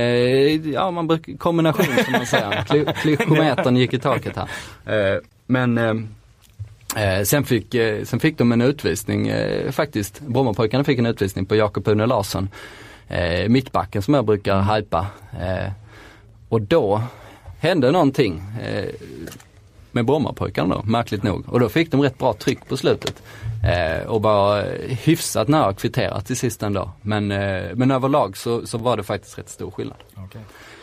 ja, 0.71 0.91
man 0.91 1.07
brukar, 1.07 1.37
kombination 1.37 1.85
som 1.85 2.11
man 2.13 2.25
säger. 2.25 2.51
Kly- 2.51 2.93
Klykometern 3.01 3.77
gick 3.77 3.93
i 3.93 3.99
taket 3.99 4.35
här. 4.35 4.47
Eh, 5.15 5.19
men 5.45 5.77
eh, 5.77 5.93
eh, 7.17 7.23
sen, 7.23 7.43
fick, 7.43 7.73
eh, 7.75 8.03
sen 8.03 8.19
fick 8.19 8.37
de 8.37 8.51
en 8.51 8.61
utvisning 8.61 9.27
eh, 9.27 9.71
faktiskt. 9.71 10.19
Brommapojkarna 10.19 10.83
fick 10.83 10.99
en 10.99 11.05
utvisning 11.05 11.45
på 11.45 11.55
Jakob 11.55 11.87
Une 11.87 12.05
Larsson. 12.05 12.49
Mittbacken 13.47 14.01
som 14.01 14.13
jag 14.13 14.25
brukar 14.25 14.75
hypa. 14.75 15.07
Och 16.49 16.61
då 16.61 17.01
hände 17.59 17.91
någonting. 17.91 18.41
Med 19.91 20.05
Brommapojkarna 20.05 20.75
då, 20.75 20.81
märkligt 20.83 21.23
nog. 21.23 21.49
Och 21.49 21.59
då 21.59 21.69
fick 21.69 21.91
de 21.91 22.01
rätt 22.01 22.17
bra 22.17 22.33
tryck 22.33 22.69
på 22.69 22.77
slutet. 22.77 23.23
Eh, 23.63 24.07
och 24.07 24.21
var 24.21 24.65
hyfsat 25.05 25.47
nära 25.47 25.65
att 25.65 25.81
kvittera 25.81 26.21
till 26.21 26.37
sist 26.37 26.63
ändå. 26.63 26.91
Men, 27.01 27.31
eh, 27.31 27.63
men 27.73 27.91
överlag 27.91 28.37
så, 28.37 28.67
så 28.67 28.77
var 28.77 28.97
det 28.97 29.03
faktiskt 29.03 29.37
rätt 29.37 29.49
stor 29.49 29.71
skillnad. 29.71 29.97
Okay. 30.25 30.41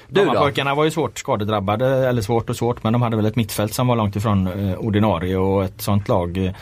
Brommapojkarna 0.09 0.75
var 0.75 0.85
ju 0.85 0.91
svårt 0.91 1.19
skadedrabbade, 1.19 2.09
eller 2.09 2.23
svårt 2.23 2.51
och 2.51 2.57
svårt, 2.57 2.83
men 2.83 2.93
de 2.93 3.03
hade 3.03 3.17
väl 3.17 3.27
ett 3.27 3.37
mittfält 3.37 3.75
som 3.75 3.87
var 3.87 3.97
långt 3.97 4.17
ifrån 4.17 4.47
eh, 4.47 4.79
ordinarie 4.79 5.37
och 5.37 5.65
ett 5.65 5.81
sånt 5.81 6.09
lag 6.09 6.37
eh, 6.37 6.53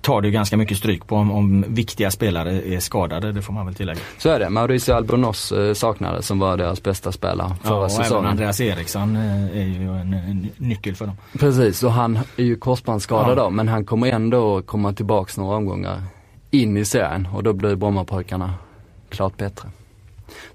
tar 0.00 0.22
ju 0.22 0.30
ganska 0.30 0.56
mycket 0.56 0.78
stryk 0.78 1.06
på 1.06 1.16
om, 1.16 1.30
om 1.30 1.64
viktiga 1.68 2.10
spelare 2.10 2.62
är 2.74 2.80
skadade, 2.80 3.32
det 3.32 3.42
får 3.42 3.52
man 3.52 3.66
väl 3.66 3.74
tillägga. 3.74 4.00
Så 4.18 4.28
är 4.28 4.38
det. 4.38 4.50
Mauricio 4.50 4.92
Albornoz 4.94 5.52
eh, 5.52 5.74
saknades 5.74 6.26
som 6.26 6.38
var 6.38 6.56
deras 6.56 6.82
bästa 6.82 7.12
spelare 7.12 7.54
förra 7.62 7.74
Ja, 7.74 7.76
och 7.84 7.90
även 7.90 8.04
säsongen. 8.04 8.30
Andreas 8.30 8.60
Eriksson 8.60 9.16
eh, 9.16 9.60
är 9.60 9.64
ju 9.66 9.88
en, 10.00 10.12
en 10.14 10.48
nyckel 10.56 10.94
för 10.94 11.06
dem. 11.06 11.16
Precis, 11.38 11.82
och 11.82 11.92
han 11.92 12.18
är 12.36 12.44
ju 12.44 12.56
korsbandsskadad 12.56 13.38
Ja. 13.38 13.42
då 13.44 13.50
men 13.50 13.68
han 13.68 13.84
kommer 13.84 14.08
ändå 14.08 14.62
komma 14.62 14.92
tillbaks 14.92 15.36
några 15.36 15.56
omgångar 15.56 16.02
in 16.50 16.76
i 16.76 16.84
serien 16.84 17.28
och 17.34 17.42
då 17.42 17.52
blir 17.52 17.74
Brommapojkarna 17.76 18.54
klart 19.08 19.36
bättre. 19.36 19.68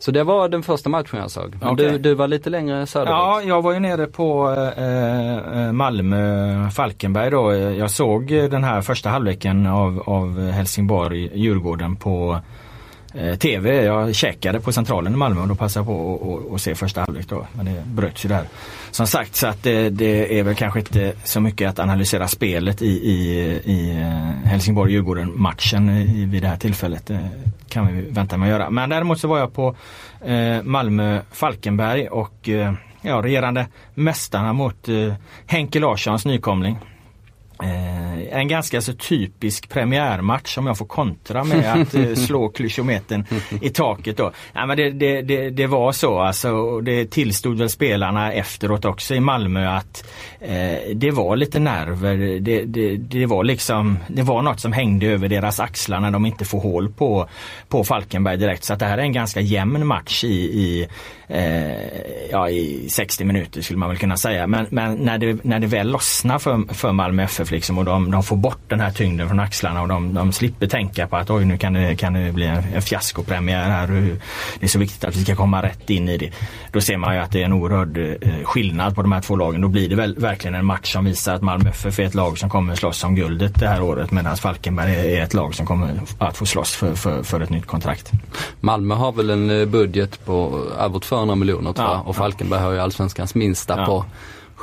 Så 0.03 0.11
det 0.11 0.23
var 0.23 0.49
den 0.49 0.63
första 0.63 0.89
matchen 0.89 1.19
jag 1.19 1.31
såg. 1.31 1.55
Men 1.59 1.69
Okej. 1.69 1.91
du, 1.91 1.97
du 1.97 2.13
var 2.13 2.27
lite 2.27 2.49
längre 2.49 2.87
söderut. 2.87 3.09
Ja, 3.09 3.41
jag 3.41 3.61
var 3.61 3.73
ju 3.73 3.79
nere 3.79 4.07
på 4.07 4.55
eh, 4.77 5.65
eh, 5.65 5.71
Malmö 5.71 6.69
Falkenberg 6.69 7.29
då. 7.29 7.53
Jag 7.55 7.91
såg 7.91 8.27
den 8.27 8.63
här 8.63 8.81
första 8.81 9.09
halvleken 9.09 9.67
av, 9.67 10.03
av 10.05 10.49
Helsingborg 10.49 11.31
Djurgården 11.33 11.95
på 11.95 12.39
eh, 13.13 13.35
TV. 13.35 13.83
Jag 13.85 14.15
käkade 14.15 14.59
på 14.59 14.71
centralen 14.71 15.13
i 15.13 15.17
Malmö 15.17 15.41
och 15.41 15.47
då 15.47 15.55
passade 15.55 15.81
jag 15.81 15.87
på 15.97 16.51
att- 16.55 16.61
se 16.61 16.75
första 16.75 17.01
halvlek 17.01 17.27
då. 17.29 17.47
Men 17.53 17.65
det 17.65 17.83
bröts 17.85 18.25
ju 18.25 18.29
där. 18.29 18.43
Som 18.91 19.07
sagt 19.07 19.35
så 19.35 19.47
att 19.47 19.63
det, 19.63 19.89
det 19.89 20.39
är 20.39 20.43
väl 20.43 20.55
kanske 20.55 20.79
inte 20.79 21.13
så 21.23 21.39
mycket 21.41 21.69
att 21.69 21.79
analysera 21.79 22.27
spelet 22.27 22.81
i, 22.81 22.85
i, 23.09 23.39
i 23.65 23.91
eh, 24.01 24.49
Helsingborg-Djurgården 24.49 25.31
matchen 25.35 25.89
i- 25.89 26.25
vid 26.25 26.41
det 26.41 26.47
här 26.47 26.57
tillfället. 26.57 27.05
Det 27.05 27.29
kan 27.69 27.87
vi 27.95 28.01
vänta 28.09 28.37
med 28.37 28.47
att 28.47 28.59
göra. 28.59 28.69
Men 28.69 28.89
däremot 28.89 29.19
så 29.19 29.27
var 29.27 29.39
jag 29.39 29.53
på 29.53 29.75
eh, 30.25 30.63
Malmö 30.63 31.19
Falkenberg 31.31 32.07
och 32.07 32.49
eh, 32.49 32.73
ja, 33.01 33.21
regerande 33.21 33.67
mästarna 33.93 34.53
mot 34.53 34.89
eh, 34.89 35.13
Henke 35.47 35.79
Larssons 35.79 36.25
nykomling. 36.25 36.77
Eh, 37.63 38.39
en 38.39 38.47
ganska 38.47 38.81
så 38.81 38.93
typisk 38.93 39.69
premiärmatch 39.69 40.57
om 40.57 40.67
jag 40.67 40.77
får 40.77 40.85
kontra 40.85 41.43
med 41.43 41.73
att 41.81 41.95
eh, 41.95 42.13
slå 42.13 42.49
klyschometern 42.49 43.25
i 43.61 43.69
taket 43.69 44.17
då. 44.17 44.31
Ja, 44.53 44.65
men 44.65 44.77
det, 44.77 44.91
det, 44.91 45.21
det, 45.21 45.49
det 45.49 45.67
var 45.67 45.91
så 45.91 46.19
alltså 46.19 46.51
och 46.51 46.83
det 46.83 47.11
tillstod 47.11 47.57
väl 47.57 47.69
spelarna 47.69 48.33
efteråt 48.33 48.85
också 48.85 49.15
i 49.15 49.19
Malmö 49.19 49.69
att 49.69 50.05
eh, 50.39 50.95
det 50.95 51.11
var 51.11 51.35
lite 51.35 51.59
nerver. 51.59 52.39
Det, 52.97 53.25
var 53.25 53.43
liksom 53.43 53.99
det 54.07 54.21
var 54.21 54.41
något 54.41 54.59
som 54.59 54.73
hängde 54.73 55.07
över 55.07 55.29
deras 55.29 55.59
axlar 55.59 55.99
när 55.99 56.11
de 56.11 56.25
inte 56.25 56.45
får 56.45 56.59
hål 56.59 56.89
på, 56.89 57.29
på 57.67 57.83
Falkenberg 57.83 58.37
direkt. 58.37 58.63
Så 58.63 58.73
att 58.73 58.79
det 58.79 58.85
här 58.85 58.97
är 58.97 59.01
en 59.01 59.13
ganska 59.13 59.41
jämn 59.41 59.87
match 59.87 60.23
i, 60.23 60.27
i 60.27 60.87
eh, 61.27 62.29
ja, 62.31 62.49
i 62.49 62.89
60 62.89 63.25
minuter 63.25 63.61
skulle 63.61 63.79
man 63.79 63.89
väl 63.89 63.97
kunna 63.97 64.17
säga. 64.17 64.47
Men, 64.47 64.65
men 64.69 64.95
när, 64.95 65.17
det, 65.17 65.43
när 65.43 65.59
det 65.59 65.67
väl 65.67 65.91
lossnar 65.91 66.39
för, 66.39 66.73
för 66.73 66.91
Malmö 66.91 67.23
FF 67.23 67.52
liksom 67.53 67.77
och 67.77 67.85
de, 67.85 68.11
de 68.11 68.23
får 68.23 68.35
bort 68.35 68.59
den 68.67 68.79
här 68.79 68.91
tyngden 68.91 69.27
från 69.27 69.39
axlarna 69.39 69.81
och 69.81 69.87
de, 69.87 70.13
de 70.13 70.31
slipper 70.33 70.67
tänka 70.67 71.07
på 71.07 71.17
att 71.17 71.29
oj 71.29 71.45
nu 71.45 71.57
kan 71.57 71.73
det, 71.73 71.95
kan 71.95 72.13
det 72.13 72.31
bli 72.31 72.45
en, 72.45 72.63
en 72.73 72.81
fiaskopremiär 72.81 73.69
här 73.69 73.87
det 74.59 74.65
är 74.65 74.67
så 74.67 74.79
viktigt 74.79 75.03
att 75.03 75.15
vi 75.15 75.23
ska 75.23 75.35
komma 75.35 75.63
rätt 75.63 75.89
in 75.89 76.09
i 76.09 76.17
det. 76.17 76.31
Då 76.71 76.81
ser 76.81 76.97
man 76.97 77.15
ju 77.15 77.21
att 77.21 77.31
det 77.31 77.41
är 77.41 77.45
en 77.45 77.53
oerhörd 77.53 77.97
eh, 77.97 78.43
skillnad 78.43 78.95
på 78.95 79.01
de 79.01 79.11
här 79.11 79.21
två 79.21 79.35
lagen. 79.35 79.61
Då 79.61 79.67
blir 79.67 79.89
det 79.89 79.95
väl 79.95 80.15
verkligen 80.19 80.55
en 80.55 80.65
match 80.65 80.93
som 80.93 81.05
visar 81.05 81.35
att 81.35 81.41
Malmö 81.41 81.69
FF 81.69 81.99
är 81.99 82.03
ett 82.03 82.15
lag 82.15 82.37
som 82.37 82.49
kommer 82.49 82.75
slåss 82.75 83.03
om 83.03 83.15
guldet 83.15 83.59
det 83.59 83.67
här 83.67 83.81
året 83.81 84.11
medan 84.11 84.37
Falkenberg 84.37 85.15
är 85.17 85.23
ett 85.23 85.33
lag 85.33 85.55
som 85.55 85.65
kommer 85.65 86.01
att 86.17 86.37
få 86.37 86.45
slåss 86.45 86.75
för, 86.75 86.95
för, 86.95 87.23
för 87.23 87.41
ett 87.41 87.49
nytt 87.49 87.65
kontrakt. 87.65 88.11
Malmö 88.59 88.95
har 88.95 89.11
väl 89.11 89.29
en 89.29 89.49
eh, 89.61 89.65
budget 89.65 90.25
på 90.25 90.65
över 90.79 90.99
200 90.99 91.35
miljoner 91.35 91.73
tror 91.73 91.87
Ja, 91.87 91.93
jag 91.93 92.01
och 92.01 92.07
ja. 92.07 92.13
Falkenberg 92.13 92.61
har 92.61 92.71
ju 92.71 92.79
allsvenskans 92.79 93.35
minsta 93.35 93.77
Ja. 93.77 93.85
på 93.85 94.05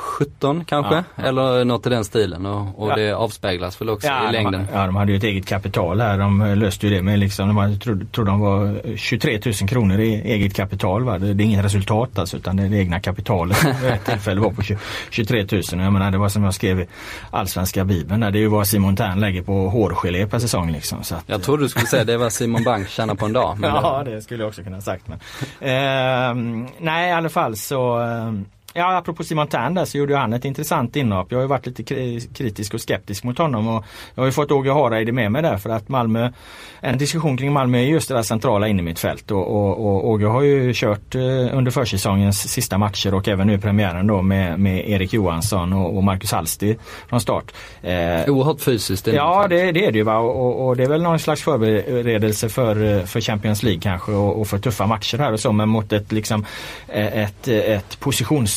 17 0.01 0.65
kanske, 0.65 0.95
Ja, 0.95 1.03
ja. 1.15 1.23
eller 1.23 1.65
något 1.65 1.87
i 1.87 1.89
den 1.89 2.05
stilen 2.05 2.45
och, 2.45 2.79
och 2.83 2.89
Ja. 2.91 2.95
det 2.95 3.11
avspeglas 3.11 3.81
väl 3.81 3.89
också 3.89 4.07
i 4.07 4.09
de, 4.25 4.31
längden. 4.31 4.67
ja, 4.73 4.85
de 4.85 4.95
hade 4.95 5.11
ju 5.11 5.17
ett 5.17 5.23
eget 5.23 5.45
kapital 5.45 6.01
här. 6.01 6.17
De 6.17 6.53
löste 6.55 6.87
ju 6.87 6.95
det 6.95 7.01
med 7.01 7.19
liksom, 7.19 7.47
de 7.47 7.57
hade, 7.57 7.77
trodde, 7.77 8.05
trodde 8.05 8.31
de 8.31 8.39
var 8.39 8.81
23 8.97 9.39
000 9.45 9.53
kronor 9.69 9.99
i 9.99 10.13
eget 10.21 10.53
kapital. 10.55 11.03
Va? 11.03 11.17
Det, 11.17 11.33
det 11.33 11.43
är 11.43 11.45
inget 11.45 11.65
resultat 11.65 12.19
alltså 12.19 12.37
utan 12.37 12.55
det 12.57 12.63
är 12.63 12.69
det 12.69 12.77
egna 12.77 12.99
kapitalet. 12.99 13.65
Vid 13.83 13.91
ett 13.91 14.05
tillfälle 14.05 14.41
var 14.41 14.51
på 14.51 14.61
20, 14.61 14.77
23 15.09 15.45
000. 15.51 15.61
Jag 15.83 15.93
menar 15.93 16.11
det 16.11 16.17
var 16.17 16.29
som 16.29 16.43
jag 16.43 16.53
skrev 16.53 16.79
i 16.79 16.87
Allsvenska 17.31 17.83
Bibeln. 17.85 18.19
Där. 18.21 18.31
Det 18.31 18.37
är 18.37 18.41
ju 18.41 18.47
vad 18.47 18.67
Simon 18.67 18.95
Tern 18.95 19.19
lägger 19.19 19.41
på 19.41 19.69
hårgelé 19.69 20.27
per 20.27 20.39
säsong. 20.39 20.71
Liksom, 20.71 21.03
så 21.03 21.15
att, 21.15 21.23
Jag 21.27 21.43
trodde 21.43 21.63
du 21.63 21.69
skulle 21.69 21.85
säga 21.85 22.03
det 22.03 22.17
var 22.17 22.29
Simon 22.29 22.63
Bank 22.63 22.89
tjänar 22.89 23.15
på 23.15 23.25
en 23.25 23.33
dag. 23.33 23.57
Ja, 23.61 24.01
det, 24.05 24.15
det 24.15 24.21
skulle 24.21 24.43
jag 24.43 24.47
också 24.49 24.63
kunna 24.63 24.75
ha 24.77 24.81
sagt. 24.81 25.07
Men. 25.07 25.19
Ehm, 25.61 26.67
nej, 26.79 27.09
i 27.09 27.13
alla 27.13 27.29
fall 27.29 27.55
så 27.57 27.97
ehm, 27.99 28.45
Ja, 28.73 28.97
apropå 28.97 29.23
Simon 29.23 29.47
Tern 29.47 29.73
där 29.73 29.85
så 29.85 29.97
gjorde 29.97 30.17
han 30.17 30.33
ett 30.33 30.45
intressant 30.45 30.95
inhopp. 30.95 31.31
Jag 31.31 31.37
har 31.37 31.41
ju 31.43 31.47
varit 31.47 31.65
lite 31.65 31.83
kri- 31.83 32.33
kritisk 32.33 32.73
och 32.73 32.81
skeptisk 32.81 33.23
mot 33.23 33.37
honom 33.37 33.67
och 33.67 33.85
jag 34.15 34.21
har 34.21 34.25
ju 34.25 34.31
fått 34.31 34.51
Åge 34.51 34.71
Hareide 34.71 35.11
med 35.11 35.31
mig 35.31 35.41
där 35.41 35.57
för 35.57 35.69
att 35.69 35.89
Malmö, 35.89 36.31
en 36.79 36.97
diskussion 36.97 37.37
kring 37.37 37.53
Malmö 37.53 37.77
är 37.77 37.83
just 37.83 38.07
det 38.07 38.15
där 38.15 38.21
centrala 38.23 38.67
in 38.67 38.79
i 38.79 38.81
mitt 38.81 38.99
fält 38.99 39.31
och, 39.31 39.47
och, 39.47 39.85
och 39.85 40.09
Åge 40.09 40.25
har 40.25 40.41
ju 40.41 40.73
kört 40.73 41.15
eh, 41.15 41.21
under 41.57 41.71
försäsongens 41.71 42.51
sista 42.51 42.77
matcher 42.77 43.13
och 43.13 43.27
även 43.27 43.47
nu 43.47 43.57
premiären 43.57 44.07
då 44.07 44.21
med, 44.21 44.59
med 44.59 44.89
Erik 44.89 45.13
Johansson 45.13 45.73
och, 45.73 45.97
och 45.97 46.03
Marcus 46.03 46.31
Hallstig 46.31 46.79
från 47.09 47.21
start. 47.21 47.51
Eh, 47.81 47.91
oerhört 48.29 48.61
fysiskt. 48.61 49.07
är 49.07 49.13
Ja 49.13 49.47
det, 49.49 49.71
det 49.71 49.85
är 49.85 49.91
det 49.91 49.97
ju 49.97 50.03
va 50.03 50.17
och, 50.17 50.67
och, 50.67 50.77
det 50.77 50.83
är 50.83 50.89
väl 50.89 51.01
någon 51.01 51.19
slags 51.19 51.41
förberedelse 51.41 52.49
för, 52.49 52.97
eh, 52.97 53.03
för 53.03 53.21
Champions 53.21 53.63
League 53.63 53.81
kanske 53.81 54.11
och, 54.11 54.41
och 54.41 54.47
för 54.47 54.57
tuffa 54.57 54.85
matcher 54.85 55.17
här 55.17 55.33
och 55.33 55.39
så 55.39 55.51
men 55.51 55.69
mot 55.69 55.93
ett, 55.93 56.11
liksom, 56.11 56.45
eh, 56.87 57.23
ett, 57.23 57.47
ett 57.47 57.99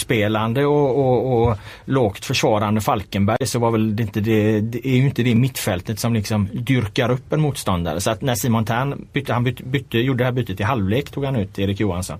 uppspelande 0.05 0.66
och, 0.66 0.98
och, 0.98 1.48
och 1.48 1.59
lågt 1.84 2.24
försvarande 2.24 2.80
Falkenberg 2.80 3.46
så 3.46 3.59
var 3.59 3.70
väl 3.70 3.96
det 3.96 4.02
inte 4.02 4.20
det, 4.20 4.61
det 4.61 4.86
är 4.86 4.96
ju 4.96 5.05
inte 5.05 5.22
det 5.22 5.34
mittfältet 5.34 5.98
som 5.98 6.14
liksom 6.14 6.48
dyrkar 6.52 7.11
upp 7.11 7.32
en 7.32 7.40
motståndare. 7.40 8.00
Så 8.00 8.11
att 8.11 8.22
när 8.22 8.34
Simon 8.34 8.64
Tern 8.64 9.07
bytte, 9.12 9.32
han 9.32 9.44
bytte, 9.44 9.62
bytte, 9.62 9.98
gjorde 9.98 10.18
det 10.18 10.24
här 10.24 10.32
bytet 10.32 10.61
i 10.61 10.62
halvlek 10.62 11.11
tog 11.11 11.24
han 11.24 11.36
ut 11.36 11.59
Erik 11.59 11.80
Johansson. 11.80 12.18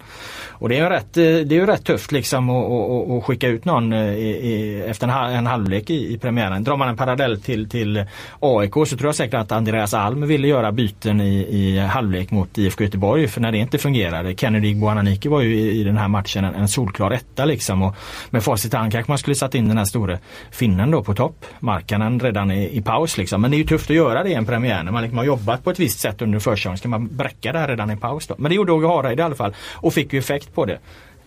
Och 0.49 0.69
det 0.69 0.77
är 0.77 0.83
ju 0.83 0.89
rätt, 0.89 1.17
eh, 1.17 1.23
det 1.23 1.55
är 1.55 1.61
ju 1.61 1.67
rätt 1.67 1.85
tufft 1.85 2.13
liksom 2.13 2.51
att 2.51 3.25
skicka 3.25 3.49
ut 3.49 3.65
någon 3.65 3.93
eh, 3.93 4.15
i, 4.15 4.29
i, 4.29 4.83
efter 4.87 5.09
en, 5.09 5.47
halvlek 5.47 5.91
i, 5.91 6.15
i 6.15 6.19
premiären. 6.19 6.65
Drar 6.65 6.77
man 6.77 6.89
en 6.89 6.97
parallell 6.97 7.41
till, 7.41 7.69
till 7.69 8.05
AIK 8.41 8.75
så 8.75 8.87
tror 8.87 9.07
jag 9.07 9.15
säkert 9.15 9.35
att 9.35 9.53
Andreas 9.53 9.95
Alm 9.95 10.27
ville 10.27 10.49
göra 10.49 10.73
byten 10.73 11.21
i, 11.21 11.47
i 11.51 11.79
halvlek 11.79 12.31
mot 12.31 12.59
IFK 12.59 12.85
Göteborg 12.85 13.29
för 13.29 13.41
när 13.41 13.53
det 13.53 13.59
inte 13.59 13.79
fungerade. 13.79 14.35
Kennedy 14.35 14.75
Boananiki 14.75 15.29
var 15.29 15.41
ju 15.41 15.55
i, 15.55 15.81
i 15.81 15.85
den 15.85 15.97
här 15.97 16.09
matchen 16.09 16.45
en, 16.45 16.55
en 16.55 16.69
solklar 16.69 17.11
etta 17.11 17.45
liksom 17.45 17.74
Liksom. 17.75 17.83
och 17.83 17.97
med 18.31 18.43
facit 18.43 18.75
i 18.75 18.77
hand 18.77 18.93
kanske 18.93 19.11
man 19.11 19.19
skulle 19.19 19.35
satt 19.35 19.55
in 19.55 19.69
den 19.69 19.79
här 19.79 19.85
store 19.85 20.19
finnen 20.51 20.91
då 20.91 21.03
på 21.03 21.15
topp. 21.15 21.45
Markkanen 21.61 22.21
redan 22.21 22.51
i, 22.51 22.77
i 22.77 22.83
paus 22.83 23.19
liksom. 23.19 23.41
Men 23.41 23.51
det 23.51 23.57
är 23.57 23.59
ju 23.59 23.65
tufft 23.65 23.91
att 23.91 23.97
göra 23.97 24.23
det 24.23 24.31
i 24.31 24.35
en 24.35 24.47
premiär 24.47 24.83
när 24.83 24.93
man 24.93 25.03
liksom 25.03 25.19
har 25.19 25.25
jobbat 25.25 25.65
på 25.65 25.71
ett 25.71 25.79
visst 25.79 26.01
sätt 26.01 26.23
under 26.23 26.39
försäsongen. 26.39 26.79
Ska 26.79 26.89
man 26.89 27.09
bräcka 27.17 27.53
det 27.53 27.59
här 27.59 27.69
redan 27.69 27.91
i 27.91 27.97
paus 27.97 28.27
då? 28.27 28.35
Men 28.39 28.49
det 28.49 28.55
gjorde 28.55 28.73
Åge 28.73 28.87
Hareide 28.87 29.23
i 29.23 29.25
alla 29.25 29.35
fall 29.35 29.55
och 29.83 29.93
fick 29.93 30.13
ju 30.13 30.19
effekt 30.19 30.55
på 30.55 30.65
det. 30.65 30.79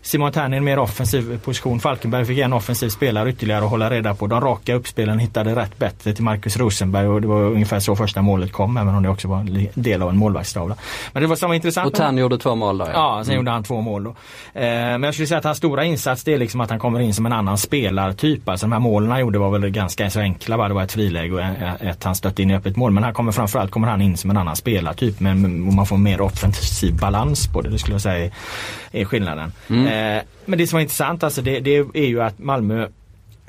Simon 0.08 0.32
Tern 0.32 0.54
i 0.54 0.58
en 0.58 0.64
mer 0.64 0.80
offensiv 0.80 1.40
position. 1.40 1.80
Falkenberg 1.80 2.26
fick 2.26 2.38
en 2.40 2.54
offensiv 2.54 2.90
spelare 2.90 3.30
ytterligare 3.30 3.66
att 3.66 3.70
hålla 3.70 3.90
reda 3.90 4.14
på. 4.14 4.28
De 4.28 4.42
raka 4.42 4.76
uppspelen 4.76 5.20
hittade 5.20 5.56
rätt 5.56 5.78
bättre 5.78 6.14
till 6.14 6.24
Marcus 6.24 6.58
Rosenberg 6.58 7.08
och 7.08 7.22
det 7.22 7.28
var 7.28 7.44
ungefär 7.44 7.80
så 7.80 7.96
första 7.96 8.22
målet 8.22 8.52
kom 8.52 8.78
även 8.78 8.96
om 8.96 9.04
det 9.04 9.10
också 9.10 9.28
var 9.28 9.40
en 9.40 9.68
del 9.74 10.02
av 10.02 10.10
en 10.10 10.18
målvaktstavla. 10.18 10.76
Men 11.14 11.24
det 11.24 11.28
var 11.28 11.36
som 11.36 11.50
var 11.50 11.56
intressant. 11.56 11.88
Och 11.88 11.94
Tern 11.94 12.18
gjorde 12.18 12.38
två 12.38 12.56
mål 12.56 12.78
där 12.78 12.92
Ja, 12.94 13.24
sen 13.26 13.36
gjorde 13.36 13.52
han 13.52 13.64
två 13.64 13.82
mål 13.82 14.04
då. 14.04 14.10
Eh, 14.10 14.16
men 14.54 15.04
jag 15.04 15.14
skulle 15.14 15.28
säga 15.28 15.38
att 15.38 15.44
hans 15.44 15.58
stora 15.58 15.84
insats 15.84 16.24
det 16.24 16.34
är 16.34 16.38
liksom 16.38 16.62
att 16.62 16.70
han 16.70 16.80
kommer 16.80 17.00
in 17.00 17.14
som 17.14 17.26
en 17.26 17.34
annan 17.34 17.58
spelartyp. 17.58 18.50
Alltså 18.50 18.66
de 18.66 18.72
här 18.72 18.80
målen 18.80 19.12
han 19.12 19.20
gjorde 19.20 19.40
var 19.40 19.60
väl 19.60 19.70
ganska 19.70 20.10
så 20.10 20.20
enkla. 20.20 20.58
Va? 20.58 20.68
Det 20.68 20.74
var 20.74 20.84
ett 20.84 20.92
friläge 20.92 21.34
och 21.34 21.42
ett, 21.82 22.04
han 22.04 22.16
stötte 22.16 22.42
in 22.42 22.52
i 22.52 22.56
öppet 22.56 22.76
mål. 22.76 22.92
Men 22.92 23.04
han 23.04 23.14
kommer 23.14 23.32
framförallt 23.32 23.72
kommer 23.72 23.88
han 23.88 24.02
in 24.02 24.18
som 24.18 24.30
en 24.30 24.38
annan 24.38 24.56
spelartyp. 24.56 25.20
Men 25.20 25.76
man 25.76 25.86
får 25.86 25.98
mer 25.98 26.22
offensiv 26.22 27.00
balans 27.00 27.48
på 27.48 27.62
det. 27.62 27.70
Det 27.70 27.80
skulle 27.80 27.94
jag 27.94 28.02
säga 28.02 28.32
är, 28.92 29.06
skillnaden. 29.06 29.52
Eh, 29.70 29.97
Eh, 29.98 30.24
men 30.46 30.60
det 30.60 30.68
som 30.68 30.78
var 30.78 30.82
intressant 30.82 31.24
alltså 31.24 31.42
det, 31.42 31.60
det 31.60 31.78
är 31.78 32.08
ju 32.08 32.22
att 32.22 32.40
Malmö 32.40 32.88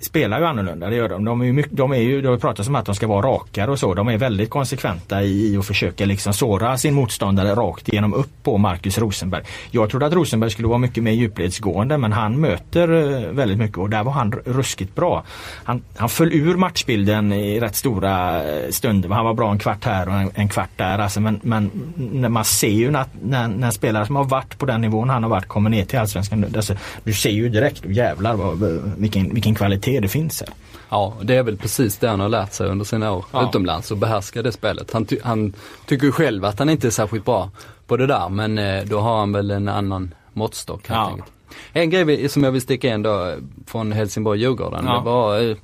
spelar 0.01 0.39
ju 0.39 0.47
annorlunda, 0.47 0.91
det 0.91 0.97
gör 0.97 1.09
de. 1.09 1.25
De 1.25 1.41
är 1.41 1.45
ju, 1.45 1.53
mycket, 1.53 1.77
de 1.77 1.93
är 1.93 1.97
ju, 1.97 2.21
det 2.21 2.29
har 2.29 2.35
ju 2.35 2.41
pratats 2.41 2.69
om 2.69 2.75
att 2.75 2.87
de 2.87 2.95
ska 2.95 3.07
vara 3.07 3.27
rakare 3.27 3.71
och 3.71 3.79
så. 3.79 3.95
De 3.95 4.09
är 4.09 4.19
väldigt 4.19 4.51
konsekventa 4.51 5.23
i, 5.23 5.53
i 5.53 5.57
att 5.57 5.67
försöka 5.67 6.05
liksom 6.05 6.33
såra 6.33 6.79
sin 6.79 6.95
motståndare 6.95 7.55
rakt 7.55 7.89
igenom 7.89 8.15
upp 8.15 8.31
på 8.43 8.59
Marcus 8.59 8.99
Rosenberg. 8.99 9.45
Jag 9.71 9.91
trodde 9.91 10.07
att 10.07 10.13
Rosenberg 10.13 10.51
skulle 10.51 10.69
vara 10.69 10.79
mycket 10.79 11.03
mer 11.03 11.13
djupledsgående 11.13 11.99
men 11.99 12.13
han 12.13 12.41
möter 12.41 12.93
eh, 12.93 13.31
väldigt 13.31 13.59
mycket 13.59 13.79
och 13.79 13.91
där 13.91 14.05
var 14.05 14.13
han 14.13 14.33
ruskigt 14.33 14.95
bra. 14.95 15.25
Han, 15.65 15.83
han 15.97 16.09
föll 16.09 16.33
ur 16.33 16.57
matchbilden 16.57 17.33
i 17.33 17.61
rätt 17.61 17.77
stora 17.77 18.45
eh, 18.45 18.71
stunder. 18.71 19.09
Han 19.09 19.25
var 19.25 19.35
bra 19.35 19.51
en 19.51 19.59
kvart 19.59 19.85
här 19.85 20.09
och 20.09 20.15
en, 20.15 20.31
en 20.35 20.49
kvart 20.49 20.71
där. 20.77 20.99
Alltså, 20.99 21.21
men, 21.21 21.41
men 21.43 21.71
när 21.97 22.29
man 22.29 22.45
ser 22.45 22.69
ju 22.69 22.91
när, 22.91 23.05
när, 23.23 23.49
när 23.49 23.71
spelare 23.71 24.07
som 24.07 24.17
har 24.17 24.25
varit 24.25 24.59
på 24.59 24.67
den 24.67 24.81
nivån 24.81 25.09
han 25.11 25.23
har 25.23 25.31
varit 25.31 25.47
kommer 25.47 25.71
ner 25.71 25.85
till 25.85 25.99
Allsvenskan. 25.99 26.45
Alltså, 26.57 26.75
du 27.05 27.13
ser 27.13 27.31
ju 27.31 27.49
direkt, 27.49 27.85
jävlar 27.85 28.35
vad, 28.35 28.59
vilken, 28.99 29.35
vilken 29.35 29.55
kvalitet 29.55 29.88
det 30.01 30.09
finns 30.09 30.41
här. 30.41 30.49
Ja, 30.91 31.15
det 31.23 31.35
är 31.37 31.43
väl 31.43 31.57
precis 31.57 31.97
det 31.99 32.09
han 32.09 32.21
har 32.21 32.29
lärt 32.29 32.53
sig 32.53 32.69
under 32.69 32.85
sina 32.85 33.13
år 33.13 33.25
Ja. 33.33 33.49
utomlands 33.49 33.91
och 33.91 33.97
behärska 33.97 34.43
det 34.43 34.53
spelet. 34.53 34.93
Han, 34.93 35.05
ty- 35.05 35.21
han 35.25 35.53
tycker 35.87 36.11
själv 36.11 36.45
att 36.45 36.59
han 36.59 36.69
inte 36.71 36.87
är 36.87 36.91
särskilt 36.91 37.25
bra 37.25 37.51
på 37.87 37.97
det 37.97 38.07
där 38.07 38.29
men 38.29 38.59
eh, 38.59 38.85
då 38.85 38.99
har 39.01 39.19
han 39.19 39.33
väl 39.33 39.51
en 39.51 39.69
annan 39.69 40.15
måttstock 40.33 40.89
helt 40.89 40.99
Ja. 41.01 41.07
enkelt. 41.09 41.29
En 41.73 41.91
grej 41.91 42.29
som 42.29 42.45
jag 42.45 42.53
vill 42.53 42.61
sticka 42.63 42.95
in 42.95 43.03
då 43.03 43.27
eh, 43.27 43.35
från 43.67 43.93
Helsingborg-Djurgården, 43.93 44.85
Ja. 44.87 44.99
det 44.99 45.05
var 45.05 45.41
eh, 45.51 45.57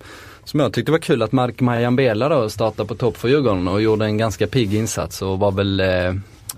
som 0.44 0.60
jag 0.60 0.72
tyckte 0.72 0.92
var 0.92 0.98
kul 0.98 1.22
att 1.22 1.32
Mark 1.32 1.60
Majambela 1.60 2.28
då 2.28 2.48
startade 2.50 2.88
på 2.88 2.94
topp 2.94 3.16
för 3.16 3.28
Djurgården 3.28 3.68
och 3.68 3.82
gjorde 3.82 4.04
en 4.04 4.18
ganska 4.18 4.46
pigg 4.46 4.74
insats 4.74 5.22
och 5.22 5.38
var 5.38 5.52
väl 5.52 5.80
eh, 5.80 6.06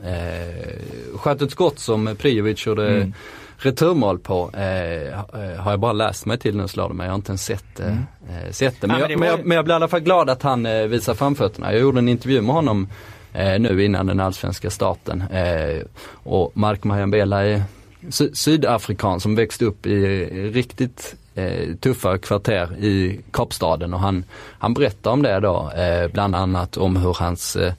eh, 0.04 1.16
sköt 1.16 1.42
ett 1.42 1.50
skott 1.50 1.78
som 1.78 2.16
Prijovic 2.18 2.66
gjorde 2.66 2.88
Mm. 2.96 3.12
Returmål 3.58 4.18
på. 4.18 4.50
Eh, 4.54 5.14
ha- 5.16 5.56
har 5.62 5.70
jag 5.70 5.80
bara 5.80 5.92
läst 5.92 6.26
mig 6.26 6.38
till 6.38 6.56
nu 6.56 6.68
slår 6.68 6.88
det 6.88 6.94
mig, 6.94 7.04
jag 7.06 7.12
har 7.12 7.16
inte 7.16 7.30
ens 7.30 7.44
sett, 7.44 7.80
eh, 7.80 7.88
eh, 7.88 8.50
sett 8.50 8.80
det. 8.80 8.86
Men, 8.86 8.96
Mm. 8.96 9.08
Det 9.08 9.12
jag, 9.12 9.20
men, 9.20 9.28
jag, 9.28 9.46
men 9.46 9.56
jag 9.56 9.64
blir 9.64 9.74
i 9.74 9.76
alla 9.76 9.88
fall 9.88 10.00
glad 10.00 10.30
att 10.30 10.42
han 10.42 10.66
eh, 10.66 10.82
visar 10.86 11.14
framfötterna. 11.14 11.72
Jag 11.72 11.80
gjorde 11.80 11.98
en 11.98 12.08
intervju 12.08 12.40
med 12.42 12.54
honom 12.54 12.88
eh, 13.32 13.58
nu 13.60 13.84
innan 13.84 14.06
den 14.06 14.20
allsvenska 14.20 14.70
starten. 14.70 15.22
Eh, 15.32 15.82
och 16.12 16.52
Mark 16.54 16.84
Majambela 16.84 17.44
är 17.46 17.62
sy- 18.10 18.34
sydafrikan 18.34 19.20
som 19.20 19.34
växte 19.34 19.64
upp 19.64 19.86
i 19.86 20.24
riktigt 20.54 21.14
eh, 21.34 21.74
tuffa 21.80 22.18
kvarter 22.18 22.76
i 22.84 23.20
Kapstaden 23.30 23.94
och 23.94 24.00
han, 24.00 24.24
han 24.58 24.74
berättar 24.74 25.10
om 25.10 25.22
det 25.22 25.40
då, 25.40 25.70
eh, 25.76 26.08
bland 26.12 26.36
annat 26.36 26.76
om 26.76 26.96
hur 26.96 27.14
hans 27.20 27.56
eh, 27.56 27.72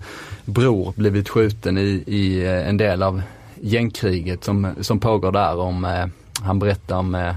bror 0.45 0.93
blivit 0.95 1.29
skjuten 1.29 1.77
i, 1.77 2.03
i 2.07 2.45
eh, 2.45 2.69
en 2.69 2.77
del 2.77 3.03
av 3.03 3.21
gängkriget 3.61 4.43
som, 4.43 4.75
som 4.81 4.99
pågår 4.99 5.31
där. 5.31 5.57
Om, 5.59 5.85
eh, 5.85 6.05
han 6.41 6.59
berättar 6.59 6.97
om 6.97 7.15
eh, 7.15 7.35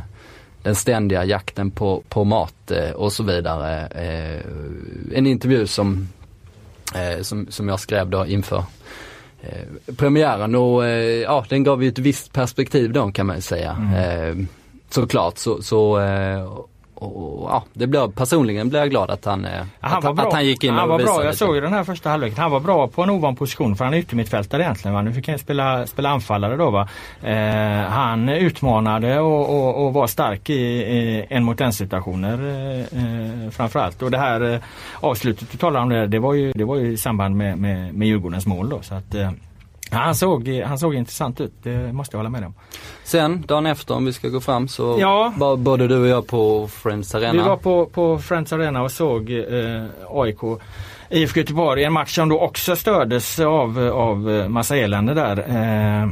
den 0.62 0.74
ständiga 0.74 1.24
jakten 1.24 1.70
på, 1.70 2.02
på 2.08 2.24
mat 2.24 2.70
eh, 2.70 2.90
och 2.90 3.12
så 3.12 3.22
vidare. 3.22 3.86
Eh, 3.86 4.40
en 5.16 5.26
intervju 5.26 5.66
som, 5.66 6.08
eh, 6.94 7.22
som, 7.22 7.46
som 7.50 7.68
jag 7.68 7.80
skrev 7.80 8.10
då 8.10 8.26
inför 8.26 8.64
premiären 9.96 10.54
och 10.54 10.84
ja, 11.24 11.44
den 11.48 11.64
gav 11.64 11.82
ju 11.82 11.88
ett 11.88 11.98
visst 11.98 12.32
perspektiv 12.32 12.92
då 12.92 13.12
kan 13.12 13.26
man 13.26 13.36
ju 13.36 13.42
säga. 13.42 13.70
Eh, 13.96 14.36
såklart 14.90 15.38
så, 15.38 15.62
så 15.62 15.98
och, 17.01 17.51
ja, 17.51 17.64
det 17.72 17.86
blev, 17.86 18.12
personligen 18.12 18.68
blev 18.68 18.82
jag 18.82 18.90
glad 18.90 19.11
att 19.11 19.24
han, 19.24 19.44
eh, 19.44 19.51
Han 19.80 19.98
att, 19.98 20.05
var 20.05 20.12
bra. 20.12 20.26
att 20.26 20.32
han 20.32 20.46
gick 20.46 20.64
in 20.64 20.74
han 20.74 20.82
och 20.82 20.88
var 20.88 20.98
visade 20.98 21.16
bra. 21.16 21.24
Jag 21.24 21.30
lite. 21.30 21.38
såg 21.38 21.55
ju 21.55 21.61
den 21.61 21.72
här 21.72 21.84
första 21.84 22.11
halvleken. 22.11 22.38
Han 22.38 22.51
var 22.51 22.61
bra 22.61 22.88
på 22.88 23.03
en 23.03 23.11
ovan 23.11 23.36
position 23.36 23.76
för 23.76 23.84
han 23.84 23.94
är 23.94 23.98
yttermittfältare 23.98 24.62
egentligen. 24.62 24.94
Va? 24.94 25.03
Nu 25.03 25.12
fick 25.12 25.28
han 25.28 25.38
spela, 25.38 25.86
spela 25.86 26.09
anfallare 26.09 26.57
då. 26.57 26.70
Va? 26.70 26.88
Eh, 27.22 27.90
han 27.90 28.28
utmanade 28.28 29.20
och, 29.20 29.51
och, 29.51 29.86
och 29.86 29.92
var 29.92 30.07
stark 30.07 30.51
i, 30.51 30.55
i 30.55 31.26
en 31.28 31.44
mot 31.44 31.61
en 31.61 31.72
situationer 31.72 32.38
eh, 32.38 32.80
eh, 32.80 33.51
framförallt. 33.51 34.03
Och 34.03 34.11
det 34.11 34.18
här 34.18 34.53
eh, 34.53 34.61
avslutet 35.01 35.51
du 35.53 35.59
talar 35.59 35.80
om 35.80 35.88
det, 35.88 36.07
det 36.07 36.18
var 36.18 36.34
ju, 36.34 36.53
det 36.53 36.64
var 36.64 36.76
ju 36.76 36.92
i 36.92 36.96
samband 36.96 37.36
med, 37.36 37.59
med, 37.59 37.94
med 37.94 38.09
Djurgårdens 38.09 38.46
mål 38.46 38.68
då. 38.68 38.82
Så 38.82 38.94
att, 38.94 39.14
eh, 39.14 39.30
han, 39.93 40.14
såg, 40.14 40.49
han 40.49 40.78
såg 40.78 40.95
intressant 40.95 41.41
ut, 41.41 41.53
det 41.62 41.93
måste 41.93 42.16
jag 42.16 42.18
hålla 42.18 42.30
med 42.30 42.45
om. 42.45 42.55
Sen 43.05 43.45
dagen 43.47 43.66
efter 43.66 43.95
om 43.95 44.05
vi 44.05 44.12
ska 44.12 44.28
gå 44.28 44.41
fram 44.41 44.68
så 44.68 44.97
Ja. 45.01 45.32
var 45.36 45.57
både 45.57 45.88
du 45.88 46.01
och 46.01 46.07
jag 46.09 46.26
på 46.26 46.68
Friends 46.68 47.14
Arena. 47.14 47.32
Vi 47.32 47.49
var 47.49 47.57
på, 47.57 47.86
på 47.86 48.18
Friends 48.18 48.53
Arena 48.53 48.82
och 48.82 48.91
såg 48.93 49.30
eh, 49.30 49.84
AIK 50.11 50.38
IFK 51.11 51.41
Göteborg, 51.41 51.84
en 51.84 51.93
match 51.93 52.14
som 52.14 52.28
då 52.28 52.41
också 52.41 52.76
stördes 52.76 53.41
av, 53.41 53.78
av 53.78 54.30
eh, 54.30 54.49
massa 54.49 54.76
elände 54.76 55.14
där. 55.14 55.36
Eh, 56.03 56.09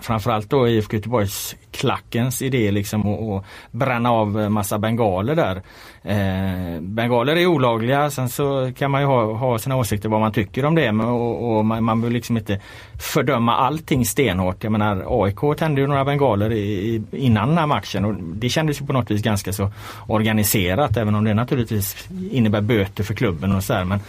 framförallt 0.00 0.50
då 0.50 0.68
IFK 0.68 0.96
Göteborgs 0.96 1.56
klackens 1.70 2.42
idé 2.42 2.70
liksom 2.70 3.06
att 3.08 3.44
bränna 3.70 4.10
av 4.12 4.50
massa 4.50 4.78
bengaler 4.78 5.34
där. 5.36 5.62
Eh, 6.02 6.80
bengaler 6.80 7.36
är 7.36 7.46
olagliga, 7.46 8.10
sen 8.10 8.28
så 8.28 8.72
kan 8.76 8.90
man 8.90 9.00
ju 9.00 9.06
ha, 9.06 9.32
ha 9.32 9.58
sina 9.58 9.76
åsikter 9.76 10.08
vad 10.08 10.20
man 10.20 10.32
tycker 10.32 10.64
om 10.64 10.74
det. 10.74 10.92
Men, 10.92 11.06
och, 11.06 11.56
och 11.56 11.64
man, 11.64 11.84
man 11.84 12.02
vill 12.02 12.12
liksom 12.12 12.36
inte 12.36 12.60
fördöma 13.00 13.56
allting 13.56 14.06
stenhårt. 14.06 14.64
Jag 14.64 14.72
menar 14.72 15.24
AIK 15.24 15.58
tände 15.58 15.80
ju 15.80 15.86
några 15.86 16.04
bengaler 16.04 16.52
i, 16.52 16.62
i, 16.62 17.02
innan 17.12 17.48
den 17.48 17.58
här 17.58 17.66
matchen 17.66 18.04
och 18.04 18.14
det 18.14 18.48
kändes 18.48 18.80
ju 18.80 18.86
på 18.86 18.92
något 18.92 19.10
vis 19.10 19.22
ganska 19.22 19.52
så 19.52 19.72
organiserat 20.06 20.96
även 20.96 21.14
om 21.14 21.24
det 21.24 21.34
naturligtvis 21.34 22.08
innebär 22.30 22.60
böter 22.60 23.04
för 23.04 23.14
klubben 23.14 23.56
och 23.56 23.64
så 23.64 23.74
här, 23.74 23.84
Men 23.84 24.00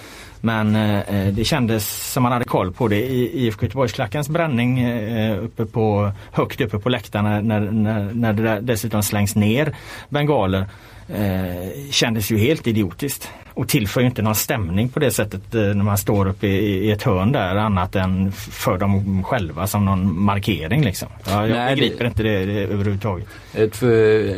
men 0.44 0.76
eh, 0.76 1.00
eh 1.00 1.34
det 1.34 1.46
kändes 1.46 2.12
som 2.14 2.24
man 2.24 2.32
hade 2.32 2.46
koll 2.46 2.72
på 2.72 2.88
det 2.88 3.02
i 3.02 3.46
IFK 3.46 3.66
Göteborgsklackens 3.66 4.30
bränning 4.30 4.80
eh, 4.80 5.44
uppe 5.44 5.66
på, 5.66 6.12
högt 6.32 6.62
uppe 6.62 6.80
på 6.80 6.90
läktarna 6.90 7.42
när, 7.42 7.60
när, 7.60 8.12
när 8.14 8.34
det 8.34 8.60
dessutom 8.62 9.04
slängs 9.04 9.36
ner 9.36 9.76
bengaler. 10.10 10.66
Eh, 11.08 11.92
kändes 11.92 12.32
ju 12.32 12.38
helt 12.38 12.68
idiotiskt 12.68 13.30
och 13.62 13.68
tillför 13.68 14.02
inte 14.02 14.22
någon 14.22 14.36
stämning 14.36 14.90
på 14.90 15.00
det 15.00 15.12
sättet 15.12 15.56
eh, 15.56 15.62
när 15.62 15.84
man 15.84 15.98
står 15.98 16.28
uppe 16.28 16.48
i, 16.48 16.92
ett 16.92 17.04
hörn 17.04 17.32
där 17.32 17.56
annat 17.56 17.96
än 17.96 18.32
för 18.32 18.78
dem 18.78 19.24
själva 19.24 19.68
som 19.68 19.86
någon 19.86 20.22
markering 20.22 20.84
liksom. 20.84 21.08
Ja, 21.28 21.48
jag 21.48 21.58
Nej, 21.58 21.76
begriper 21.76 22.04
det, 22.04 22.08
inte 22.08 22.24
det, 22.24 22.46
det 22.46 22.64
överhuvudtaget. 22.64 23.28
Ett 23.54 23.76
för 23.76 23.90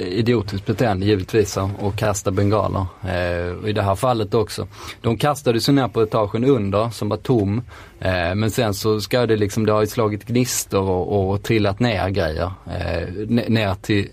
idiotiskt 0.01 0.65
beteende 0.65 1.05
givetvis 1.05 1.57
att 1.57 1.95
kasta 1.95 2.31
bengaler. 2.31 2.85
Eh, 3.07 3.69
I 3.69 3.73
det 3.73 3.81
här 3.81 3.95
fallet 3.95 4.33
också. 4.33 4.67
De 5.01 5.17
kastade 5.17 5.61
sig 5.61 5.73
ner 5.73 5.87
på 5.87 6.01
etagen 6.01 6.45
under 6.45 6.89
som 6.89 7.09
var 7.09 7.17
tom. 7.17 7.61
Eh, 7.99 8.35
men 8.35 8.51
sen 8.51 8.73
så 8.73 9.01
ska 9.01 9.25
det 9.25 9.37
liksom, 9.37 9.65
det 9.65 9.71
har 9.71 9.81
ju 9.81 9.87
slagit 9.87 10.25
gnistor 10.25 10.89
och, 10.89 11.31
och 11.31 11.43
trillat 11.43 11.79
ner 11.79 12.09
grejer. 12.09 12.51
Eh, 12.65 13.27
ner 13.27 13.73
till 13.73 14.09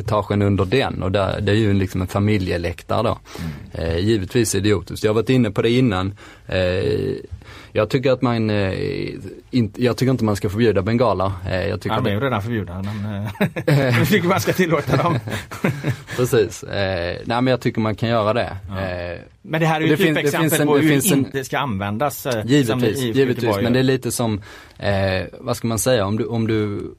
etagen 0.00 0.42
under 0.42 0.64
den 0.64 1.02
och 1.02 1.12
där, 1.12 1.40
det 1.40 1.52
är 1.52 1.56
ju 1.56 1.72
liksom 1.72 2.00
en 2.00 2.06
familjeläktare 2.06 3.02
då. 3.02 3.18
Mm. 3.38 3.90
Eh, 3.90 3.98
givetvis 3.98 4.54
idiotiskt. 4.54 5.04
Jag 5.04 5.10
har 5.10 5.14
varit 5.14 5.30
inne 5.30 5.50
på 5.50 5.62
det 5.62 5.70
innan. 5.70 6.14
Eh, 6.46 7.14
jag 7.72 7.90
tycker 7.90 8.12
att 8.12 8.22
man, 8.22 8.50
eh, 8.50 8.72
in, 9.50 9.72
jag 9.76 9.96
tycker 9.96 10.10
inte 10.10 10.24
man 10.24 10.36
ska 10.36 10.50
förbjuda 10.50 10.82
bengaler. 10.82 11.32
Eh, 11.50 11.68
jag 11.68 11.80
tycker 11.80 11.96
ja, 11.96 12.02
de 12.02 12.10
är 12.10 12.14
ju 12.14 12.20
redan 12.20 12.42
förbjudna. 12.42 12.82
Men, 12.82 13.26
eh, 13.66 13.98
jag 13.98 14.08
tycker 14.08 14.28
man 14.28 14.40
ska 14.40 14.52
tillåta 14.52 14.96
dem. 14.96 15.18
Precis. 16.16 16.62
Eh, 16.62 17.16
nej 17.24 17.42
men 17.42 17.46
jag 17.46 17.60
tycker 17.60 17.80
man 17.80 17.94
kan 17.94 18.08
göra 18.08 18.32
det. 18.32 18.56
Ja. 18.68 18.80
Eh, 18.80 19.18
men 19.42 19.60
det 19.60 19.66
här 19.66 19.80
är 19.80 19.86
ju 19.86 19.92
ett 19.92 20.00
typexempel 20.00 20.66
på 20.66 20.76
hur 20.76 20.88
det 20.88 21.06
inte 21.06 21.44
ska 21.44 21.58
användas. 21.58 22.26
Eh, 22.26 22.46
givetvis, 22.46 23.00
givetvis 23.00 23.56
men 23.62 23.72
det 23.72 23.78
är 23.78 23.82
lite 23.82 24.10
som, 24.10 24.42
vad 25.38 25.56
ska 25.56 25.68
man 25.68 25.78
säga, 25.78 26.06
om 26.06 26.16
du, 26.16 26.24
om 26.24 26.46
du, 26.46 26.90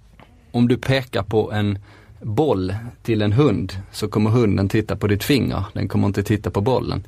om 0.52 0.68
du 0.68 0.78
pekar 0.78 1.24
på 1.24 1.52
en 1.52 1.80
boll 2.22 2.76
till 3.04 3.22
en 3.22 3.34
hund 3.34 3.74
så 3.92 4.08
kommer 4.08 4.30
hunden 4.30 4.70
titta 4.70 4.96
på 4.96 5.08
ditt 5.08 5.24
finger. 5.24 5.64
Den 5.74 5.88
kommer 5.88 6.08
inte 6.08 6.24
titta 6.24 6.52
på 6.52 6.62
bollen. 6.62 7.04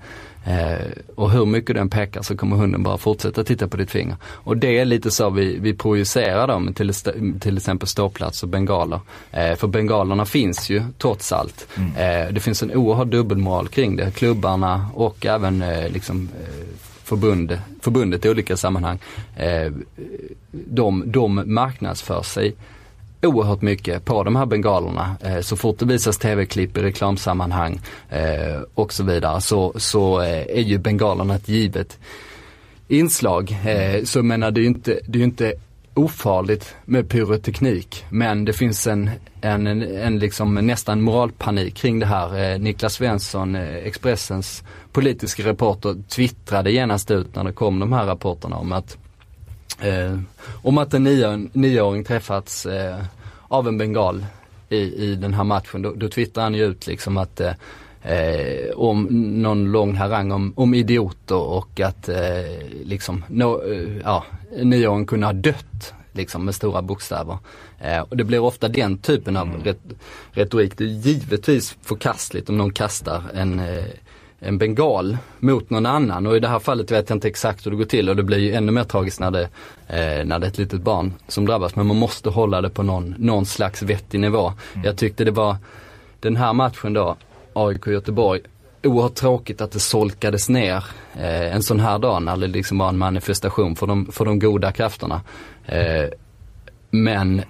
Eh, 0.45 0.87
och 1.15 1.31
hur 1.31 1.45
mycket 1.45 1.75
den 1.75 1.89
pekar 1.89 2.21
så 2.21 2.37
kommer 2.37 2.55
hunden 2.55 2.83
bara 2.83 2.97
fortsätta 2.97 3.43
titta 3.43 3.67
på 3.67 3.77
ditt 3.77 3.91
finger. 3.91 4.15
Och 4.25 4.57
det 4.57 4.79
är 4.79 4.85
lite 4.85 5.11
så 5.11 5.29
vi, 5.29 5.59
vi 5.59 5.73
projicerar 5.73 6.47
dem 6.47 6.73
till, 6.73 6.93
till 7.39 7.57
exempel 7.57 7.87
ståplats 7.87 8.43
och 8.43 8.49
bengaler. 8.49 8.99
Eh, 9.31 9.55
för 9.55 9.67
bengalerna 9.67 10.25
finns 10.25 10.69
ju 10.69 10.83
trots 10.97 11.31
allt. 11.31 11.67
Mm. 11.77 11.95
Eh, 11.95 12.33
det 12.33 12.39
finns 12.39 12.63
en 12.63 12.71
oerhörd 12.71 13.07
dubbelmoral 13.07 13.67
kring 13.67 13.95
det. 13.95 14.11
Klubbarna 14.11 14.87
och 14.93 15.25
även 15.25 15.61
eh, 15.61 15.89
liksom 15.89 16.29
eh, 16.41 16.65
förbund, 17.03 17.59
förbundet 17.81 18.25
i 18.25 18.29
olika 18.29 18.57
sammanhang. 18.57 18.99
Eh, 19.35 19.71
de, 20.51 21.03
de 21.05 21.43
marknadsför 21.45 22.21
sig 22.21 22.55
oerhört 23.23 23.61
mycket 23.61 24.05
på 24.05 24.23
de 24.23 24.35
här 24.35 24.45
bengalerna. 24.45 25.15
Eh, 25.21 25.39
så 25.39 25.55
fort 25.55 25.79
det 25.79 25.85
visas 25.85 26.17
tv-klipp 26.17 26.77
i 26.77 26.81
reklamsammanhang 26.81 27.81
eh, 28.09 28.61
och 28.73 28.93
så 28.93 29.03
vidare 29.03 29.41
så, 29.41 29.73
så 29.75 30.21
eh, 30.21 30.57
är 30.57 30.61
ju 30.61 30.77
bengalerna 30.77 31.35
ett 31.35 31.49
givet 31.49 31.99
inslag. 32.87 33.57
Eh, 33.65 34.03
så 34.03 34.17
jag 34.17 34.25
menar 34.25 34.51
det 34.51 34.59
är 34.59 34.61
ju 34.61 34.67
inte, 34.67 34.99
det 35.07 35.19
är 35.19 35.23
inte 35.23 35.53
ofarligt 35.93 36.75
med 36.85 37.09
pyroteknik 37.09 38.05
men 38.09 38.45
det 38.45 38.53
finns 38.53 38.87
en, 38.87 39.09
en, 39.41 39.67
en, 39.67 39.81
en 39.81 40.19
liksom 40.19 40.55
nästan 40.55 41.01
moralpanik 41.01 41.75
kring 41.75 41.99
det 41.99 42.05
här. 42.05 42.53
Eh, 42.53 42.59
Niklas 42.59 42.93
Svensson, 42.93 43.55
eh, 43.55 43.75
Expressens 43.75 44.63
politiska 44.91 45.43
reporter, 45.43 45.95
twittrade 46.09 46.71
genast 46.71 47.11
ut 47.11 47.35
när 47.35 47.43
det 47.43 47.51
kom 47.51 47.79
de 47.79 47.93
här 47.93 48.05
rapporterna 48.05 48.55
om 48.55 48.71
att 48.71 48.97
Eh, 49.79 50.19
om 50.61 50.77
att 50.77 50.93
en 50.93 51.03
nio, 51.03 51.49
nioåring 51.53 52.03
träffats 52.03 52.65
eh, 52.65 53.03
av 53.47 53.67
en 53.67 53.77
bengal 53.77 54.25
i, 54.69 54.77
i 54.77 55.15
den 55.15 55.33
här 55.33 55.43
matchen. 55.43 55.81
Då, 55.81 55.93
då 55.93 56.09
twittrar 56.09 56.43
han 56.43 56.53
ju 56.53 56.65
ut 56.65 56.87
liksom 56.87 57.17
att 57.17 57.39
eh, 57.39 57.53
eh, 58.01 58.71
om 58.75 59.07
någon 59.41 59.71
lång 59.71 59.95
harang 59.95 60.31
om, 60.31 60.53
om 60.55 60.73
idioter 60.73 61.37
och 61.37 61.79
att 61.79 62.09
eh, 62.09 62.17
liksom, 62.83 63.23
no, 63.27 63.71
eh, 63.71 63.97
ja, 64.03 64.23
en 64.57 64.69
nioåring 64.69 65.05
kunde 65.05 65.25
ha 65.25 65.33
dött 65.33 65.93
liksom 66.11 66.45
med 66.45 66.55
stora 66.55 66.81
bokstäver. 66.81 67.37
Eh, 67.79 67.99
och 67.99 68.17
det 68.17 68.23
blir 68.23 68.39
ofta 68.39 68.67
den 68.67 68.97
typen 68.97 69.37
av 69.37 69.47
mm. 69.47 69.75
retorik. 70.31 70.77
Det 70.77 70.83
är 70.83 70.87
givetvis 70.87 71.77
förkastligt 71.81 72.49
om 72.49 72.57
någon 72.57 72.73
kastar 72.73 73.23
en 73.33 73.59
eh, 73.59 73.83
en 74.45 74.57
bengal 74.57 75.17
mot 75.39 75.69
någon 75.69 75.85
annan 75.85 76.27
och 76.27 76.37
i 76.37 76.39
det 76.39 76.47
här 76.47 76.59
fallet 76.59 76.91
vet 76.91 77.09
jag 77.09 77.15
inte 77.15 77.27
exakt 77.27 77.65
hur 77.65 77.71
det 77.71 77.77
går 77.77 77.85
till 77.85 78.09
och 78.09 78.15
det 78.15 78.23
blir 78.23 78.37
ju 78.37 78.53
ännu 78.53 78.71
mer 78.71 78.83
tragiskt 78.83 79.19
när 79.19 79.31
det, 79.31 79.43
eh, 79.87 80.25
när 80.25 80.39
det 80.39 80.45
är 80.45 80.49
ett 80.49 80.57
litet 80.57 80.81
barn 80.81 81.13
som 81.27 81.45
drabbas. 81.45 81.75
Men 81.75 81.87
man 81.87 81.97
måste 81.97 82.29
hålla 82.29 82.61
det 82.61 82.69
på 82.69 82.83
någon, 82.83 83.15
någon 83.17 83.45
slags 83.45 83.81
vettig 83.81 84.19
nivå. 84.19 84.53
Mm. 84.73 84.85
Jag 84.85 84.97
tyckte 84.97 85.23
det 85.23 85.31
var 85.31 85.57
den 86.19 86.35
här 86.35 86.53
matchen 86.53 86.93
då, 86.93 87.15
AIK 87.53 87.87
Göteborg, 87.87 88.41
oerhört 88.83 89.15
tråkigt 89.15 89.61
att 89.61 89.71
det 89.71 89.79
solkades 89.79 90.49
ner 90.49 90.85
eh, 91.13 91.55
en 91.55 91.63
sån 91.63 91.79
här 91.79 91.99
dag 91.99 92.23
när 92.23 92.37
det 92.37 92.47
liksom 92.47 92.77
var 92.77 92.89
en 92.89 92.97
manifestation 92.97 93.75
för 93.75 93.87
de, 93.87 94.11
för 94.11 94.25
de 94.25 94.39
goda 94.39 94.71
krafterna. 94.71 95.21
Eh, 95.65 96.05
men 96.91 97.41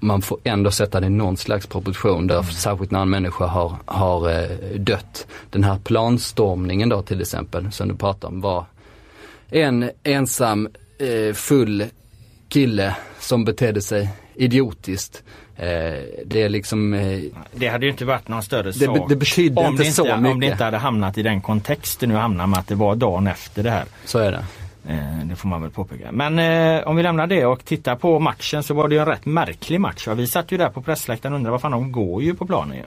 man 0.00 0.22
får 0.22 0.38
ändå 0.44 0.70
sätta 0.70 1.00
det 1.00 1.06
i 1.06 1.10
någon 1.10 1.36
slags 1.36 1.66
proportion 1.66 2.26
där, 2.26 2.34
mm. 2.34 2.46
särskilt 2.46 2.90
när 2.90 3.02
en 3.02 3.10
människa 3.10 3.46
har, 3.46 3.76
har 3.84 4.30
eh, 4.30 4.48
dött. 4.76 5.26
Den 5.50 5.64
här 5.64 5.78
planstormningen 5.84 6.88
då 6.88 7.02
till 7.02 7.20
exempel, 7.20 7.72
som 7.72 7.88
du 7.88 7.94
pratar 7.94 8.28
om, 8.28 8.40
var 8.40 8.64
en 9.50 9.90
ensam 10.02 10.68
eh, 10.98 11.34
full 11.34 11.84
kille 12.48 12.96
som 13.20 13.44
betedde 13.44 13.80
sig 13.80 14.08
idiotiskt. 14.34 15.22
Eh, 15.56 15.66
det 16.26 16.42
är 16.42 16.48
liksom... 16.48 16.94
Eh, 16.94 17.20
det 17.52 17.68
hade 17.68 17.86
ju 17.86 17.90
inte 17.90 18.04
varit 18.04 18.28
någon 18.28 18.42
större 18.42 18.72
sak. 18.72 18.98
Det, 18.98 19.14
det 19.14 19.16
betyder 19.16 19.68
inte, 19.68 19.82
inte 19.82 19.94
så 19.94 20.04
mycket. 20.04 20.32
Om 20.32 20.40
det 20.40 20.46
inte 20.46 20.64
hade 20.64 20.76
hamnat 20.76 21.18
i 21.18 21.22
den 21.22 21.40
kontext 21.40 22.00
det 22.00 22.06
nu 22.06 22.14
hamnar 22.14 22.46
med 22.46 22.58
att 22.58 22.68
det 22.68 22.74
var 22.74 22.96
dagen 22.96 23.26
efter 23.26 23.62
det 23.62 23.70
här. 23.70 23.84
Så 24.04 24.18
är 24.18 24.32
det. 24.32 24.44
Eh, 24.88 25.24
det 25.24 25.36
får 25.36 25.48
man 25.48 25.62
väl 25.62 25.70
påpeka. 25.70 26.12
Men 26.12 26.38
eh, 26.38 26.88
om 26.88 26.96
vi 26.96 27.02
lämnar 27.02 27.26
det 27.26 27.46
och 27.46 27.64
tittar 27.64 27.96
på 27.96 28.18
matchen 28.18 28.62
så 28.62 28.74
var 28.74 28.88
det 28.88 28.98
en 28.98 29.06
rätt 29.06 29.26
märklig 29.26 29.80
match. 29.80 30.08
Vi 30.08 30.26
satt 30.26 30.52
ju 30.52 30.56
där 30.56 30.68
på 30.68 30.82
pressläktaren 30.82 31.32
och 31.32 31.36
undrade 31.36 31.52
vad 31.52 31.60
fan 31.60 31.72
de 31.72 31.92
går 31.92 32.22
ju 32.22 32.34
på 32.34 32.46
planen 32.46 32.76
ju. 32.76 32.84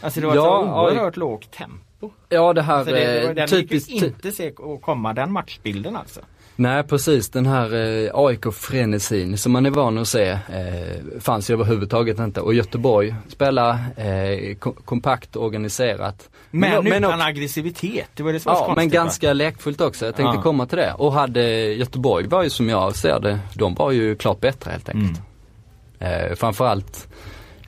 Alltså 0.00 0.20
det 0.20 0.26
var 0.26 0.34
ja, 0.34 0.62
ett 0.62 0.94
oerhört 0.94 1.16
ja, 1.16 1.20
lågt 1.20 1.50
tempo. 1.50 2.10
Ja 2.28 2.52
det 2.52 2.62
här 2.62 2.74
alltså 2.74 2.94
det, 2.94 3.26
det, 3.26 3.34
den 3.34 3.48
typiskt. 3.48 3.90
inte 3.90 4.32
se 4.32 4.52
komma 4.80 5.12
den 5.12 5.32
matchbilden 5.32 5.96
alltså. 5.96 6.20
Nej 6.56 6.82
precis, 6.82 7.28
den 7.28 7.46
här 7.46 7.74
eh, 7.74 8.10
AIK-frenesin 8.14 9.36
som 9.36 9.52
man 9.52 9.66
är 9.66 9.70
van 9.70 9.98
att 9.98 10.08
se 10.08 10.28
eh, 10.28 11.20
fanns 11.20 11.50
ju 11.50 11.54
överhuvudtaget 11.54 12.18
inte. 12.18 12.40
Och 12.40 12.54
Göteborg 12.54 13.14
spelar 13.28 13.78
eh, 13.96 14.54
kompakt 14.84 15.36
organiserat. 15.36 16.28
Men, 16.54 16.84
men 16.84 17.04
utan 17.04 17.20
och, 17.20 17.26
aggressivitet, 17.26 18.08
det 18.14 18.22
var 18.22 18.32
det 18.32 18.40
som 18.40 18.52
var 18.52 18.60
Ja, 18.60 18.64
konstigt, 18.64 18.76
men 18.76 18.88
ganska 18.88 19.26
va? 19.26 19.32
lekfullt 19.32 19.80
också. 19.80 20.04
Jag 20.04 20.16
tänkte 20.16 20.36
ja. 20.36 20.42
komma 20.42 20.66
till 20.66 20.78
det. 20.78 20.92
Och 20.92 21.12
hade 21.12 21.72
Göteborg 21.72 22.26
var 22.26 22.42
ju 22.42 22.50
som 22.50 22.68
jag 22.68 22.96
ser 22.96 23.20
det, 23.20 23.38
de 23.54 23.74
var 23.74 23.90
ju 23.90 24.16
klart 24.16 24.40
bättre 24.40 24.70
helt 24.70 24.88
enkelt. 24.88 25.20
Mm. 26.00 26.30
Eh, 26.30 26.34
framförallt 26.34 27.08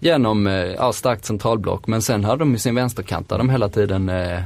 genom 0.01 0.47
eh, 0.47 0.55
ja, 0.55 0.93
starkt 0.93 1.25
centralblock 1.25 1.87
men 1.87 2.03
sen 2.03 2.25
hade 2.25 2.39
de 2.39 2.53
ju 2.53 2.59
sin 2.59 2.75
vänsterkant 2.75 3.29
där 3.29 3.39
de 3.39 3.51
hela 3.51 3.69
tiden 3.69 4.09
eh, 4.09 4.39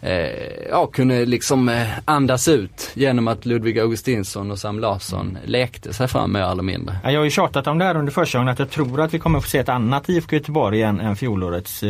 eh, 0.00 0.68
ja, 0.70 0.86
kunde 0.86 1.26
liksom 1.26 1.68
eh, 1.68 1.88
andas 2.04 2.48
ut 2.48 2.90
genom 2.94 3.28
att 3.28 3.46
Ludvig 3.46 3.78
Augustinsson 3.78 4.50
och 4.50 4.58
Sam 4.58 4.80
Larsson 4.80 5.38
lekte 5.44 5.92
sig 5.92 6.08
fram 6.08 6.32
mer 6.32 6.50
eller 6.50 6.62
mindre. 6.62 6.96
Ja, 7.04 7.10
jag 7.10 7.20
har 7.20 7.24
ju 7.24 7.30
tjatat 7.30 7.66
om 7.66 7.78
det 7.78 7.84
här 7.84 7.96
under 7.96 8.12
försäsongen 8.12 8.48
att 8.48 8.58
jag 8.58 8.70
tror 8.70 9.00
att 9.00 9.14
vi 9.14 9.18
kommer 9.18 9.40
få 9.40 9.48
se 9.48 9.58
ett 9.58 9.68
annat 9.68 10.08
IFK 10.08 10.36
Göteborg 10.36 10.82
än, 10.82 11.00
än 11.00 11.16
fjolårets 11.16 11.84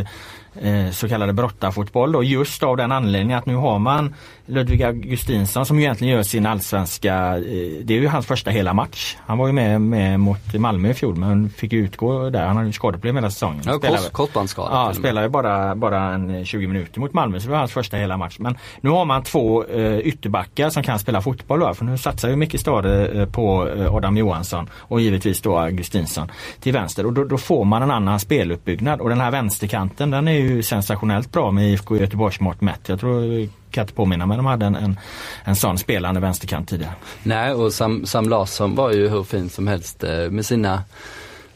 eh, 0.62 0.90
så 0.90 1.08
kallade 1.08 1.32
brottarfotboll 1.32 2.12
då 2.12 2.22
just 2.22 2.62
av 2.62 2.76
den 2.76 2.92
anledningen 2.92 3.38
att 3.38 3.46
nu 3.46 3.54
har 3.54 3.78
man 3.78 4.14
Ludvig 4.46 4.82
Augustinsson 4.82 5.66
som 5.66 5.78
egentligen 5.78 6.14
gör 6.14 6.22
sin 6.22 6.46
allsvenska, 6.46 7.14
eh, 7.14 7.42
det 7.82 7.96
är 7.96 8.00
ju 8.00 8.08
hans 8.08 8.26
första 8.26 8.50
hela 8.50 8.72
match. 8.72 9.16
Han 9.26 9.38
var 9.38 9.46
ju 9.46 9.52
med, 9.52 9.80
med 9.80 10.20
mot 10.20 10.54
Malmö 10.54 10.90
i 10.90 10.94
fjol 10.94 11.16
men 11.16 11.50
fick 11.50 11.72
utgå 11.72 12.30
där, 12.30 12.46
han 12.46 12.56
hade 12.56 12.68
ju 12.68 12.72
skadeproblem 12.72 13.16
hela 13.16 13.30
säsongen. 13.30 13.62
Ja, 13.66 13.78
kors, 13.78 14.10
korsbandsskada. 14.10 14.70
Ja, 14.74 14.94
spelade 14.94 15.28
bara, 15.28 15.74
bara 15.74 16.14
en 16.14 16.44
20 16.44 16.66
minuter 16.66 17.00
mot 17.00 17.12
Malmö 17.12 17.40
så 17.40 17.46
det 17.46 17.50
var 17.50 17.58
hans 17.58 17.72
första 17.72 17.96
hela 17.96 18.16
match. 18.16 18.36
Men 18.38 18.58
nu 18.80 18.90
har 18.90 19.04
man 19.04 19.22
två 19.22 19.64
eh, 19.64 19.98
ytterbackar 19.98 20.70
som 20.70 20.82
kan 20.82 20.98
spela 20.98 21.22
fotboll 21.22 21.60
då, 21.60 21.74
för 21.74 21.84
nu 21.84 21.98
satsar 21.98 22.28
ju 22.28 22.36
Micke 22.36 22.60
Stare 22.60 23.08
eh, 23.08 23.28
på 23.28 23.68
eh, 23.68 23.94
Adam 23.94 24.16
Johansson 24.16 24.70
och 24.78 25.00
givetvis 25.00 25.40
då 25.40 25.58
Augustinsson 25.58 26.30
till 26.60 26.72
vänster 26.72 27.06
och 27.06 27.12
då, 27.12 27.24
då, 27.24 27.38
får 27.38 27.64
man 27.64 27.82
en 27.82 27.90
annan 27.90 28.20
speluppbyggnad 28.20 29.00
och 29.00 29.08
den 29.08 29.20
här 29.20 29.30
vänsterkanten 29.30 30.10
den 30.10 30.28
är 30.28 30.32
ju 30.32 30.45
sensationellt 30.62 31.32
bra 31.32 31.50
med 31.50 31.70
IFK 31.72 31.96
Göteborgs 31.96 32.40
mått 32.40 32.60
mätt. 32.60 32.88
Jag 32.88 33.00
tror 33.00 33.48
kan 33.70 33.82
inte 33.82 33.94
påminna 33.94 34.26
mig 34.26 34.36
de 34.36 34.46
hade 34.46 34.66
en, 34.66 34.76
en, 34.76 34.98
en 35.44 35.56
sån 35.56 35.78
spelande 35.78 36.20
vänsterkant 36.20 36.68
tidigare. 36.68 36.92
Nej 37.22 37.52
och 37.52 37.72
Sam, 37.72 38.06
Sam 38.06 38.28
Larsson 38.28 38.74
var 38.74 38.92
ju 38.92 39.08
hur 39.08 39.22
fin 39.22 39.50
som 39.50 39.66
helst 39.66 40.04
eh, 40.04 40.30
med 40.30 40.46
sina, 40.46 40.82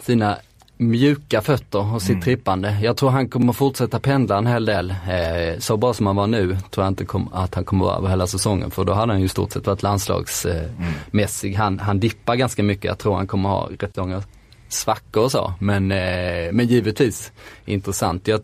sina 0.00 0.36
mjuka 0.76 1.40
fötter 1.40 1.94
och 1.94 2.02
sitt 2.02 2.10
mm. 2.10 2.22
trippande. 2.22 2.78
Jag 2.82 2.96
tror 2.96 3.10
han 3.10 3.28
kommer 3.28 3.52
fortsätta 3.52 4.00
pendla 4.00 4.38
en 4.38 4.46
hel 4.46 4.64
del. 4.64 4.90
Eh, 4.90 5.58
så 5.58 5.76
bra 5.76 5.94
som 5.94 6.06
han 6.06 6.16
var 6.16 6.26
nu 6.26 6.58
tror 6.70 6.84
jag 6.84 6.90
inte 6.90 7.04
kom, 7.04 7.28
att 7.32 7.54
han 7.54 7.64
kommer 7.64 7.84
vara 7.84 7.96
över 7.96 8.08
hela 8.08 8.26
säsongen 8.26 8.70
för 8.70 8.84
då 8.84 8.92
hade 8.92 9.12
han 9.12 9.20
ju 9.20 9.26
i 9.26 9.28
stort 9.28 9.52
sett 9.52 9.66
varit 9.66 9.82
landslagsmässig. 9.82 11.54
Eh, 11.54 11.60
mm. 11.60 11.60
han, 11.60 11.78
han 11.78 12.00
dippar 12.00 12.34
ganska 12.34 12.62
mycket. 12.62 12.84
Jag 12.84 12.98
tror 12.98 13.16
han 13.16 13.26
kommer 13.26 13.48
ha 13.48 13.68
rätt 13.78 13.96
långa 13.96 14.22
svackor 14.68 15.24
och 15.24 15.30
så. 15.30 15.52
Men, 15.58 15.92
eh, 15.92 16.52
men 16.52 16.66
givetvis 16.66 17.32
intressant. 17.64 18.28
Jag, 18.28 18.40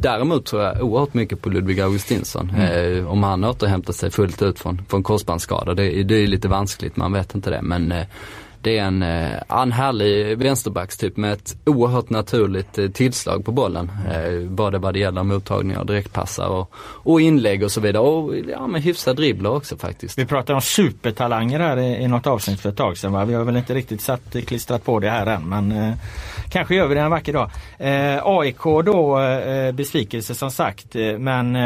däremot 0.00 0.46
tror 0.46 0.62
jag 0.62 0.82
oerhört 0.82 1.14
mycket 1.14 1.42
på 1.42 1.50
Ludvig 1.50 1.80
Augustinsson. 1.80 2.50
Mm. 2.56 2.98
Eh, 2.98 3.10
om 3.10 3.22
han 3.22 3.44
återhämtar 3.44 3.92
sig 3.92 4.10
fullt 4.10 4.42
ut 4.42 4.58
från, 4.58 4.82
från 4.88 5.02
korsbandsskada. 5.02 5.74
Det, 5.74 6.02
det 6.02 6.14
är 6.14 6.26
lite 6.26 6.48
vanskligt, 6.48 6.96
man 6.96 7.12
vet 7.12 7.34
inte 7.34 7.50
det. 7.50 7.62
Men 7.62 7.92
eh, 7.92 8.06
det 8.62 8.78
är 8.78 8.84
en, 8.84 9.02
eh, 9.02 9.42
en 9.48 9.72
härlig 9.72 10.38
vänsterbackstyp 10.38 11.16
med 11.16 11.32
ett 11.32 11.56
oerhört 11.64 12.10
naturligt 12.10 12.78
eh, 12.78 12.88
tillslag 12.88 13.44
på 13.44 13.52
bollen. 13.52 13.90
Eh, 14.10 14.50
både 14.50 14.78
vad 14.78 14.94
det 14.94 14.98
gäller 14.98 15.22
mottagningar, 15.22 15.84
direktpassar 15.84 16.48
och, 16.48 16.70
och 16.78 17.20
inlägg 17.20 17.62
och 17.62 17.72
så 17.72 17.80
vidare. 17.80 18.02
Och 18.02 18.36
ja, 18.48 18.66
men 18.66 18.82
hyfsad 18.82 19.16
dribbler 19.16 19.50
också 19.50 19.76
faktiskt. 19.76 20.18
Vi 20.18 20.26
pratade 20.26 20.54
om 20.54 20.62
supertalanger 20.62 21.60
här 21.60 21.76
i, 21.76 22.02
i 22.02 22.08
något 22.08 22.26
avsnitt 22.26 22.60
för 22.60 22.68
ett 22.68 22.76
tag 22.76 22.98
sedan. 22.98 23.12
Va? 23.12 23.24
Vi 23.24 23.34
har 23.34 23.44
väl 23.44 23.56
inte 23.56 23.74
riktigt 23.74 24.00
satt 24.00 24.36
klistrat 24.46 24.84
på 24.84 24.98
det 24.98 25.10
här 25.10 25.26
än 25.26 25.48
men 25.48 25.72
eh, 25.72 25.94
kanske 26.50 26.74
gör 26.74 26.86
vi 26.86 26.94
det 26.94 27.00
en 27.00 27.10
vacker 27.10 27.32
dag. 27.32 27.50
Eh, 27.78 28.20
AIK 28.24 28.62
då 28.62 29.20
eh, 29.20 29.72
besvikelse 29.72 30.34
som 30.34 30.50
sagt 30.50 30.94
men 31.18 31.56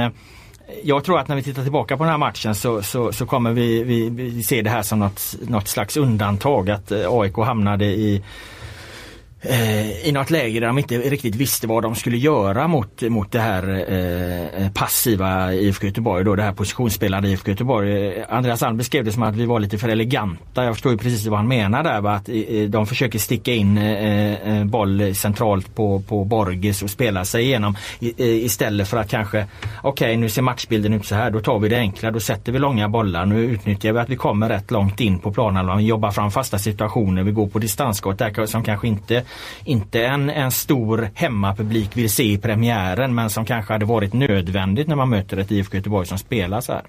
jag 0.83 1.05
tror 1.05 1.19
att 1.19 1.29
när 1.29 1.37
vi 1.37 1.43
tittar 1.43 1.63
tillbaka 1.63 1.97
på 1.97 2.05
den 2.05 2.11
här 2.11 2.19
matchen 2.19 2.55
så, 2.55 2.83
så, 2.83 3.13
så 3.13 3.27
kommer 3.27 3.53
vi, 3.53 3.83
vi, 3.83 4.09
vi 4.09 4.43
se 4.43 4.63
det 4.63 4.71
här 4.71 4.83
som 4.83 4.99
något, 4.99 5.35
något 5.43 5.69
slags 5.69 5.97
undantag. 5.97 6.71
Att 6.71 6.93
eh, 6.93 7.07
AIK 7.09 7.37
hamnade 7.37 7.85
i 7.85 8.23
eh, 9.45 10.09
i 10.09 10.13
något 10.13 10.31
läge 10.31 10.61
där 10.61 10.67
de 10.67 10.79
inte 10.79 10.99
riktigt 10.99 11.35
visste 11.35 11.67
vad 11.67 11.83
de 11.83 11.95
skulle 11.95 12.17
göra 12.17 12.69
mot, 12.69 13.03
mot 13.03 13.33
det 13.33 13.41
här 13.41 13.85
eh, 13.89 14.65
eh 14.65 14.73
passiva 14.73 15.53
IFK 15.53 15.87
Göteborg, 15.87 16.25
då, 16.25 16.35
det 16.35 16.43
här 16.43 16.53
positionsspelande 16.53 17.29
IFK 17.29 17.51
Göteborg. 17.51 18.07
Eh, 18.07 18.25
Andreas 18.29 18.63
Alm 18.63 18.77
beskrev 18.77 19.05
det 19.05 19.13
som 19.13 19.23
att 19.23 19.37
vi 19.37 19.47
var 19.47 19.61
lite 19.61 19.79
för 19.79 19.89
eleganta. 19.89 20.65
Jag 20.65 20.75
förstår 20.75 20.93
ju 20.93 20.99
precis 20.99 21.27
vad 21.27 21.39
han 21.39 21.49
menar 21.49 21.83
där. 21.83 22.09
Att 22.09 22.29
eh, 22.29 22.37
eh, 22.37 22.69
de 22.69 22.87
försöker 22.87 23.19
sticka 23.19 23.53
in 23.53 23.79
eh, 23.79 24.65
boll 24.65 25.15
centralt 25.15 25.75
på, 25.75 26.03
på 26.09 26.25
Borges 26.25 26.83
och 26.83 26.91
spela 26.91 27.25
sig 27.25 27.45
igenom 27.45 27.77
i, 28.01 28.45
istället 28.45 28.89
för 28.89 28.97
att 28.97 29.11
kanske 29.11 29.47
okej 29.83 30.07
okay, 30.07 30.17
nu 30.17 30.29
ser 30.29 30.43
matchbilden 30.43 30.93
ut 30.93 31.07
så 31.07 31.15
här, 31.15 31.31
då 31.31 31.41
tar 31.41 31.59
vi 31.59 31.69
det 31.69 31.79
enkla, 31.79 32.11
då 32.11 32.21
sätter 32.21 32.53
vi 32.53 32.59
långa 32.59 32.89
bollar. 32.89 33.27
Nu 33.27 33.45
utnyttjar 33.45 33.93
vi 33.93 33.99
att 33.99 34.09
vi 34.09 34.17
kommer 34.17 34.49
rätt 34.49 34.71
långt 34.71 35.01
in 35.01 35.19
på 35.19 35.33
planen. 35.33 35.79
Vi 35.79 35.85
jobbar 35.85 36.11
fram 36.11 36.31
fasta 36.31 36.59
situationer, 36.59 37.23
vi 37.23 37.33
går 37.33 37.47
på 37.47 37.59
distansskott 37.59 38.19
där 38.19 38.47
som 38.47 38.65
kanske 38.65 38.89
inte 38.89 39.23
inte 39.65 40.05
en, 40.05 40.31
en 40.31 40.51
stor 40.51 41.09
hemmapublik 41.15 41.97
vill 41.97 42.11
se 42.11 42.33
i 42.33 42.39
premiären 42.39 43.15
men 43.15 43.31
som 43.31 43.45
kanske 43.45 43.73
hade 43.73 43.85
varit 43.85 44.13
nödvändigt 44.13 44.89
när 44.89 44.97
man 44.97 45.09
möter 45.09 45.37
ett 45.37 45.51
IFK 45.51 45.77
Göteborg 45.77 46.07
som 46.07 46.19
spelar 46.19 46.61
så 46.61 46.73
här. 46.73 46.83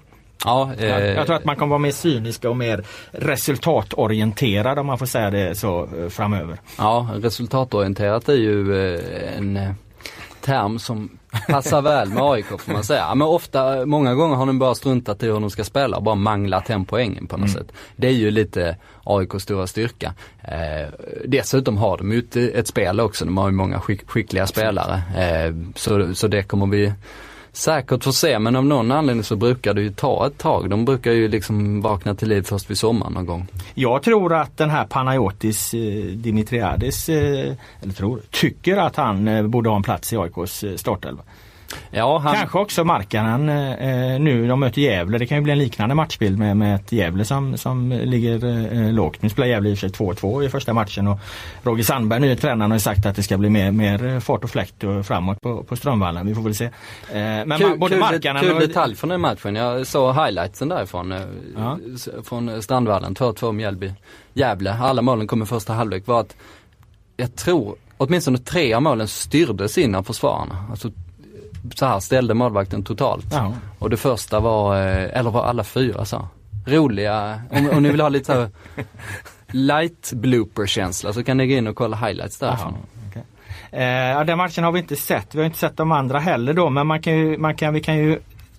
Ja, 0.44 0.72
eh, 0.78 0.86
jag 0.88 1.26
tror 1.26 1.36
att 1.36 1.44
man 1.44 1.56
kommer 1.56 1.70
vara 1.70 1.78
mer 1.78 1.90
cyniska 1.90 2.50
och 2.50 2.56
mer 2.56 2.84
resultatorienterad 3.10 4.78
om 4.78 4.86
man 4.86 4.98
får 4.98 5.06
säga 5.06 5.30
det 5.30 5.54
så 5.54 5.88
eh, 5.98 6.08
framöver. 6.08 6.58
Ja, 6.78 7.08
resultatorienterat 7.14 8.28
är 8.28 8.34
ju 8.34 8.94
eh, 8.94 9.38
en 9.38 9.56
eh, 9.56 9.70
term 10.40 10.78
som 10.78 11.18
passar 11.48 11.82
väl 11.82 12.08
med 12.08 12.22
AIK 12.22 12.46
får 12.46 12.72
man 12.72 12.84
säga. 12.84 13.14
Men 13.14 13.28
ofta, 13.28 13.86
många 13.86 14.14
gånger 14.14 14.36
har 14.36 14.46
de 14.46 14.58
bara 14.58 14.74
struntat 14.74 15.22
i 15.22 15.26
hur 15.26 15.40
de 15.40 15.50
ska 15.50 15.64
spela 15.64 15.96
och 15.96 16.02
bara 16.02 16.14
manglat 16.14 16.68
hem 16.68 16.84
poängen 16.84 17.26
på 17.26 17.36
något 17.36 17.48
mm. 17.50 17.62
sätt. 17.62 17.72
Det 17.96 18.06
är 18.06 18.12
ju 18.12 18.30
lite 18.30 18.76
AIKs 19.04 19.42
stora 19.42 19.66
styrka. 19.66 20.14
Eh, 20.42 20.88
dessutom 21.24 21.76
har 21.76 21.98
de 21.98 22.12
ju 22.12 22.50
ett, 22.50 22.66
spel 22.66 23.00
också, 23.00 23.24
de 23.24 23.36
har 23.36 23.48
ju 23.48 23.54
många 23.54 23.80
skick, 23.80 24.10
skickliga 24.10 24.46
spelare. 24.46 25.02
Eh, 25.16 25.54
så, 25.74 26.14
så 26.14 26.28
det 26.28 26.42
kommer 26.42 26.66
vi 26.66 26.92
säkert 27.56 28.04
få 28.04 28.12
se 28.12 28.38
men 28.38 28.56
av 28.56 28.64
någon 28.64 28.92
anledning 28.92 29.24
så 29.24 29.36
brukar 29.36 29.74
det 29.74 29.82
ju 29.82 29.90
ta 29.90 30.26
ett 30.26 30.38
tag. 30.38 30.70
De 30.70 30.84
brukar 30.84 31.12
ju 31.12 31.28
liksom 31.28 31.80
vakna 31.80 32.14
till 32.14 32.28
liv 32.28 32.42
först 32.42 32.70
vid 32.70 32.78
sommaren 32.78 33.12
någon 33.12 33.26
gång. 33.26 33.46
Jag 33.74 34.02
tror 34.02 34.34
att 34.34 34.56
den 34.56 34.70
här 34.70 34.84
Panayotis 34.84 35.74
eh, 35.74 36.04
Dimitriadis, 36.04 37.08
eh, 37.08 37.54
eller 37.82 37.92
tror, 37.92 38.20
tycker 38.30 38.76
att 38.76 38.96
han 38.96 39.28
eh, 39.28 39.42
borde 39.42 39.68
ha 39.68 39.76
en 39.76 39.82
plats 39.82 40.12
i 40.12 40.16
AIKs 40.16 40.64
eh, 40.64 40.76
startelva. 40.76 41.22
Ja, 41.90 42.18
han... 42.18 42.34
Kanske 42.34 42.58
också 42.58 42.84
Markkanen 42.84 43.48
eh, 43.48 44.20
nu, 44.20 44.48
de 44.48 44.60
möter 44.60 44.80
Gävle. 44.80 45.18
Det 45.18 45.26
kan 45.26 45.38
ju 45.38 45.42
bli 45.42 45.52
en 45.52 45.58
liknande 45.58 45.94
matchbild 45.94 46.38
med, 46.38 46.56
med 46.56 46.76
ett 46.76 46.92
Gävle 46.92 47.24
som, 47.24 47.56
som 47.56 47.90
ligger 47.92 48.44
eh, 48.44 48.92
lågt. 48.92 49.22
Nu 49.22 49.28
spelar 49.28 49.48
Gävle 49.48 49.68
i 49.68 49.74
och 49.74 49.78
för 49.78 49.88
sig 49.88 50.06
2-2 50.06 50.44
i 50.44 50.48
första 50.48 50.72
matchen 50.72 51.06
och 51.06 51.18
Roger 51.62 51.84
Sandberg, 51.84 52.20
nya 52.20 52.36
tränaren, 52.36 52.70
har 52.70 52.78
sagt 52.78 53.06
att 53.06 53.16
det 53.16 53.22
ska 53.22 53.38
bli 53.38 53.50
mer, 53.50 53.70
mer 53.70 54.20
fart 54.20 54.44
och 54.44 54.50
fläkt 54.50 54.84
och 54.84 55.06
framåt 55.06 55.40
på, 55.40 55.62
på 55.62 55.76
Strömvallen. 55.76 56.26
Vi 56.26 56.34
får 56.34 56.42
väl 56.42 56.54
se. 56.54 56.64
Eh, 56.64 56.70
men 57.10 57.58
kul, 57.58 57.78
både 57.78 57.94
kul, 57.94 58.00
Markkanen 58.00 58.42
kul 58.42 58.54
och... 58.54 58.60
detalj 58.60 58.94
från 58.94 59.10
den 59.10 59.20
matchen. 59.20 59.56
Jag 59.56 59.86
såg 59.86 60.14
highlightsen 60.14 60.68
därifrån 60.68 61.12
eh, 61.12 61.20
ja. 61.56 61.78
från 62.24 62.62
Strandvallen, 62.62 63.14
2-2 63.14 63.52
Mjällby. 63.52 63.92
Gävle, 64.34 64.72
alla 64.72 65.02
målen 65.02 65.26
kom 65.26 65.42
i 65.42 65.46
första 65.46 65.72
halvlek 65.72 66.06
var 66.06 66.20
att 66.20 66.36
jag 67.16 67.36
tror 67.36 67.76
åtminstone 67.96 68.38
tre 68.38 68.74
av 68.74 68.82
målen 68.82 69.08
styrdes 69.08 69.78
in 69.78 69.94
av 69.94 70.02
försvararna. 70.02 70.64
Alltså 70.70 70.90
så 71.74 71.86
här 71.86 72.00
ställde 72.00 72.34
målvakten 72.34 72.82
totalt. 72.82 73.26
Ja. 73.30 73.52
Och 73.78 73.90
det 73.90 73.96
första 73.96 74.40
var, 74.40 74.76
eh, 74.76 75.18
eller 75.18 75.30
var 75.30 75.44
alla 75.44 75.64
fyra 75.64 76.04
så. 76.04 76.28
Roliga, 76.66 77.40
om, 77.50 77.70
om 77.70 77.82
ni 77.82 77.90
vill 77.90 78.00
ha 78.00 78.08
lite 78.08 78.24
så 78.24 78.48
light 79.56 80.12
blooper 80.12 80.66
känsla 80.66 81.12
så 81.12 81.24
kan 81.24 81.36
ni 81.36 81.46
gå 81.46 81.54
in 81.54 81.66
och 81.66 81.76
kolla 81.76 81.96
highlights 81.96 82.38
därifrån. 82.38 82.74
Okay. 83.08 83.22
Eh, 83.82 84.24
den 84.24 84.38
matchen 84.38 84.64
har 84.64 84.72
vi 84.72 84.78
inte 84.78 84.96
sett. 84.96 85.34
Vi 85.34 85.38
har 85.38 85.46
inte 85.46 85.58
sett 85.58 85.76
de 85.76 85.92
andra 85.92 86.18
heller 86.18 86.52
då 86.52 86.70
men 86.70 86.86
man 86.86 87.02
kan 87.02 87.18
ju, 87.18 87.38
man 87.38 87.54
kan, 87.54 87.74
vi 87.74 87.80
kan 87.80 87.98
ju 87.98 88.18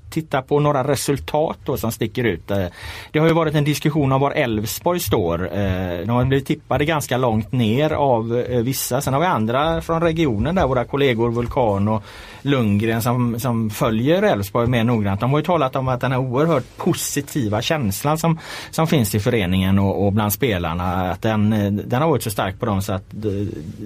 titta 0.10 0.42
på 0.42 0.60
några 0.60 0.84
resultat 0.84 1.58
då 1.66 1.78
som 1.78 1.92
sticker 1.92 2.24
ut. 2.24 2.52
Eh, 2.52 2.66
det 3.12 3.20
har 3.20 3.28
ju 3.28 3.34
varit 3.34 3.56
en 3.56 3.64
diskussion 3.64 4.12
om 4.12 4.22
var 4.22 4.32
Elfsborg 4.32 5.00
står. 5.00 5.58
Eh, 5.58 5.98
de 6.00 6.10
har 6.10 6.26
blivit 6.26 6.48
tippade 6.48 6.86
ganska 6.86 7.18
långt 7.18 7.52
ner 7.52 7.90
av 7.90 8.30
vissa. 8.64 9.02
Sen 9.02 9.14
har 9.14 9.22
vi 9.22 9.28
andra 9.28 9.82
från 9.82 10.02
regionen 10.02 10.56
där, 10.56 10.68
våra 10.68 10.86
kollegor 10.86 11.32
Vulkan 11.32 11.88
och 11.88 12.04
Lundgren 12.48 13.02
som, 13.02 13.40
som 13.40 13.70
följer 13.70 14.24
Elfsborg 14.24 14.68
mer 14.68 14.84
noggrant. 14.84 15.20
De 15.20 15.32
har 15.32 15.40
ju 15.40 15.46
talat 15.46 15.76
om 15.76 15.88
att 15.88 16.02
den 16.02 16.12
här 16.12 16.20
oerhört 16.20 16.78
positiva 16.78 17.62
känslan 17.62 18.18
som, 18.18 18.40
som 18.72 18.88
finns 18.88 19.16
i 19.16 19.20
föreningen 19.20 19.80
och, 19.80 20.06
och 20.06 20.14
bland 20.14 20.34
spelarna, 20.34 21.12
att 21.12 21.22
den, 21.22 21.50
den 21.86 22.02
har 22.02 22.10
varit 22.10 22.24
så 22.24 22.30
stark 22.30 22.60
på 22.60 22.66
dem 22.66 22.82
så 22.82 22.94
att 22.94 23.04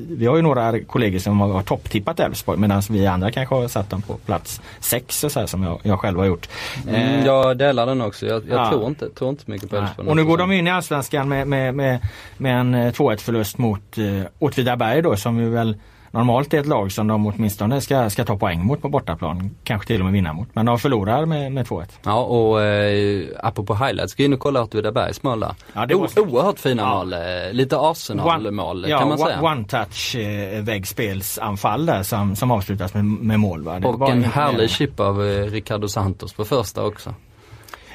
vi 0.09 0.25
har 0.25 0.35
ju 0.35 0.41
några 0.41 0.79
kollegor 0.79 1.19
som 1.19 1.39
har 1.39 1.61
topptippat 1.61 2.19
Elfsborg 2.19 2.59
medan 2.59 2.81
vi 2.89 3.07
andra 3.07 3.31
kanske 3.31 3.55
har 3.55 3.67
satt 3.67 3.89
dem 3.89 4.01
på 4.01 4.13
plats 4.13 4.61
sex 4.79 5.23
och 5.23 5.31
så 5.31 5.39
här, 5.39 5.47
som 5.47 5.63
jag, 5.63 5.79
jag 5.83 5.99
själv 5.99 6.17
har 6.17 6.25
gjort. 6.25 6.49
Mm, 6.87 6.95
eh, 6.95 7.25
jag 7.25 7.57
delar 7.57 7.85
den 7.85 8.01
också. 8.01 8.25
Jag, 8.25 8.43
jag 8.49 8.59
ja. 8.59 8.69
tror, 8.69 8.87
inte, 8.87 9.09
tror 9.09 9.29
inte 9.29 9.51
mycket 9.51 9.69
på 9.69 9.75
Elfsborg. 9.75 10.09
Och 10.09 10.15
nu 10.15 10.25
går 10.25 10.37
de 10.37 10.51
in 10.51 10.67
i 10.67 10.71
Allsvenskan 10.71 11.29
med, 11.29 11.47
med, 11.47 11.75
med, 11.75 11.99
med 12.37 12.59
en 12.59 12.75
2-1 12.75 13.11
eh, 13.11 13.17
förlust 13.17 13.57
mot 13.57 13.97
eh, 13.97 14.05
Åtvidaberg 14.39 15.01
då 15.01 15.15
som 15.15 15.37
vi 15.37 15.45
väl 15.45 15.75
normalt 16.11 16.53
är 16.53 16.59
ett 16.59 16.67
lag 16.67 16.91
som 16.91 17.07
de 17.07 17.27
åtminstone 17.27 17.81
ska, 17.81 18.09
ska 18.09 18.25
ta 18.25 18.37
poäng 18.37 18.65
mot 18.65 18.81
på 18.81 18.89
bortaplan. 18.89 19.55
Kanske 19.63 19.87
till 19.87 19.99
och 19.99 20.05
med 20.05 20.13
vinna 20.13 20.33
mot. 20.33 20.47
Men 20.53 20.65
de 20.65 20.79
förlorar 20.79 21.25
med, 21.25 21.51
med 21.51 21.65
2-1. 21.65 21.85
Ja 22.03 22.23
och 22.23 22.61
eh, 22.61 23.27
apropå 23.39 23.75
highlights, 23.75 24.15
gå 24.15 24.23
in 24.23 24.33
och 24.33 24.39
kolla 24.39 24.61
Åtvidabergs 24.63 25.23
mål 25.23 25.39
där. 25.39 25.55
Ja, 25.73 25.85
det 25.85 25.95
var... 25.95 26.19
Oerhört 26.19 26.59
fina 26.59 26.81
ja. 26.81 26.95
mål. 26.95 27.13
Eh, 27.13 27.19
lite 27.51 27.77
Arsenal-mål 27.79 28.85
ja, 28.89 28.99
kan 28.99 29.07
man 29.07 29.17
säga. 29.17 29.41
One-touch 29.41 30.15
eh, 30.15 30.63
väggspelsanfall 30.63 31.85
där 31.85 32.03
som, 32.03 32.35
som 32.35 32.51
avslutas 32.51 32.93
med, 32.93 33.05
med 33.05 33.39
mål. 33.39 33.67
Och 33.67 34.09
en 34.09 34.23
härlig 34.23 34.69
chip 34.69 34.99
av 34.99 35.23
eh, 35.23 35.43
Ricardo 35.45 35.87
Santos 35.87 36.33
på 36.33 36.45
första 36.45 36.83
också. 36.83 37.13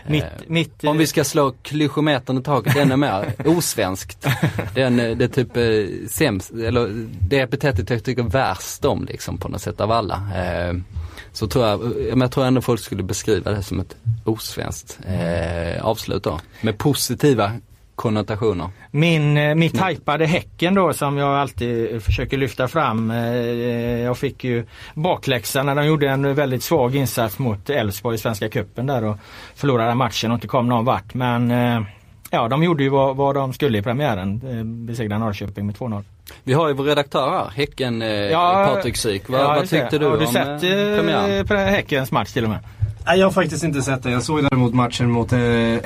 Mitt, 0.08 0.24
Eh, 0.24 0.30
mitt, 0.46 0.84
Om 0.84 0.98
vi 0.98 1.06
ska 1.06 1.24
slå 1.24 1.54
klyschometern 1.62 2.38
i 2.38 2.42
taket 2.42 2.76
ännu 2.76 2.96
mer, 2.96 3.32
osvenskt. 3.44 4.26
Den, 4.74 5.00
eh, 5.00 5.16
det 5.16 5.24
är 5.24 5.28
typ 5.28 5.56
eh, 5.56 6.08
sämst, 6.08 6.52
eller 6.52 7.06
det 7.20 7.40
epitetet 7.40 7.90
jag 7.90 8.04
tycker 8.04 8.22
värst 8.22 8.84
om 8.84 9.04
liksom 9.04 9.38
på 9.38 9.48
något 9.48 9.62
sätt 9.62 9.80
av 9.80 9.92
alla. 9.92 10.22
Så 11.32 11.46
tror 11.46 11.66
jag, 11.66 11.80
men 12.10 12.20
jag 12.20 12.30
tror 12.30 12.44
ändå 12.44 12.60
folk 12.60 12.80
skulle 12.80 13.02
beskriva 13.02 13.50
det 13.50 13.62
som 13.62 13.80
ett 13.80 13.96
osvenskt 14.24 14.98
eh, 15.06 15.86
avslut 15.86 16.22
då. 16.22 16.40
Med 16.60 16.78
positiva 16.78 17.52
konnotationer. 17.96 18.68
Min, 18.90 19.36
eh, 19.36 19.54
mitt 19.54 19.88
hypade 19.88 20.26
Häcken 20.26 20.74
då 20.74 20.92
som 20.92 21.18
jag 21.18 21.28
alltid 21.38 22.02
försöker 22.02 22.36
lyfta 22.38 22.68
fram. 22.68 23.10
eh, 23.10 23.16
Jag 24.02 24.18
fick 24.18 24.44
ju 24.44 24.64
bakläxa 24.94 25.62
när 25.62 25.74
de 25.74 25.86
gjorde 25.86 26.08
en 26.08 26.34
väldigt 26.34 26.62
svag 26.62 26.96
insats 26.96 27.38
mot 27.38 27.70
Elfsborg 27.70 28.14
i 28.14 28.18
Svenska 28.18 28.48
Cupen 28.48 28.86
där 28.86 29.04
och 29.04 29.16
förlorade 29.54 29.94
matchen 29.94 30.30
och 30.30 30.34
inte 30.36 30.48
kom 30.48 30.68
någon 30.68 30.84
vart. 30.84 31.14
Men 31.14 31.50
eh, 31.50 31.82
ja, 32.30 32.48
de 32.48 32.62
gjorde 32.62 32.82
ju 32.82 32.88
vad, 32.88 33.16
vad 33.16 33.34
de 33.34 33.52
skulle 33.52 33.78
i 33.78 33.82
premiären. 33.82 34.40
eh, 34.58 34.64
Besegrade 34.64 35.18
Norrköping 35.24 35.66
med 35.66 35.74
2-0. 35.76 36.02
Vi 36.44 36.52
har 36.52 36.68
ju 36.68 36.74
vår 36.74 36.84
redaktör 36.84 37.30
här, 37.30 37.50
Häcken 37.54 38.02
eh, 38.02 38.08
Ja, 38.08 38.70
Patrik 38.74 38.96
Syk. 38.96 39.28
Vad, 39.28 39.40
Ja, 39.40 39.48
vad 39.48 39.68
tyckte 39.68 39.98
du 39.98 40.06
Har 40.06 40.18
du 40.18 40.26
om 40.26 40.32
sett 40.32 40.46
eh, 40.48 40.96
premiären? 40.98 41.46
eh, 41.50 41.56
Häckens 41.72 42.12
match 42.12 42.32
till 42.32 42.44
och 42.44 42.50
med? 42.50 42.58
Nej, 43.06 43.18
jag 43.18 43.26
har 43.26 43.32
faktiskt 43.32 43.64
inte 43.64 43.82
sett 43.82 44.02
det. 44.02 44.10
Jag 44.10 44.22
såg 44.22 44.42
däremot 44.42 44.74
matchen 44.74 45.10
mot 45.10 45.32
eh, 45.32 45.40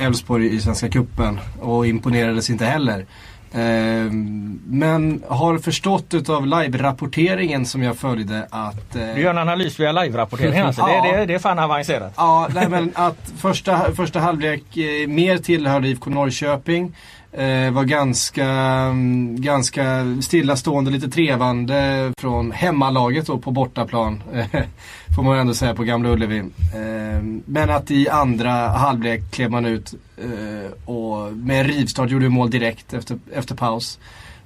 Elfsborg 0.05 0.55
i 0.55 0.59
Svenska 0.59 0.89
Cupen 0.89 1.39
och 1.61 1.87
imponerades 1.87 2.49
inte 2.49 2.65
heller. 2.65 3.05
Ehm, 3.53 4.59
Men 4.67 5.23
har 5.27 5.57
förstått 5.57 6.13
utav 6.13 6.45
live-rapporteringen 6.47 7.65
som 7.65 7.83
jag 7.83 7.97
följde 7.97 8.47
att... 8.49 8.95
eh, 8.95 9.01
Du 9.15 9.21
gör 9.21 9.29
en 9.29 9.37
analys 9.37 9.79
via 9.79 9.91
live-rapporteringen 9.91 10.65
alltså. 10.67 10.81
Ja. 10.81 11.03
Det, 11.11 11.17
det, 11.17 11.25
det 11.25 11.33
är 11.33 11.39
fan 11.39 11.59
avancerat. 11.59 12.13
Ja, 12.17 12.47
nej, 12.53 12.69
men 12.69 12.91
att 12.95 13.33
första, 13.37 13.91
första 13.95 14.19
halvlek 14.19 14.77
eh, 14.77 15.07
mer 15.07 15.37
tillhörde 15.37 15.87
IFK 15.87 16.09
Norrköping. 16.09 16.95
Eh, 17.33 17.71
var 17.71 17.83
ganska, 17.83 18.45
mm, 18.45 19.41
ganska 19.41 20.05
stillastående, 20.21 20.91
lite 20.91 21.09
trevande 21.09 22.11
från 22.17 22.51
hemmalaget 22.51 23.27
då 23.27 23.37
på 23.37 23.51
bortaplan. 23.51 24.23
Eh, 24.33 24.45
får 25.15 25.23
man 25.23 25.39
ändå 25.39 25.53
säga 25.53 25.75
på 25.75 25.83
Gamla 25.83 26.09
Ullevi. 26.09 26.39
Eh, 26.39 27.23
men 27.45 27.69
att 27.69 27.91
i 27.91 28.09
andra 28.09 28.51
halvlek 28.67 29.31
klev 29.31 29.51
man 29.51 29.65
ut 29.65 29.93
eh, 30.17 30.71
och 30.89 31.33
med 31.33 31.59
en 31.59 31.67
rivstart 31.67 32.09
gjorde 32.09 32.29
mål 32.29 32.49
direkt 32.49 32.93
efter, 32.93 33.17
efter 33.33 33.55
paus. 33.55 33.99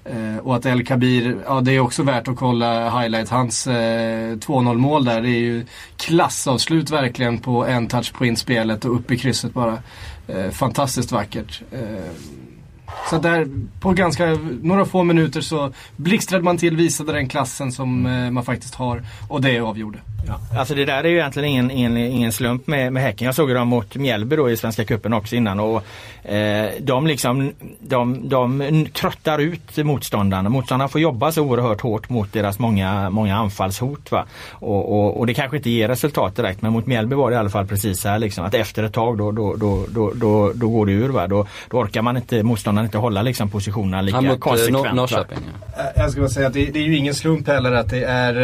Eh, 0.06 0.38
och 0.38 0.56
att 0.56 0.66
El 0.66 0.86
Kabir, 0.86 1.38
ja 1.46 1.62
det 1.62 1.72
är 1.72 1.80
också 1.80 2.04
värt 2.04 2.28
att 2.28 2.36
kolla 2.36 3.00
highlight. 3.00 3.30
Hans 3.30 3.68
eh, 3.68 4.36
2-0 4.36 4.78
mål 4.78 5.06
där, 5.06 5.22
det 5.22 5.30
är 5.30 5.40
ju 5.40 5.66
klassavslut 5.98 6.90
verkligen 6.90 7.38
på 7.38 7.66
en 7.66 7.88
touch 7.88 8.14
på 8.14 8.26
inspelet 8.26 8.86
och 8.86 8.96
upp 8.96 9.12
i 9.12 9.18
krysset 9.18 9.54
bara. 9.54 9.78
Eh, 10.28 10.50
fantastiskt 10.50 11.12
vackert. 11.12 11.62
Eh, 11.72 12.12
så 13.10 13.18
där 13.18 13.48
på 13.80 13.92
ganska, 13.92 14.38
några 14.62 14.86
få 14.86 15.04
minuter 15.04 15.42
så 15.42 15.72
blixtrade 15.96 16.44
man 16.44 16.58
till, 16.58 16.76
visade 16.76 17.12
den 17.12 17.30
klassen 17.30 17.72
som 17.72 18.06
eh, 18.06 18.32
man 18.32 18.46
faktiskt 18.46 18.76
har 18.76 19.04
och 19.30 19.42
det 19.42 19.60
avgjorde. 19.60 20.00
Ja. 20.28 20.60
Alltså 20.60 20.76
det 20.76 20.86
där 20.86 21.04
är 21.04 21.10
ju 21.10 21.18
egentligen 21.18 21.50
ingen, 21.50 21.72
ingen, 21.72 21.98
ingen 21.98 22.32
slump 22.32 22.68
med, 22.68 22.94
med 22.94 23.04
Häcken. 23.04 23.26
Jag 23.26 23.36
såg 23.36 23.54
dem 23.54 23.68
mot 23.68 23.96
Mjällby 23.96 24.36
då 24.36 24.50
i 24.50 24.58
Svenska 24.58 24.86
Cupen 24.86 25.14
också 25.14 25.36
innan 25.36 25.60
och 25.60 25.84
eh, 26.30 26.70
de 26.80 27.08
liksom 27.08 27.52
de, 27.80 28.30
de 28.30 28.86
tröttar 28.94 29.40
ut 29.40 29.78
motståndarna. 29.78 30.50
Motståndarna 30.50 30.90
får 30.90 31.02
jobba 31.02 31.32
så 31.32 31.44
oerhört 31.44 31.82
hårt 31.82 32.10
mot 32.10 32.34
deras 32.34 32.60
många, 32.60 33.10
många 33.10 33.38
anfallshot. 33.38 34.12
Va? 34.12 34.26
Och, 34.52 35.00
och, 35.00 35.20
och 35.20 35.28
det 35.28 35.34
kanske 35.34 35.58
inte 35.58 35.70
ger 35.70 35.88
resultat 35.88 36.36
direkt 36.36 36.62
men 36.62 36.74
mot 36.74 36.86
Mjällby 36.86 37.16
var 37.16 37.30
det 37.30 37.36
i 37.36 37.40
alla 37.40 37.50
fall 37.50 37.68
precis 37.68 38.02
så 38.02 38.10
här 38.10 38.20
liksom, 38.20 38.46
att 38.46 38.54
efter 38.54 38.84
ett 38.84 38.94
tag 38.94 39.18
då, 39.18 39.32
då, 39.32 39.56
då, 39.56 39.86
då, 39.90 40.12
då, 40.16 40.52
då 40.56 40.70
går 40.70 40.86
det 40.86 40.92
ur. 40.92 41.10
Va? 41.10 41.28
Då, 41.28 41.48
då 41.70 41.78
orkar 41.78 42.02
man 42.02 42.18
inte, 42.18 42.44
motståndaren 42.44 42.85
inte 42.86 42.98
hålla 42.98 43.22
liksom, 43.22 43.50
positionerna 43.50 44.02
lika 44.02 44.16
Han 44.18 44.26
mot 44.26 44.34
eh, 44.34 44.40
konsekvent. 44.40 44.86
Va? 44.86 44.94
Norrköping. 44.94 45.38
Ja. 45.76 45.84
Eh, 45.84 46.02
Jag 46.02 46.12
ska 46.12 46.22
bara 46.22 46.30
säga 46.30 46.48
att 46.48 46.54
det, 46.54 46.66
det 46.66 46.80
är 46.80 46.84
ju 46.84 46.96
ingen 46.98 47.14
slump 47.16 47.48
heller 47.48 47.72
att 47.72 47.90
det 47.90 48.04
är 48.04 48.36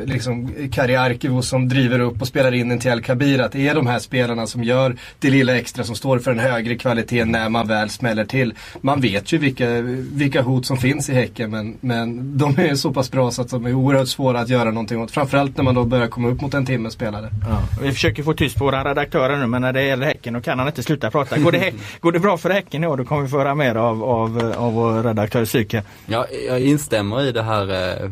eh, 0.00 0.04
liksom 0.06 0.50
Kari 0.72 0.96
Arkivo 0.96 1.42
som 1.42 1.68
driver 1.68 2.00
upp 2.00 2.20
och 2.20 2.26
spelar 2.28 2.54
in 2.54 2.70
en 2.70 2.78
till 2.78 2.90
El 2.90 3.02
Kabir. 3.02 3.40
Att 3.40 3.52
det 3.52 3.68
är 3.68 3.74
de 3.74 3.86
här 3.86 3.98
spelarna 3.98 4.46
som 4.46 4.64
gör 4.64 4.96
det 5.18 5.30
lilla 5.30 5.56
extra 5.56 5.84
som 5.84 5.94
står 5.96 6.18
för 6.18 6.30
en 6.30 6.38
högre 6.38 6.74
kvalitet 6.76 7.24
när 7.24 7.48
man 7.48 7.66
väl 7.66 7.90
smäller 7.90 8.24
till. 8.24 8.54
Man 8.80 9.00
vet 9.00 9.32
ju 9.32 9.38
vilka, 9.38 9.80
vilka 10.12 10.42
hot 10.42 10.66
som 10.66 10.76
finns 10.76 11.08
i 11.08 11.14
Häcken 11.14 11.50
men, 11.50 11.76
men 11.80 12.38
de 12.38 12.58
är 12.58 12.74
så 12.74 12.92
pass 12.92 13.10
bra 13.10 13.30
så 13.30 13.42
att 13.42 13.50
de 13.50 13.66
är 13.66 13.74
oerhört 13.74 14.08
svåra 14.08 14.40
att 14.40 14.48
göra 14.48 14.70
någonting 14.70 15.00
åt. 15.02 15.10
Framförallt 15.10 15.56
när 15.56 15.64
man 15.64 15.74
då 15.74 15.84
börjar 15.84 16.06
komma 16.06 16.28
upp 16.28 16.40
mot 16.40 16.54
en 16.54 16.66
timme 16.66 16.90
spelare. 16.90 17.30
Ja, 17.48 17.62
vi 17.82 17.92
försöker 17.92 18.22
få 18.22 18.32
tyst 18.34 18.58
på 18.58 18.64
våra 18.64 18.84
redaktörer 18.84 19.36
nu 19.36 19.46
men 19.46 19.62
när 19.62 19.72
det 19.72 19.82
gäller 19.82 20.06
Häcken 20.06 20.34
då 20.34 20.40
kan 20.40 20.58
han 20.58 20.68
inte 20.68 20.82
sluta 20.82 21.10
prata. 21.10 21.38
Går 21.38 21.52
det, 21.52 21.72
går 22.00 22.12
det 22.12 22.18
bra 22.18 22.36
för 22.38 22.50
Häcken 22.50 22.84
i 22.84 22.86
år 22.86 22.96
då 22.96 23.04
kommer 23.04 23.22
vi 23.22 23.28
få 23.28 23.38
höra 23.38 23.54
mer 23.60 23.74
av, 23.74 24.04
av, 24.04 24.54
av 24.56 24.72
vår 24.72 25.02
redaktör 25.02 25.44
Syke. 25.44 25.82
Ja, 26.06 26.26
jag 26.46 26.60
instämmer 26.60 27.22
i 27.22 27.32
det 27.32 27.42
här, 27.42 27.70
eh, 27.70 28.04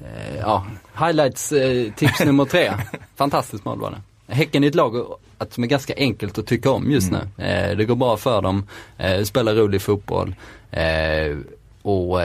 eh, 0.00 0.36
ja, 0.40 0.66
highlights 0.98 1.52
eh, 1.52 1.92
tips 1.92 2.24
nummer 2.24 2.44
tre. 2.44 2.72
Fantastiskt 3.16 3.64
mål 3.64 3.80
var 3.80 3.90
det. 3.90 4.34
Häcken 4.34 4.64
är 4.64 4.68
ett 4.68 4.74
lag 4.74 4.96
att, 5.38 5.52
som 5.52 5.64
är 5.64 5.68
ganska 5.68 5.94
enkelt 5.96 6.38
att 6.38 6.46
tycka 6.46 6.70
om 6.70 6.90
just 6.90 7.12
nu. 7.12 7.44
Eh, 7.44 7.76
det 7.76 7.84
går 7.84 7.96
bra 7.96 8.16
för 8.16 8.42
dem, 8.42 8.66
eh, 8.98 9.22
spelar 9.22 9.54
rolig 9.54 9.82
fotboll. 9.82 10.34
Och 11.82 12.20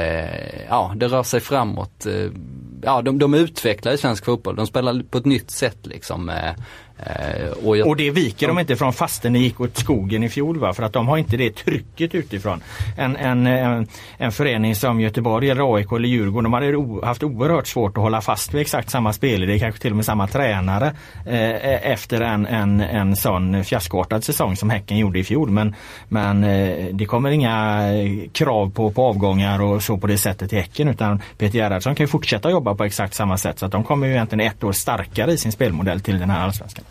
ja, 0.70 0.94
det 0.96 1.08
rör 1.08 1.24
sig 1.24 1.40
framåt. 1.40 2.08
Ja, 2.84 3.02
de, 3.02 3.20
de 3.20 3.34
utvecklar 3.34 3.94
i 3.94 3.98
svensk 3.98 4.26
fotboll. 4.26 4.56
De 4.56 4.68
spelar 4.68 5.04
på 5.10 5.18
ett 5.18 5.26
nytt 5.26 5.52
sätt 5.52 5.78
liksom. 5.84 6.32
Eh, 7.06 7.42
eh, 7.42 7.52
och 7.66 7.78
jag, 7.78 7.88
Och 7.88 7.96
det 7.96 8.12
viker 8.12 8.48
de 8.48 8.60
inte 8.60 8.76
från 8.76 8.94
fastän 8.94 9.34
det 9.34 9.40
gick 9.40 9.60
åt 9.62 9.78
skogen 9.78 10.24
i 10.24 10.30
fjol 10.30 10.60
va? 10.60 10.74
För 10.74 10.84
att 10.84 10.94
de 10.94 11.08
har 11.08 11.18
inte 11.18 11.38
det 11.38 11.56
trycket 11.56 12.16
utifrån. 12.16 12.62
En, 12.98 13.16
en, 13.16 13.48
en, 13.48 13.88
en 14.18 14.32
förening 14.32 14.76
som 14.76 15.02
Göteborg 15.02 15.50
eller 15.50 15.76
AIK 15.76 15.92
eller 15.92 16.08
Djurgården 16.08 16.44
de 16.44 16.54
hade 16.54 16.76
o- 16.76 17.06
haft 17.06 17.24
oerhört 17.24 17.68
svårt 17.68 17.98
att 17.98 18.04
hålla 18.04 18.22
fast 18.22 18.54
vid 18.54 18.62
exakt 18.62 18.90
samma 18.90 19.14
spelidé, 19.14 19.60
kanske 19.60 19.82
till 19.82 19.92
och 19.92 19.96
med 19.96 20.06
samma 20.06 20.28
tränare 20.28 20.94
eh, 21.26 21.92
efter 21.92 22.22
en, 22.22 22.46
en, 22.46 22.82
en 22.82 23.16
sån 23.16 23.64
fiaskoartad 23.64 24.24
säsong 24.24 24.56
som 24.56 24.70
Häcken 24.70 24.98
gjorde 24.98 25.20
i 25.20 25.24
fjol. 25.24 25.50
Men, 25.52 25.76
men 26.08 26.44
eh, 26.44 26.86
det 26.94 27.06
kommer 27.06 27.30
inga 27.32 27.84
eh, 27.94 28.30
krav 28.32 28.72
på, 28.72 28.92
på 28.92 29.06
avgångar 29.06 29.62
och 29.62 29.84
så 29.84 29.98
på 29.98 30.08
det 30.08 30.18
sättet 30.18 30.54
i 30.54 30.56
Häcken 30.56 30.88
utan 30.88 31.22
Peter 31.38 31.58
Gerhardsson 31.60 31.96
kan 31.96 32.04
ju 32.04 32.08
fortsätta 32.08 32.50
jobba 32.52 32.76
på 32.76 32.84
exakt 32.84 33.14
samma 33.14 33.38
sätt 33.38 33.60
så 33.60 33.66
att 33.66 33.72
de 33.72 33.84
kommer 33.84 34.08
ju 34.08 34.14
egentligen 34.14 34.48
ett 34.48 34.64
år 34.64 34.72
starkare 34.72 35.32
i 35.32 35.38
sin 35.38 35.52
spelmodell 35.52 36.02
till 36.02 36.20
den 36.20 36.30
här 36.30 36.44
allsvenskan. 36.44 36.86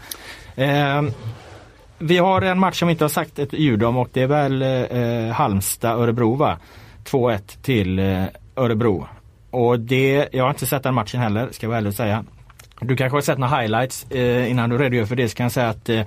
Eh, 0.54 1.02
vi 1.98 2.18
har 2.18 2.42
en 2.42 2.58
match 2.58 2.78
som 2.78 2.88
vi 2.88 2.92
inte 2.92 3.04
har 3.04 3.08
sagt 3.08 3.38
ett 3.38 3.52
ljud 3.52 3.82
om 3.82 3.96
och 3.96 4.08
det 4.12 4.22
är 4.22 4.26
väl 4.26 4.62
eh, 4.62 5.34
Halmstad-Örebro 5.34 6.36
va? 6.36 6.58
2-1 7.04 7.38
till 7.62 7.98
eh, 7.98 8.24
Örebro. 8.56 9.06
Och 9.50 9.80
det, 9.80 10.28
jag 10.32 10.44
har 10.44 10.50
inte 10.50 10.66
sett 10.66 10.82
den 10.82 10.94
matchen 10.94 11.20
heller 11.20 11.48
ska 11.50 11.66
jag 11.66 11.68
vara 11.68 11.78
ärlig 11.78 11.88
och 11.88 11.94
säga. 11.94 12.24
Du 12.80 12.96
kanske 12.96 13.16
har 13.16 13.22
sett 13.22 13.38
några 13.38 13.56
highlights 13.60 14.10
eh, 14.10 14.50
innan 14.50 14.70
du 14.70 14.78
redogör 14.78 15.04
för 15.04 15.16
det 15.16 15.28
så 15.28 15.36
kan 15.36 15.44
jag 15.44 15.52
säga 15.52 15.68
att 15.68 15.88
eh, 15.88 16.02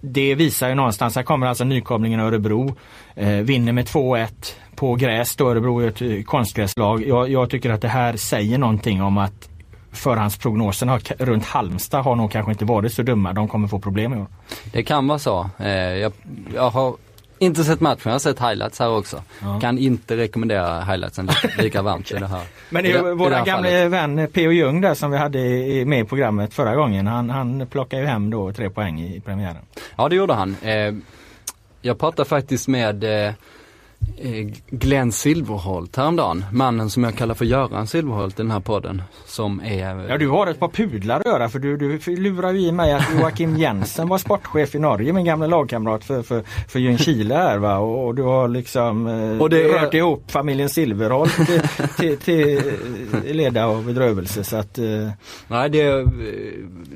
det 0.00 0.34
visar 0.34 0.68
ju 0.68 0.74
någonstans, 0.74 1.16
här 1.16 1.22
kommer 1.22 1.46
alltså 1.46 1.64
nykomlingen 1.64 2.20
Örebro, 2.20 2.76
eh, 3.14 3.28
vinner 3.28 3.72
med 3.72 3.86
2-1 3.86 4.28
på 4.76 4.94
gräs 4.94 5.36
då, 5.36 5.50
Örebro 5.50 5.80
är 5.80 5.88
ett 5.88 6.02
eh, 6.02 6.22
konstgräslag. 6.22 7.06
Jag, 7.06 7.30
jag 7.30 7.50
tycker 7.50 7.70
att 7.70 7.82
det 7.82 7.88
här 7.88 8.16
säger 8.16 8.58
någonting 8.58 9.02
om 9.02 9.18
att 9.18 9.49
förhandsprognoserna 9.92 10.98
runt 11.18 11.44
Halmstad 11.44 12.02
har 12.04 12.16
nog 12.16 12.30
kanske 12.32 12.52
inte 12.52 12.64
varit 12.64 12.92
så 12.92 13.02
dumma. 13.02 13.32
De 13.32 13.48
kommer 13.48 13.68
få 13.68 13.78
problem 13.78 14.14
i 14.14 14.16
år. 14.16 14.26
Det 14.72 14.82
kan 14.82 15.06
vara 15.06 15.18
så. 15.18 15.50
Eh, 15.58 15.68
jag, 15.72 16.12
jag 16.54 16.70
har 16.70 16.94
inte 17.38 17.64
sett 17.64 17.80
matchen, 17.80 18.00
jag 18.04 18.12
har 18.12 18.18
sett 18.18 18.40
highlights 18.40 18.78
här 18.78 18.90
också. 18.90 19.22
Kan 19.60 19.78
inte 19.78 20.16
rekommendera 20.16 20.80
highlightsen 20.84 21.26
lika, 21.26 21.48
lika 21.62 21.82
varmt 21.82 22.10
i 22.10 22.14
det 22.14 22.26
här. 22.26 22.42
Men 22.70 22.84
det 22.84 22.92
det- 22.92 23.14
vår 23.14 23.44
fallet. 23.44 23.90
vän 23.92 24.28
P.O. 24.32 24.50
Ljung 24.52 24.80
där 24.80 24.94
som 24.94 25.10
vi 25.10 25.18
hade 25.18 25.38
med 25.86 26.00
i 26.00 26.04
programmet 26.04 26.54
förra 26.54 26.74
gången. 26.74 27.06
Han, 27.06 27.30
han 27.30 27.66
plockar 27.66 27.98
ju 27.98 28.06
hem 28.06 28.30
då 28.30 28.52
tre 28.52 28.70
poäng 28.70 29.00
i 29.00 29.20
premiären. 29.20 29.62
Ja 29.96 30.08
det 30.08 30.16
gjorde 30.16 30.34
han. 30.34 30.56
Eh, 30.62 30.94
jag 31.82 31.98
pratade 31.98 32.28
faktiskt 32.28 32.68
med 32.68 33.26
eh, 33.26 33.32
Glenn 34.70 35.12
Silverholt 35.12 35.96
häromdagen. 35.96 36.44
Mannen 36.52 36.90
som 36.90 37.04
jag 37.04 37.16
kallar 37.16 37.34
för 37.34 37.44
Göran 37.44 37.86
Silverholt 37.86 38.38
i 38.40 38.42
den 38.42 38.50
här 38.50 38.60
podden. 38.60 39.02
Som 39.26 39.60
är... 39.64 40.08
Ja 40.08 40.18
du 40.18 40.28
har 40.28 40.46
ett 40.46 40.60
par 40.60 40.68
pudlar 40.68 41.20
att 41.20 41.26
göra 41.26 41.48
för 41.48 41.58
du, 41.58 41.76
du 41.76 41.98
lurar 42.16 42.52
ju 42.52 42.60
i 42.60 42.72
mig 42.72 42.92
att 42.92 43.04
Joakim 43.20 43.56
Jensen 43.56 44.08
var 44.08 44.18
sportchef 44.18 44.74
i 44.74 44.78
Norge, 44.78 45.12
min 45.12 45.24
gamla 45.24 45.46
lagkamrat 45.46 46.04
för, 46.04 46.22
för, 46.22 46.42
för 46.68 46.78
Ljungskile 46.78 47.34
här 47.34 47.58
va. 47.58 47.78
Och, 47.78 48.06
och 48.06 48.14
du 48.14 48.22
har 48.22 48.48
liksom 48.48 49.06
eh, 49.06 49.38
Och 49.42 49.50
det 49.50 49.62
är- 49.62 49.68
rört 49.82 49.94
ihop 49.94 50.30
familjen 50.30 50.68
Silverholt 50.68 51.36
till, 51.46 51.60
till, 51.98 52.16
till 52.18 52.58
eh, 53.26 53.34
leda 53.34 53.66
och 53.66 53.82
bedrövelse. 53.82 54.44
Så 54.44 54.56
att, 54.56 54.78
eh, 54.78 55.08
Nej 55.48 55.70
det, 55.70 55.82
eh, 55.88 56.06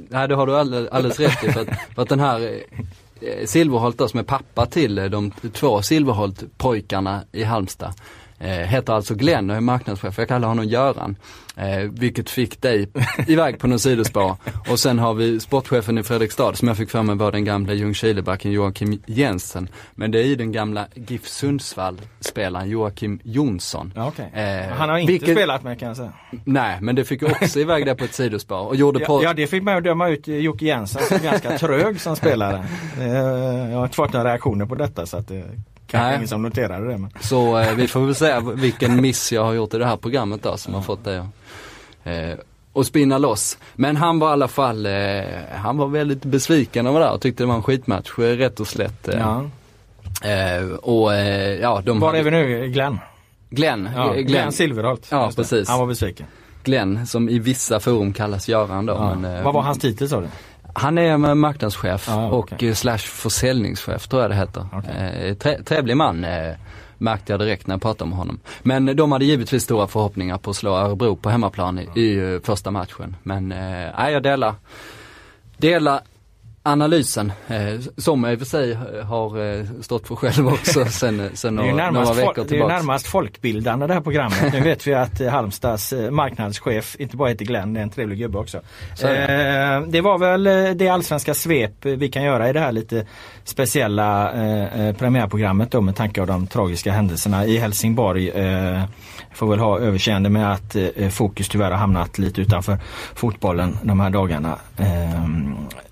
nej, 0.09 0.29
det 0.29 0.35
har 0.35 0.47
du 0.47 0.57
alldeles, 0.57 0.89
alldeles 0.91 1.21
rätt 1.21 1.45
i. 1.45 1.53
För 1.53 1.61
att, 1.61 1.69
för 1.95 2.03
att 2.03 2.09
den 2.09 2.21
här 2.21 2.41
eh, 2.41 2.85
Eh, 3.27 3.47
Silverholt 3.47 3.99
då, 3.99 4.09
som 4.09 4.21
är 4.21 4.25
pappa 4.25 4.67
till 4.67 4.99
eh, 4.99 5.05
de 5.05 5.31
två 5.31 5.81
Silverholt-pojkarna 5.81 7.21
i 7.33 7.43
Halmstad. 7.43 7.95
Eh, 8.39 8.49
heter 8.51 8.93
alltså 8.93 9.15
Glenn 9.15 9.51
och 9.51 9.57
är 9.57 9.61
marknadschef. 9.61 10.19
Jag 10.19 10.29
kallar 10.29 10.49
honom 10.49 10.65
Göran. 10.65 11.17
Eh, 11.57 11.79
vilket 11.79 12.31
fick 12.31 12.63
dig 12.63 12.89
iväg 13.27 13.59
på 13.59 13.67
någon 13.67 13.79
sidospår. 13.79 14.37
Och 14.71 14.79
sen 14.81 14.99
har 14.99 15.15
vi 15.15 15.41
sportchefen 15.41 15.99
i 15.99 16.03
Fredrikstad 16.03 16.55
som 16.55 16.69
jag 16.69 16.77
fick 16.77 16.91
för 16.91 17.03
mig 17.03 17.17
var 17.17 17.33
den 17.33 17.45
gamla 17.45 17.73
Ljungskilebacken 17.73 18.53
Joakim 18.53 19.03
Jensen. 19.07 19.69
Men 19.95 20.11
det 20.11 20.19
är 20.19 20.25
ju 20.27 20.37
den 20.37 20.53
gamla 20.53 20.87
GIF 20.95 21.27
Sundsvall-spelaren 21.29 22.69
Joakim 22.69 23.21
Jonsson. 23.23 23.93
Ja, 23.97 24.09
okay. 24.09 24.27
Eh, 24.45 24.69
Han 24.73 24.89
har 24.89 24.99
inte 24.99 25.13
vilket- 25.13 25.35
spelat 25.37 25.63
med 25.63 25.79
kan 25.79 25.89
jag 25.89 25.97
säga. 25.97 26.13
Nej, 26.45 26.79
men 26.81 26.95
det 26.95 27.05
fick 27.05 27.23
också 27.23 27.61
iväg 27.61 27.87
det 27.87 27.95
på 27.95 28.05
ett 28.05 28.15
sidospår 28.15 28.67
och 28.67 28.77
gjorde 28.77 29.01
Ja, 29.01 29.07
på... 29.07 29.23
ja 29.25 29.35
det 29.35 29.47
fick 29.47 29.63
mig 29.63 29.75
att 29.77 29.85
döma 29.85 30.09
ut 30.09 30.29
Jocke 30.29 30.65
Jensen 30.65 31.03
som 31.03 31.19
ganska 31.19 31.59
trög 31.59 32.01
som 32.01 32.17
spelare. 32.17 32.65
Eh, 33.01 33.07
Jag 33.71 33.77
har 33.77 33.85
inte 33.85 33.97
fått 33.97 34.13
några 34.13 34.29
reaktioner 34.31 34.67
på 34.67 34.75
detta 34.75 35.07
så 35.07 35.17
att 35.17 35.29
det 35.29 35.45
kanske 35.95 36.09
Nej. 36.09 36.17
ingen 36.17 36.29
som 36.29 36.43
noterade 36.43 36.89
det. 36.89 36.99
Men... 36.99 37.11
Så 37.21 37.59
eh, 37.59 37.75
vi 37.75 37.89
får 37.89 38.01
väl 38.07 38.15
se 38.15 38.41
vilken 38.55 39.01
miss 39.01 39.33
jag 39.33 39.45
har 39.45 39.53
gjort 39.53 39.75
i 39.75 39.79
det 39.79 39.87
här 39.87 39.97
programmet 39.97 40.43
då 40.43 40.57
som 40.57 40.75
har 40.75 40.83
fått 40.83 41.05
det 41.05 41.27
eh, 42.05 42.39
och 42.73 42.87
spinna 42.87 43.19
loss. 43.19 43.59
Men 43.75 43.97
han 43.97 44.19
var 44.19 44.29
i 44.29 44.33
alla 44.33 44.49
fall, 44.49 44.87
eh, 44.87 44.93
han 45.55 45.77
var 45.77 45.87
väldigt 45.87 46.25
besviken 46.25 46.87
över 46.87 47.01
det 47.01 47.11
och 47.11 47.21
tyckte 47.21 47.43
det 47.43 47.47
var 47.47 47.55
en 47.55 47.63
skitmatch, 47.63 48.19
eh, 48.19 48.23
rätt 48.23 48.61
och 48.61 48.67
slätt. 48.67 49.09
Eh, 49.09 49.19
Ja. 49.19 49.45
eh, 50.31 50.69
och 50.69 51.15
eh, 51.15 51.61
ja, 51.61 51.83
de 51.85 52.01
Var 52.01 52.09
hade- 52.09 52.19
är 52.19 52.23
vi 52.23 52.31
nu? 52.31 52.69
Glenn? 52.69 52.99
Glenn, 53.51 53.89
Ja, 53.97 54.13
Glenn, 54.13 54.27
Glenn 54.27 54.53
Silverholt. 54.53 55.07
Ja, 55.11 55.31
precis. 55.37 55.69
Han 55.69 55.79
var 55.79 55.87
besviken. 55.87 56.27
Glenn 56.65 57.07
som 57.07 57.29
i 57.29 57.39
vissa 57.39 57.81
forum 57.81 58.13
kallas 58.13 58.49
Göran 58.49 58.87
då. 58.87 58.93
Ja. 58.95 59.15
Men, 59.15 59.37
eh, 59.39 59.45
Vad 59.45 59.55
var 59.55 59.63
hans 59.63 59.79
titel 59.79 60.09
sa 60.09 60.21
du? 60.21 60.27
Han 60.77 60.99
är 60.99 61.35
marknadschef 61.35 62.05
Ja, 62.09 62.27
och 62.27 62.39
okej. 62.53 62.69
eh, 62.69 62.75
slash 62.75 62.99
försäljningschef 62.99 64.09
tror 64.09 64.23
jag 64.23 64.31
det 64.31 64.35
heter. 64.37 64.67
Okej. 64.73 65.29
Eh, 65.29 65.35
tre, 65.35 65.63
trevlig 65.63 65.97
man 65.97 66.25
eh, 66.25 66.53
märkte 66.99 67.33
jag 67.33 67.41
direkt 67.41 67.67
när 67.67 67.75
jag 67.75 67.83
pratade 67.83 68.09
med 68.09 68.19
honom. 68.19 68.41
Men 68.63 68.97
de 68.97 69.13
hade 69.13 69.25
givetvis 69.25 69.63
stora 69.63 69.87
förhoppningar 69.87 70.39
på 70.39 70.51
att 70.51 70.57
slå 70.57 70.77
Örebro 70.77 71.17
på 71.17 71.31
hemmaplan 71.31 71.79
i, 71.79 72.01
i 72.01 72.41
första 72.45 72.71
matchen. 72.71 73.17
Men 73.23 73.53
eh, 73.53 74.11
jag 74.11 74.23
delar, 74.23 74.55
delar 75.57 76.01
analysen 76.67 77.33
eh, 77.49 77.81
som 77.97 78.25
jag 78.25 78.33
i 78.33 78.37
och 78.37 78.39
för 78.39 78.47
sig 78.47 78.75
har 79.09 79.59
eh, 79.59 79.65
stått 79.81 80.09
för 80.09 80.15
själv 80.17 80.47
också 80.49 80.85
sen, 80.91 81.31
sen 81.35 81.55
några, 81.55 81.91
några 81.91 82.13
veckor 82.15 82.35
fol- 82.43 82.47
det 82.49 82.59
är 82.59 82.69
närmast 82.69 83.07
folkbildande 83.07 83.87
det 83.87 83.95
här 83.95 84.01
programmet. 84.01 84.53
Nu 84.53 84.61
vet 84.61 84.87
vi 84.87 84.95
att 84.95 85.21
eh, 85.21 85.29
Halmstads 85.29 85.93
eh, 85.93 86.11
marknadschef 86.11 86.97
inte 86.99 87.17
bara 87.17 87.29
heter 87.29 87.45
Glenn, 87.45 87.73
det 87.75 87.81
är 87.81 87.83
en 87.83 87.91
trevlig 87.91 88.19
gubbe 88.19 88.39
också. 88.39 88.57
Eh, 89.03 89.81
det 89.89 90.01
var 90.01 90.19
väl 90.19 90.47
eh, 90.47 90.71
det 90.71 90.89
allsvenska 90.89 91.35
svep 91.35 91.85
vi 91.87 92.09
kan 92.09 92.23
göra 92.23 92.49
i 92.49 92.53
det 92.53 92.61
här 92.61 92.73
lite 92.73 93.07
speciella 93.45 94.33
eh, 94.33 94.81
eh, 94.81 94.97
premiärprogrammet 94.97 95.71
då 95.71 95.81
med 95.81 95.97
tanke 95.97 96.21
av 96.21 96.27
de 96.27 96.47
tragiska 96.47 96.93
händelserna 96.93 97.45
i 97.47 97.57
Helsingborg. 97.59 98.29
Eh, 98.29 98.83
får 99.35 99.47
väl 99.47 99.59
ha 99.59 99.79
överseende 99.79 100.31
med 100.31 100.53
att 100.53 100.77
eh, 100.77 101.09
fokus 101.09 101.49
tyvärr 101.49 101.71
har 101.71 101.79
hamnat 101.79 102.19
lite 102.19 102.41
utanför 102.41 102.79
fotbollen 103.15 103.79
de 103.83 104.01
här 104.01 104.11
dagarna. 104.11 104.59
Eh, 104.77 105.25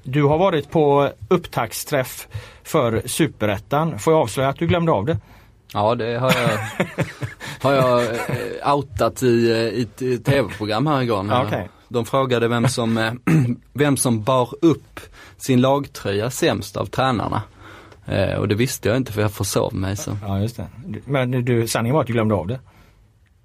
du 0.02 0.22
har 0.22 0.38
varit 0.38 0.70
på 0.70 1.10
upptaktsträff 1.28 2.28
för 2.62 3.02
Superettan. 3.06 3.98
Får 3.98 4.12
jag 4.12 4.22
avslöja 4.22 4.48
att 4.48 4.58
du 4.58 4.66
glömde 4.66 4.92
av 4.92 5.06
det? 5.06 5.18
Ja 5.74 5.94
det 5.94 6.18
har 6.18 6.32
jag, 6.32 6.58
har 7.62 7.72
jag 7.72 8.02
eh, 8.02 8.74
outat 8.74 9.22
i, 9.22 9.50
eh, 9.50 9.56
i 9.56 9.88
i 9.98 10.18
tv-program 10.18 10.86
här 10.86 11.02
igår. 11.02 11.26
Ja, 11.30 11.44
okej. 11.46 11.68
De 11.88 12.04
frågade 12.04 12.48
vem 12.48 12.68
som, 12.68 12.98
eh, 12.98 13.12
vem 13.72 13.96
som 13.96 14.22
bar 14.22 14.48
upp 14.60 15.00
sin 15.36 15.60
lagtröja 15.60 16.30
sämst 16.30 16.76
av 16.76 16.86
tränarna. 16.86 17.42
Eh, 18.06 18.34
och 18.34 18.48
det 18.48 18.54
visste 18.54 18.88
jag 18.88 18.96
inte 18.96 19.12
för 19.12 19.20
jag 19.22 19.32
försov 19.32 19.74
mig 19.74 19.96
så. 19.96 20.16
Ja 20.26 20.40
just 20.40 20.56
det. 20.56 20.66
Men 21.04 21.30
du, 21.44 21.68
sanningen 21.68 21.94
var 21.94 22.00
att 22.00 22.06
du 22.06 22.12
glömde 22.12 22.34
av 22.34 22.46
det. 22.46 22.60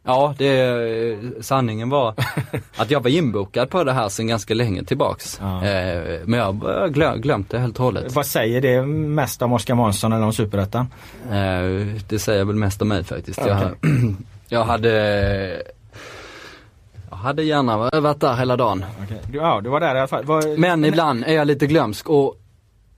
Ja, 0.07 0.33
det, 0.37 0.59
eh, 0.59 1.17
sanningen 1.41 1.89
var 1.89 2.13
att 2.77 2.91
jag 2.91 3.03
var 3.03 3.09
inbokad 3.09 3.69
på 3.69 3.83
det 3.83 3.93
här 3.93 4.09
sedan 4.09 4.27
ganska 4.27 4.53
länge 4.53 4.83
tillbaks. 4.83 5.39
Ja. 5.41 5.65
Eh, 5.65 6.19
men 6.25 6.39
jag 6.39 6.45
har 6.45 6.87
glö- 6.87 7.17
glömt 7.17 7.49
det 7.49 7.59
helt 7.59 7.77
och 7.79 7.85
hållet. 7.85 8.15
Vad 8.15 8.25
säger 8.25 8.61
det 8.61 8.81
mest 8.85 9.41
om 9.41 9.53
Oskar 9.53 9.75
Månsson 9.75 10.13
eller 10.13 10.25
om 10.25 10.33
Superettan? 10.33 10.87
Eh, 11.31 11.97
det 12.09 12.19
säger 12.19 12.45
väl 12.45 12.55
mest 12.55 12.81
om 12.81 12.87
mig 12.87 13.03
faktiskt. 13.03 13.39
Jag, 13.47 13.57
Okej. 13.57 14.15
jag 14.49 14.63
hade 14.63 14.91
jag 17.09 17.17
hade 17.17 17.43
gärna 17.43 17.77
varit 17.77 18.19
där 18.19 18.33
hela 18.35 18.55
dagen. 18.57 18.85
Okay. 19.03 19.17
Ja, 19.33 19.61
du 19.63 19.69
var 19.69 19.79
där 19.79 19.95
i 19.95 19.99
alla 19.99 20.07
fall. 20.07 20.23
Var, 20.25 20.57
Men 20.57 20.85
ibland 20.85 21.23
är 21.27 21.33
jag 21.33 21.47
lite 21.47 21.67
glömsk 21.67 22.09
och, 22.09 22.35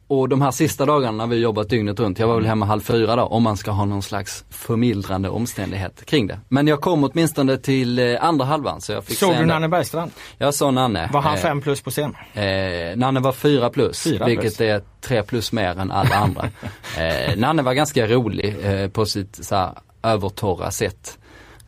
och 0.10 0.30
de 0.30 0.42
här 0.42 0.52
sista 0.52 0.86
dagarna 0.86 1.18
när 1.18 1.28
vi 1.28 1.42
jobbat 1.42 1.70
dygnet 1.70 2.00
runt, 2.00 2.20
jag 2.20 2.28
var 2.28 2.36
väl 2.36 2.46
hemma 2.46 2.66
halv 2.66 2.82
fyra 2.82 3.16
då, 3.16 3.24
om 3.24 3.44
man 3.44 3.58
ska 3.58 3.72
ha 3.72 3.86
någon 3.86 4.02
slags 4.02 4.46
förmildrande 4.50 5.30
omständighet 5.30 6.06
kring 6.06 6.28
det. 6.28 6.40
Men 6.48 6.68
jag 6.68 6.82
kom 6.82 7.04
åtminstone 7.04 7.58
till 7.58 8.00
eh, 8.00 8.24
andra 8.24 8.46
halvan 8.46 8.82
så 8.82 8.92
jag 8.92 9.04
fick 9.04 9.18
Såg 9.18 9.36
du 9.36 9.46
Nanne 9.46 9.68
Bergstrand? 9.70 10.12
Jag 10.38 10.54
såg 10.54 10.74
Nanne. 10.74 11.10
Var 11.14 11.22
han 11.22 11.36
Eh, 11.36 11.40
fem 11.40 11.62
plus 11.62 11.82
på 11.82 11.90
scen? 11.90 12.16
Eh, 12.34 12.98
Nanne 12.98 13.20
var 13.20 13.32
fyra 13.32 13.70
plus, 13.70 14.04
Fyra 14.04 14.26
plus. 14.26 14.30
vilket 14.44 14.62
är 14.62 14.82
tre 15.02 15.24
plus 15.24 15.52
mer 15.52 15.80
än 15.80 15.92
alla 15.92 16.16
andra. 16.16 16.44
eh, 16.98 17.38
Nanne 17.38 17.62
var 17.62 17.74
ganska 17.74 18.08
rolig 18.08 18.56
eh, 18.64 18.90
på 18.90 19.06
sitt 19.06 19.46
så 19.46 19.56
här, 19.56 19.72
övertorra 20.04 20.72
sätt. 20.72 21.18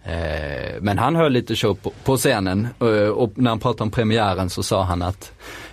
Eh, 0.03 0.81
men 0.81 0.97
han 0.97 1.15
höll 1.15 1.31
lite 1.31 1.55
show 1.55 1.73
på, 1.73 1.91
på 2.03 2.17
scenen 2.17 2.67
och 3.15 3.31
när 3.35 3.49
han 3.49 3.59
pratade 3.59 3.83
om 3.83 3.91
premiären 3.91 4.49
så 4.49 4.63
sa 4.63 4.83
han 4.83 5.01
att 5.01 5.31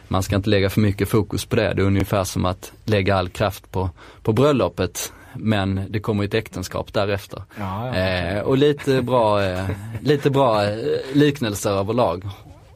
man 0.09 0.22
ska 0.22 0.36
inte 0.36 0.50
lägga 0.50 0.70
för 0.70 0.80
mycket 0.80 1.09
fokus 1.09 1.44
på 1.44 1.56
det. 1.56 1.74
Det 1.74 1.82
är 1.82 1.86
ungefär 1.86 2.24
som 2.24 2.44
att 2.44 2.72
lägga 2.84 3.16
all 3.16 3.28
kraft 3.28 3.72
på, 3.72 3.90
på 4.22 4.32
bröllopet 4.32 5.12
men 5.34 5.86
det 5.88 6.00
kommer 6.00 6.24
ett 6.24 6.34
äktenskap 6.34 6.92
därefter. 6.92 7.42
Ja, 7.59 7.86
ja. 7.86 7.94
Eh, 7.94 8.40
och 8.40 8.59
lite 8.59 9.02
bra, 9.02 9.44
eh, 9.44 9.70
lite 10.00 10.30
bra 10.30 10.64
eh, 10.64 10.76
liknelser 11.12 11.70
överlag. 11.70 12.28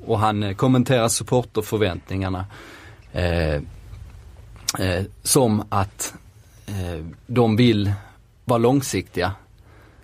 Och 0.06 0.18
han 0.18 0.42
eh, 0.42 0.54
kommenterar 0.54 1.08
supporterförväntningarna 1.08 2.46
eh, 3.12 3.54
eh, 4.78 5.02
som 5.22 5.64
att 5.68 6.14
eh, 6.66 7.04
de 7.26 7.56
vill 7.56 7.92
vara 8.44 8.58
långsiktiga 8.58 9.32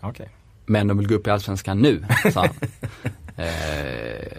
Okej. 0.01 0.29
men 0.67 0.89
de 0.89 0.99
vill 0.99 1.09
gå 1.09 1.15
upp 1.15 1.27
i 1.27 1.31
Allsvenskan 1.31 1.79
nu, 1.79 2.05
sa 2.33 2.41
han. 2.41 2.55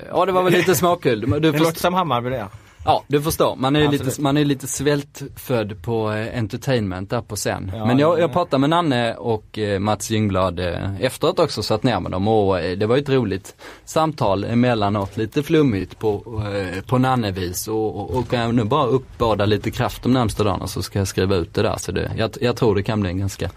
ja 0.09 0.25
det 0.25 0.31
var 0.31 0.43
väl 0.43 0.53
lite 0.53 0.75
småkul. 0.75 1.21
Du, 1.21 1.39
Det 1.39 1.59
låter 1.59 1.79
som 1.79 1.93
Hammarby 1.93 2.29
det. 2.29 2.47
Ja, 2.85 3.03
du 3.07 3.21
förstår. 3.21 3.55
Man 3.55 3.75
är 3.75 3.79
ju 3.79 3.85
Absolut. 3.85 4.05
lite, 4.05 4.21
man 4.21 4.37
är 4.37 4.45
lite 4.45 4.67
svältfödd 4.67 5.81
på 5.81 6.11
eh, 6.11 6.37
entertainment 6.37 7.09
där 7.09 7.21
på 7.21 7.35
scen. 7.35 7.71
Ja, 7.75 7.85
Men 7.85 7.99
jag, 7.99 8.17
ja. 8.17 8.19
jag 8.19 8.33
pratade 8.33 8.59
med 8.61 8.69
Nanne 8.69 9.15
och 9.15 9.59
eh, 9.59 9.79
Mats 9.79 10.11
Ljungblad 10.11 10.59
eh, 10.59 11.01
efteråt 11.01 11.39
också, 11.39 11.63
satt 11.63 11.83
ner 11.83 11.99
med 11.99 12.11
dem 12.11 12.27
och 12.27 12.55
det 12.55 12.85
var 12.85 12.95
ju 12.95 13.01
ett 13.01 13.09
roligt 13.09 13.55
samtal 13.85 14.43
emellanåt, 14.43 15.17
lite 15.17 15.43
flummigt 15.43 15.99
på, 15.99 16.43
på 16.87 16.97
Nanne-vis 16.97 17.67
och, 17.67 17.95
och, 17.95 18.11
och 18.11 18.29
kan 18.29 18.39
jag 18.39 18.55
nu 18.55 18.63
bara 18.63 18.85
uppbåda 18.85 19.45
lite 19.45 19.71
kraft 19.71 20.03
de 20.03 20.13
närmsta 20.13 20.43
dagarna 20.43 20.67
så 20.67 20.81
ska 20.81 20.99
jag 20.99 21.07
skriva 21.07 21.35
ut 21.35 21.53
det 21.53 21.61
där. 21.61 21.77
Så 21.77 21.91
det, 21.91 22.11
jag, 22.17 22.31
jag 22.41 22.55
tror 22.55 22.75
det 22.75 22.83
kan 22.83 23.01
bli 23.01 23.09
en 23.09 23.19
ganska 23.19 23.49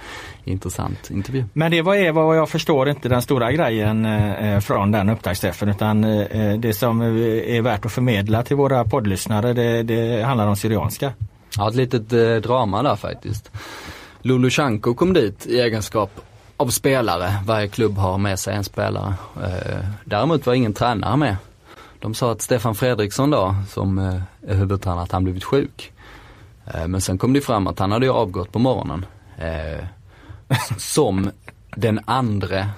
intressant 0.45 1.11
intervju. 1.11 1.45
Men 1.53 1.71
det 1.71 1.83
var 1.83 1.95
är 1.95 2.13
vad 2.13 2.37
jag 2.37 2.49
förstår 2.49 2.89
inte 2.89 3.09
den 3.09 3.23
stora 3.23 3.53
grejen 3.53 4.05
eh, 4.05 4.61
från 4.61 4.93
den 4.93 5.09
upptaktsträffen 5.09 5.69
utan 5.69 6.05
eh, 6.05 6.59
det 6.59 6.73
som 6.73 7.01
eh, 7.01 7.57
är 7.57 7.63
värt 7.63 7.87
att 7.87 7.93
förmedla 7.93 8.43
till 8.43 8.57
våra 8.57 8.85
poddlyssnare 8.85 9.53
det, 9.53 9.83
det 9.83 10.23
handlar 10.23 10.47
om 10.47 10.57
Syrianska. 10.57 11.13
Ja, 11.57 11.69
ett 11.69 11.75
litet 11.75 12.13
eh, 12.13 12.35
drama 12.35 12.83
där 12.83 12.97
faktiskt. 12.97 13.51
Lulushanko 14.23 14.95
kom 14.95 15.13
dit 15.13 15.47
i 15.47 15.61
egenskap 15.61 16.11
av 16.57 16.69
spelare. 16.69 17.35
Varje 17.45 17.69
klubb 17.69 17.99
har 17.99 18.19
med 18.19 18.39
sig 18.39 18.55
en 18.55 18.65
spelare. 18.65 19.15
Eh, 19.43 19.85
däremot 20.05 20.47
var 20.47 20.55
ingen 20.55 20.73
tränare 20.73 21.17
med. 21.17 21.37
De 21.99 22.15
sa 22.15 22.33
att 22.33 22.43
Stefan 22.43 22.75
Fredriksson 22.75 23.31
då, 23.31 23.55
som 23.69 23.99
eh, 23.99 24.21
är 24.47 24.55
huvudtränare, 24.55 25.03
att 25.03 25.13
han 25.13 25.25
blivit 25.25 25.45
sjuk. 25.45 25.93
Eh, 26.75 26.87
men 26.87 27.01
sen 27.01 27.19
kom 27.19 27.33
det 27.33 27.41
fram 27.41 27.67
att 27.67 27.79
han 27.79 27.93
hade 27.93 28.11
avgått 28.11 28.53
på 28.53 28.59
morgonen. 28.59 29.07
Som 30.77 31.31
den 31.77 32.01
andra 32.05 32.69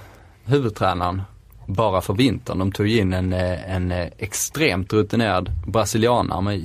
huvudtränaren 0.45 1.23
bara 1.67 2.01
för 2.01 2.15
vintern. 2.15 2.59
De 2.59 2.73
tog 2.73 2.89
in 2.89 3.13
en, 3.13 3.33
eh, 3.33 3.75
en 3.75 3.93
eh, 3.93 4.07
extremt 4.19 4.93
rutinerad 4.93 5.51
brasilianare 5.67 6.43
med 6.43 6.61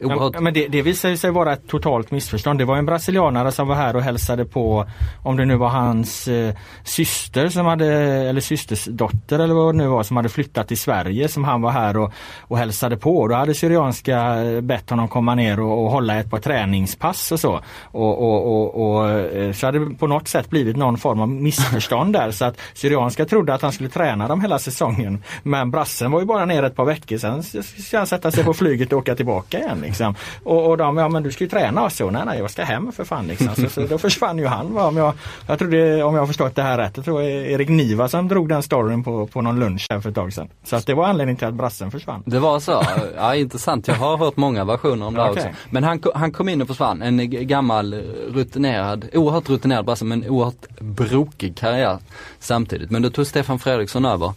oerhört 0.00 0.40
Men, 0.40 0.54
det, 0.54 0.68
det 0.68 0.82
visade 0.82 1.16
sig 1.16 1.30
vara 1.30 1.52
ett 1.52 1.68
totalt 1.68 2.10
missförstånd. 2.10 2.58
Det 2.58 2.64
var 2.64 2.76
en 2.76 2.86
brasilianare 2.86 3.52
som 3.52 3.68
var 3.68 3.74
här 3.74 3.96
och 3.96 4.02
hälsade 4.02 4.44
på 4.44 4.86
om 5.22 5.36
det 5.36 5.44
nu 5.44 5.56
var 5.56 5.68
hans 5.68 6.28
eh, 6.28 6.54
syster 6.84 7.48
som 7.48 7.66
hade, 7.66 7.86
eller 8.28 8.40
systers 8.40 8.84
dotter 8.84 9.38
eller 9.38 9.54
vad 9.54 9.74
det 9.74 9.78
nu 9.78 9.86
var 9.86 10.02
som 10.02 10.16
hade 10.16 10.28
flyttat 10.28 10.68
till 10.68 10.78
Sverige 10.78 11.28
som 11.28 11.44
han 11.44 11.62
var 11.62 11.70
här 11.70 11.96
och, 11.96 12.12
och 12.40 12.58
hälsade 12.58 12.96
på. 12.96 13.28
Då 13.28 13.34
hade 13.34 13.54
Syrianska 13.54 14.42
eh, 14.42 14.60
bett 14.60 14.90
honom 14.90 15.08
komma 15.08 15.34
ner 15.34 15.60
och, 15.60 15.84
och 15.84 15.90
hålla 15.90 16.16
ett 16.16 16.30
par 16.30 16.38
träningspass 16.38 17.32
och 17.32 17.40
så. 17.40 17.60
Och, 17.82 18.22
och, 18.22 18.96
och, 18.96 19.10
eh, 19.10 19.52
så 19.52 19.66
hade 19.66 19.78
det 19.78 19.94
på 19.94 20.06
något 20.06 20.28
sätt 20.28 20.50
blivit 20.50 20.76
någon 20.76 20.98
form 20.98 21.20
av 21.20 21.28
missförstånd 21.28 22.12
där 22.12 22.30
så 22.30 22.44
att 22.44 22.60
Syrianska 22.74 23.24
trodde 23.24 23.54
att 23.54 23.62
han 23.62 23.72
skulle 23.72 23.88
träna 23.88 24.28
de 24.28 24.40
hela 24.44 24.58
säsongen. 24.58 25.22
Men 25.42 25.70
brassen 25.70 26.10
var 26.10 26.20
ju 26.20 26.26
bara 26.26 26.44
nere 26.44 26.66
ett 26.66 26.76
par 26.76 26.84
veckor 26.84 27.18
sen 27.18 27.42
ska 27.62 27.98
han 27.98 28.06
sätta 28.06 28.30
sig 28.30 28.44
på 28.44 28.54
flyget 28.54 28.92
och 28.92 28.98
åka 28.98 29.14
tillbaka 29.16 29.58
igen. 29.58 29.78
Liksom. 29.82 30.14
Och, 30.42 30.70
och 30.70 30.76
de, 30.76 30.96
ja 30.96 31.08
men 31.08 31.22
du 31.22 31.32
ska 31.32 31.44
ju 31.44 31.50
träna 31.50 31.82
och 31.82 31.92
så. 31.92 32.10
Nej, 32.10 32.22
nej 32.26 32.38
jag 32.38 32.50
ska 32.50 32.64
hem 32.64 32.92
för 32.92 33.04
fan. 33.04 33.26
Liksom. 33.26 33.54
Så, 33.54 33.68
så 33.68 33.80
då 33.86 33.98
försvann 34.08 34.38
ju 34.38 34.46
han. 34.46 34.74
Va? 34.74 34.86
Om 34.86 34.96
jag, 34.96 35.14
jag 35.46 35.58
trodde, 35.58 36.02
om 36.02 36.14
jag 36.14 36.22
har 36.22 36.26
förstått 36.26 36.54
det 36.54 36.62
här 36.62 36.78
rätt, 36.78 36.96
jag 36.96 37.04
tror 37.04 37.22
Erik 37.22 37.68
Niva 37.68 38.08
som 38.08 38.28
drog 38.28 38.48
den 38.48 38.62
storyn 38.62 39.04
på, 39.04 39.26
på 39.26 39.40
någon 39.40 39.60
lunch 39.60 39.86
här 39.90 40.00
för 40.00 40.08
ett 40.08 40.14
tag 40.14 40.32
sedan. 40.32 40.48
Så 40.64 40.76
att 40.76 40.86
det 40.86 40.94
var 40.94 41.06
anledningen 41.06 41.36
till 41.36 41.48
att 41.48 41.54
brassen 41.54 41.90
försvann. 41.90 42.22
Det 42.26 42.38
var 42.38 42.60
så? 42.60 42.82
Ja 43.16 43.34
intressant. 43.34 43.88
Jag 43.88 43.94
har 43.94 44.16
hört 44.16 44.36
många 44.36 44.64
versioner 44.64 45.06
om 45.06 45.14
det 45.14 45.30
okay. 45.30 45.32
också. 45.32 45.48
Men 45.70 45.84
han, 45.84 46.02
han 46.14 46.32
kom 46.32 46.48
in 46.48 46.62
och 46.62 46.68
försvann. 46.68 47.02
En 47.02 47.46
gammal 47.46 47.94
rutinerad, 48.28 49.08
oerhört 49.12 49.50
rutinerad 49.50 49.84
brasse 49.84 50.04
men 50.04 50.28
oerhört 50.28 50.78
brokig 50.78 51.56
karriär 51.56 51.98
samtidigt. 52.38 52.90
Men 52.90 53.02
då 53.02 53.10
tog 53.10 53.26
Stefan 53.26 53.58
Fredriksson 53.58 54.04
över. 54.04 54.33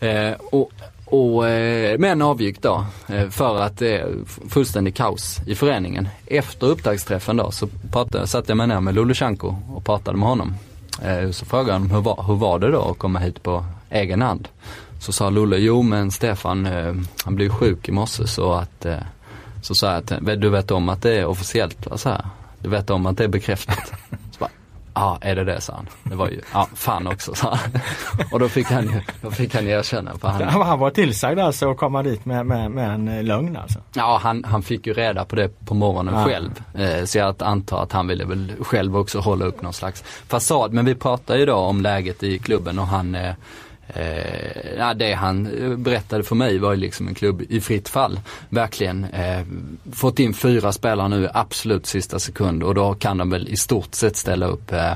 Eh, 0.00 0.32
och 0.50 0.72
och, 1.08 1.48
eh, 1.48 1.98
men 1.98 2.22
avgick 2.22 2.62
då 2.62 2.84
eh, 3.08 3.28
för 3.28 3.60
att 3.60 3.78
det 3.78 3.98
är 3.98 4.08
fullständig 4.48 4.94
kaos 4.94 5.40
i 5.46 5.54
föreningen. 5.54 6.08
Efter 6.26 6.66
upptaktsträffen 6.66 7.36
då 7.36 7.50
så 7.50 7.68
pratade, 7.92 8.26
satte 8.26 8.50
jag 8.50 8.56
mig 8.56 8.66
ner 8.66 8.80
med 8.80 8.94
Lulushanko 8.94 9.54
och 9.74 9.84
pratade 9.84 10.18
med 10.18 10.28
honom. 10.28 10.54
Eh, 11.02 11.30
så 11.30 11.44
frågade 11.44 11.72
han 11.72 11.90
hur 11.90 12.00
var, 12.00 12.24
hur 12.26 12.34
var 12.34 12.58
det 12.58 12.70
då 12.70 12.90
att 12.90 12.98
komma 12.98 13.18
hit 13.18 13.42
på 13.42 13.64
egen 13.90 14.22
hand? 14.22 14.48
Så 15.00 15.12
sa 15.12 15.30
Lulle, 15.30 15.56
jo 15.56 15.82
men 15.82 16.10
Stefan 16.10 16.66
eh, 16.66 16.94
han 17.24 17.36
blev 17.36 17.48
sjuk 17.48 17.88
i 17.88 17.92
morse 17.92 18.26
så 18.26 18.52
att 18.52 18.84
eh, 18.84 18.96
så 19.62 19.74
sa 19.74 19.86
jag 19.86 19.96
att 19.96 20.40
du 20.40 20.48
vet 20.48 20.70
om 20.70 20.88
att 20.88 21.02
det 21.02 21.18
är 21.18 21.26
officiellt, 21.26 21.86
så 21.94 22.08
här. 22.08 22.26
Du 22.58 22.68
vet 22.68 22.90
om 22.90 23.06
att 23.06 23.18
det 23.18 23.24
är 23.24 23.28
bekräftat. 23.28 23.92
Ja, 24.96 25.18
är 25.20 25.34
det 25.34 25.44
det, 25.44 25.60
sa 25.60 25.72
han. 25.72 25.86
Det 26.02 26.14
var 26.14 26.28
ju, 26.28 26.40
ja, 26.52 26.68
fan 26.74 27.06
också, 27.06 27.34
sa 27.34 27.54
han. 27.54 27.80
Och 28.32 28.40
då 28.40 28.48
fick 28.48 28.66
han, 28.66 29.00
då 29.22 29.30
fick 29.30 29.54
han 29.54 29.68
erkänna. 29.68 30.18
För 30.18 30.28
han, 30.28 30.62
han 30.62 30.78
var 30.78 30.90
tillsagd 30.90 31.38
alltså 31.38 31.70
att 31.70 31.76
komma 31.76 32.02
dit 32.02 32.24
med, 32.24 32.46
med, 32.46 32.70
med 32.70 32.90
en 32.90 33.08
eh, 33.08 33.22
lögn 33.22 33.56
alltså? 33.56 33.78
Ja, 33.92 34.20
han, 34.22 34.44
han 34.44 34.62
fick 34.62 34.86
ju 34.86 34.92
reda 34.92 35.24
på 35.24 35.36
det 35.36 35.66
på 35.66 35.74
morgonen 35.74 36.14
ja. 36.14 36.24
själv. 36.24 36.62
Eh, 36.74 37.04
så 37.04 37.18
jag 37.18 37.42
antar 37.42 37.82
att 37.82 37.92
han 37.92 38.06
ville 38.06 38.24
väl 38.24 38.52
själv 38.60 38.96
också 38.96 39.18
hålla 39.20 39.44
upp 39.44 39.62
någon 39.62 39.72
slags 39.72 40.04
fasad. 40.28 40.72
Men 40.72 40.84
vi 40.84 40.94
pratar 40.94 41.36
ju 41.36 41.46
då 41.46 41.54
om 41.54 41.80
läget 41.80 42.22
i 42.22 42.38
klubben 42.38 42.78
och 42.78 42.86
han 42.86 43.14
eh, 43.14 43.34
Eh, 43.96 44.78
ja, 44.78 44.94
det 44.94 45.12
han 45.12 45.46
eh, 45.46 45.76
berättade 45.76 46.22
för 46.22 46.34
mig 46.34 46.58
var 46.58 46.72
ju 46.72 46.80
liksom 46.80 47.08
en 47.08 47.14
klubb 47.14 47.42
i 47.48 47.60
fritt 47.60 47.88
fall. 47.88 48.20
Verkligen. 48.48 49.04
Eh, 49.04 49.40
fått 49.92 50.18
in 50.18 50.34
fyra 50.34 50.72
spelare 50.72 51.08
nu 51.08 51.28
absolut 51.34 51.86
sista 51.86 52.18
sekund 52.18 52.62
och 52.62 52.74
då 52.74 52.94
kan 52.94 53.18
de 53.18 53.30
väl 53.30 53.48
i 53.48 53.56
stort 53.56 53.94
sett 53.94 54.16
ställa 54.16 54.46
upp 54.46 54.72
eh, 54.72 54.92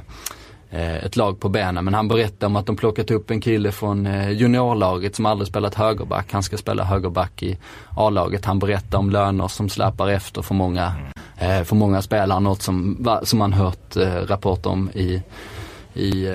eh 0.71 1.05
ett 1.05 1.17
lag 1.17 1.41
på 1.41 1.49
benen. 1.49 1.85
Men 1.85 1.95
han 1.95 2.09
berättade 2.09 2.47
om 2.47 2.57
att 2.57 2.67
de 2.67 2.77
plockat 2.77 3.11
upp 3.11 3.31
en 3.31 3.41
kille 3.41 3.73
från 3.73 4.07
eh, 4.07 4.31
juniorlaget 4.31 5.17
som 5.17 5.27
aldrig 5.27 5.49
spelat 5.49 5.75
högerback. 5.75 6.33
Han 6.33 6.43
ska 6.43 6.57
spela 6.57 6.85
högerback 6.85 7.43
i 7.43 7.59
A-laget. 7.97 8.45
Han 8.45 8.59
berättade 8.59 8.97
om 8.97 9.11
löner 9.11 9.49
som 9.49 9.69
släpar 9.69 10.09
efter 10.09 10.43
för 10.43 10.55
många, 10.55 10.95
för 11.39 11.75
många 11.75 12.03
spelare. 12.03 12.41
Något 12.41 12.63
som, 12.63 13.07
som 13.23 13.39
man 13.39 13.53
hört 13.53 13.97
rapporter 14.29 14.71
om 14.71 14.91
i, 14.95 15.23
i 15.95 16.29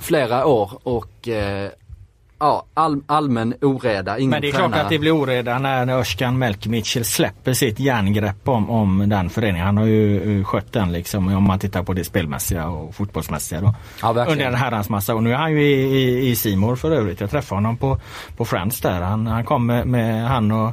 flera 0.00 0.46
år 0.46 0.70
och 0.82 1.28
eh, 1.28 1.70
ja, 2.38 2.64
all, 2.74 3.00
allmän 3.06 3.54
oreda. 3.60 4.18
Ingen 4.18 4.30
Men 4.30 4.42
det 4.42 4.48
är 4.48 4.52
tränare. 4.52 4.72
klart 4.72 4.82
att 4.82 4.90
det 4.90 4.98
blir 4.98 5.10
oreda 5.10 5.58
när 5.58 5.88
Özcan 5.88 6.38
Melkmitchel 6.38 7.04
släpper 7.04 7.52
sitt 7.52 7.80
järngrepp 7.80 8.48
om, 8.48 8.70
om 8.70 9.08
den 9.08 9.30
föreningen. 9.30 9.66
Han 9.66 9.76
har 9.76 9.84
ju 9.84 10.44
skött 10.44 10.72
den 10.72 10.92
liksom 10.92 11.34
om 11.36 11.42
man 11.42 11.58
tittar 11.58 11.82
på 11.82 11.92
det 11.92 12.04
spelmässiga 12.04 12.68
och 12.68 12.94
fotbollsmässiga 12.94 13.60
då. 13.60 13.74
Ja, 14.02 14.08
under 14.28 14.46
en 14.46 14.54
herrans 14.54 14.88
massa. 14.88 15.14
Och 15.14 15.22
nu 15.22 15.32
är 15.32 15.36
han 15.36 15.52
ju 15.52 15.62
i, 15.62 16.30
i, 16.30 16.36
Simor 16.36 16.76
för 16.76 16.90
övrigt. 16.90 17.20
Jag 17.20 17.30
träffade 17.30 17.56
honom 17.56 17.76
på, 17.76 17.98
på 18.36 18.44
Friends 18.44 18.80
där. 18.80 19.00
Han, 19.00 19.26
han 19.26 19.44
kom 19.44 19.66
med, 19.66 19.86
med 19.86 20.28
han 20.28 20.52
och 20.52 20.72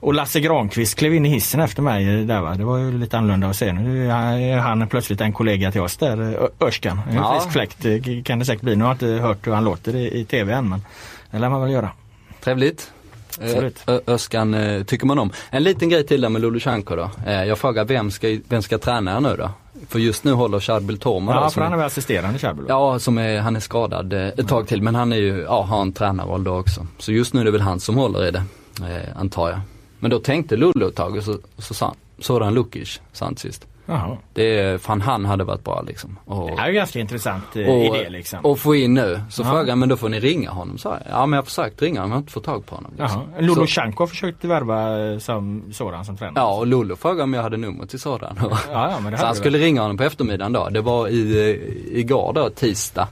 och 0.00 0.14
Lasse 0.14 0.40
Granqvist 0.40 0.98
klev 0.98 1.14
in 1.14 1.26
i 1.26 1.28
hissen 1.28 1.60
efter 1.60 1.82
mig 1.82 2.24
där 2.24 2.40
va. 2.40 2.54
Det 2.54 2.64
var 2.64 2.78
ju 2.78 2.98
lite 2.98 3.18
annorlunda 3.18 3.46
att 3.46 3.56
se. 3.56 3.72
Nu 3.72 4.10
är 4.10 4.58
han 4.58 4.88
plötsligt 4.88 5.20
en 5.20 5.32
kollega 5.32 5.72
till 5.72 5.80
oss 5.80 5.96
där, 5.96 6.48
Örskan. 6.60 7.00
En 7.08 7.16
ja. 7.16 7.40
frisk 7.40 7.52
fläkt 7.52 8.26
kan 8.26 8.38
det 8.38 8.44
säkert 8.44 8.62
bli. 8.62 8.76
Nu 8.76 8.84
har 8.84 8.90
jag 8.90 8.94
inte 8.94 9.22
hört 9.22 9.46
hur 9.46 9.52
han 9.52 9.64
låter 9.64 9.96
i, 9.96 10.20
i 10.20 10.24
tv 10.24 10.52
än 10.52 10.68
men 10.68 10.82
det 11.30 11.38
lär 11.38 11.48
man 11.48 11.60
väl 11.60 11.70
göra. 11.70 11.90
Trevligt. 12.40 12.92
Öskan 14.06 14.54
eh, 14.54 14.82
tycker 14.82 15.06
man 15.06 15.18
om. 15.18 15.30
En 15.50 15.62
liten 15.62 15.88
grej 15.88 16.06
till 16.06 16.20
där 16.20 16.28
med 16.28 16.42
Lulushanko 16.42 16.96
då. 16.96 17.10
Eh, 17.26 17.44
jag 17.44 17.58
frågar 17.58 17.84
vem 17.84 18.10
ska, 18.10 18.38
vem 18.48 18.62
ska 18.62 18.78
träna 18.78 19.20
nu 19.20 19.36
då? 19.36 19.50
För 19.88 19.98
just 19.98 20.24
nu 20.24 20.32
håller 20.32 20.60
Charbel 20.60 20.98
Torma 20.98 21.34
Ja, 21.34 21.50
för 21.50 21.60
han 21.60 21.72
är 21.72 21.76
väl 21.76 21.86
assisterande 21.86 22.38
Charbel? 22.38 22.64
Ja, 22.68 22.98
som 22.98 23.18
är, 23.18 23.38
han 23.38 23.56
är 23.56 23.60
skadad 23.60 24.12
eh, 24.12 24.26
ett 24.26 24.48
tag 24.48 24.68
till. 24.68 24.82
Men 24.82 24.94
han 24.94 25.12
är 25.12 25.16
ju, 25.16 25.42
ja, 25.42 25.62
har 25.62 25.82
en 25.82 25.92
tränarroll 25.92 26.44
då 26.44 26.58
också. 26.58 26.86
Så 26.98 27.12
just 27.12 27.34
nu 27.34 27.40
är 27.40 27.44
det 27.44 27.50
väl 27.50 27.60
han 27.60 27.80
som 27.80 27.96
håller 27.96 28.28
i 28.28 28.30
det, 28.30 28.42
antar 29.16 29.50
jag. 29.50 29.60
Men 30.00 30.10
då 30.10 30.18
tänkte 30.18 30.56
Lullo 30.56 30.88
ett 30.88 30.94
tag 30.94 31.16
och 31.16 31.22
så, 31.22 31.38
så 31.58 31.74
sa 31.74 31.94
sådan 32.18 32.54
Lukic, 32.54 33.00
sa 33.12 33.24
han 33.24 33.36
sist. 33.36 33.66
Jaha. 33.86 34.16
Det 34.34 34.82
fan 34.82 35.00
han 35.00 35.24
hade 35.24 35.44
varit 35.44 35.64
bra 35.64 35.82
liksom. 35.86 36.18
Och, 36.24 36.50
det 36.50 36.62
är 36.62 36.68
ju 36.68 36.72
ganska 36.74 37.00
intressant 37.00 37.56
eh, 37.56 37.66
och, 37.66 37.96
idé 37.96 38.08
liksom. 38.08 38.38
Och 38.44 38.58
få 38.58 38.74
in 38.74 38.94
nu. 38.94 39.20
Så 39.30 39.44
frågade 39.44 39.76
men 39.76 39.88
då 39.88 39.96
får 39.96 40.08
ni 40.08 40.20
ringa 40.20 40.50
honom 40.50 40.78
sa 40.78 40.90
jag. 40.90 41.00
Ja 41.10 41.26
men 41.26 41.36
jag 41.36 41.42
har 41.42 41.46
försökt 41.46 41.82
ringa 41.82 42.00
honom, 42.00 42.10
jag 42.10 42.16
har 42.16 42.20
inte 42.20 42.32
fått 42.32 42.44
tag 42.44 42.66
på 42.66 42.74
honom. 42.74 42.92
Liksom. 42.98 43.22
Lolo 43.38 43.66
Chanko 43.66 44.06
försökte 44.06 44.46
värva 44.46 45.06
eh, 45.12 45.18
som 45.18 45.62
sådan 45.72 46.04
som 46.04 46.16
tränare. 46.16 46.44
Ja 46.44 46.56
och 46.56 46.66
Lolo 46.66 46.96
frågade 46.96 47.22
om 47.22 47.34
jag 47.34 47.42
hade 47.42 47.56
nummer 47.56 47.86
till 47.86 48.00
sådan. 48.00 48.38
Ja, 48.50 48.58
ja, 48.70 49.00
men 49.00 49.12
det 49.12 49.18
så 49.18 49.26
han 49.26 49.34
skulle 49.34 49.58
ringa 49.58 49.80
honom 49.80 49.96
på 49.96 50.02
eftermiddagen 50.02 50.52
då. 50.52 50.68
Det 50.68 50.80
var 50.80 51.08
i, 51.08 51.50
eh, 51.50 51.98
igår 51.98 52.32
då, 52.32 52.50
tisdag. 52.50 53.08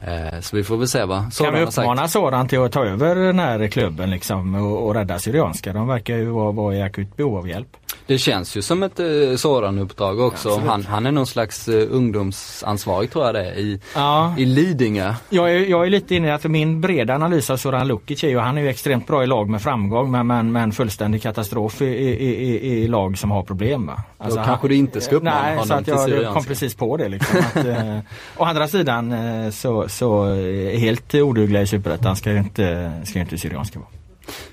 Eh, 0.00 0.40
så 0.40 0.56
vi 0.56 0.64
får 0.64 0.76
väl 0.76 0.88
se 0.88 1.04
vad 1.04 1.36
Kan 1.36 1.54
vi 1.54 1.60
uppmana 1.60 2.08
Soran 2.08 2.48
till 2.48 2.60
att 2.60 2.72
ta 2.72 2.84
över 2.84 3.14
den 3.14 3.38
här 3.38 3.68
klubben 3.68 4.10
liksom 4.10 4.54
och, 4.54 4.86
och 4.86 4.94
rädda 4.94 5.18
Syrianska? 5.18 5.72
De 5.72 5.86
verkar 5.86 6.16
ju 6.16 6.24
vara, 6.24 6.52
vara 6.52 6.74
i 6.74 6.82
akut 6.82 7.16
behov 7.16 7.36
av 7.36 7.48
hjälp. 7.48 7.76
Det 8.06 8.18
känns 8.18 8.56
ju 8.56 8.62
som 8.62 8.82
ett 8.82 9.00
eh, 9.00 9.36
sådan 9.36 9.78
uppdrag 9.78 10.20
också. 10.20 10.48
Ja, 10.48 10.62
han, 10.66 10.84
han 10.84 11.06
är 11.06 11.12
någon 11.12 11.26
slags 11.26 11.68
eh, 11.68 11.86
ungdomsansvarig 11.90 13.10
tror 13.10 13.24
jag 13.24 13.34
det 13.34 13.44
är 13.44 13.54
i, 13.54 13.80
ja. 13.94 14.34
i 14.38 14.44
Lidingö. 14.44 15.14
Jag 15.28 15.54
är, 15.54 15.58
jag 15.58 15.86
är 15.86 15.90
lite 15.90 16.14
inne 16.14 16.28
i 16.28 16.30
att 16.30 16.44
min 16.44 16.80
breda 16.80 17.14
analys 17.14 17.50
av 17.50 17.56
Soran 17.56 17.88
Lukic 17.88 18.24
är 18.24 18.28
ju 18.28 18.38
han 18.38 18.58
är 18.58 18.62
ju 18.62 18.68
extremt 18.68 19.06
bra 19.06 19.24
i 19.24 19.26
lag 19.26 19.48
med 19.48 19.62
framgång 19.62 20.10
men, 20.10 20.26
men, 20.26 20.52
men 20.52 20.72
fullständig 20.72 21.22
katastrof 21.22 21.82
i, 21.82 21.84
i, 21.84 22.48
i, 22.48 22.82
i 22.82 22.88
lag 22.88 23.18
som 23.18 23.30
har 23.30 23.42
problem. 23.42 23.86
Va? 23.86 24.02
Alltså, 24.18 24.38
Då 24.38 24.44
kanske 24.44 24.68
du 24.68 24.74
inte 24.74 25.00
ska 25.00 25.16
uppmana 25.16 25.42
nej, 25.42 25.50
honom 25.50 25.66
så 25.66 25.74
att 25.74 25.88
jag, 25.88 26.22
jag 26.22 26.34
kom 26.34 26.44
precis 26.44 26.74
på 26.74 26.96
det. 26.96 27.08
Liksom, 27.08 27.38
att, 27.38 27.66
eh, 27.66 27.98
å 28.36 28.44
andra 28.44 28.68
sidan 28.68 29.12
eh, 29.12 29.50
så, 29.50 29.88
så 29.88 30.34
helt 30.78 31.14
odugliga 31.14 31.62
i 31.62 31.66
Superettan 31.66 32.16
ska 32.16 32.30
ju 32.32 32.38
inte, 32.38 32.92
ska 33.04 33.18
inte 33.18 33.38
Syrianska 33.38 33.78
vara. 33.78 33.88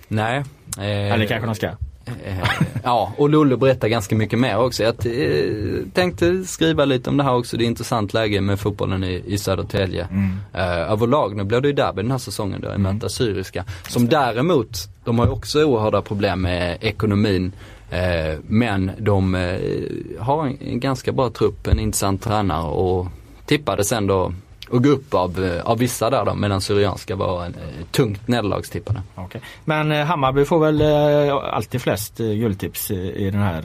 Nej. 0.07 0.43
Eh, 0.77 1.13
Eller 1.13 1.25
kanske 1.25 1.45
de 1.45 1.55
ska. 1.55 1.69
Eh, 2.05 2.49
ja, 2.83 3.13
och 3.17 3.29
Lollo 3.29 3.57
berättar 3.57 3.87
ganska 3.87 4.15
mycket 4.15 4.39
mer 4.39 4.57
också. 4.57 4.83
Jag 4.83 4.95
eh, 5.05 5.85
tänkte 5.93 6.43
skriva 6.43 6.85
lite 6.85 7.09
om 7.09 7.17
det 7.17 7.23
här 7.23 7.35
också. 7.35 7.57
Det 7.57 7.63
är 7.63 7.67
intressant 7.67 8.13
läge 8.13 8.41
med 8.41 8.59
fotbollen 8.59 9.03
i, 9.03 9.23
i 9.27 9.37
Södertälje. 9.37 10.07
Mm. 10.11 10.29
Uh, 10.55 10.91
överlag, 10.91 11.35
nu 11.35 11.43
blir 11.43 11.61
det 11.61 11.67
ju 11.67 11.73
derby 11.73 12.01
den 12.01 12.11
här 12.11 12.17
säsongen 12.17 12.61
då, 12.61 12.67
i 12.67 12.75
mm. 12.75 12.81
möta 12.93 13.09
Syriska. 13.09 13.65
Som 13.87 14.09
däremot, 14.09 14.77
de 15.03 15.19
har 15.19 15.25
ju 15.25 15.31
också 15.31 15.63
oerhörda 15.63 16.01
problem 16.01 16.41
med 16.41 16.77
ekonomin. 16.81 17.51
Uh, 17.93 18.39
men 18.47 18.91
de 18.97 19.35
uh, 19.35 19.59
har 20.19 20.47
en, 20.47 20.57
en, 20.61 20.79
ganska 20.79 21.11
bra 21.11 21.29
trupp, 21.29 21.67
en 21.67 21.79
intressant 21.79 22.23
tränare 22.23 22.67
och 22.67 23.07
tippade 23.45 23.83
sen 23.83 24.07
då 24.07 24.33
och 24.69 24.83
gå 24.83 24.89
upp 24.89 25.13
av, 25.13 25.43
eh, 25.43 25.65
av 25.65 25.77
vissa 25.77 26.09
där 26.09 26.25
då 26.25 26.33
medan 26.33 26.61
Syrianska 26.61 27.15
var 27.15 27.45
en, 27.45 27.53
eh, 27.53 27.85
tungt 27.91 28.27
nederlagstippade. 28.27 29.01
Okay. 29.15 29.41
Men 29.65 29.91
eh, 29.91 30.05
Hammarby 30.05 30.45
får 30.45 30.59
väl 30.59 30.81
alltid 31.31 31.81
flest 31.81 32.17
guldtips 32.17 32.91
i 32.91 33.29
den 33.31 33.41
här 33.41 33.61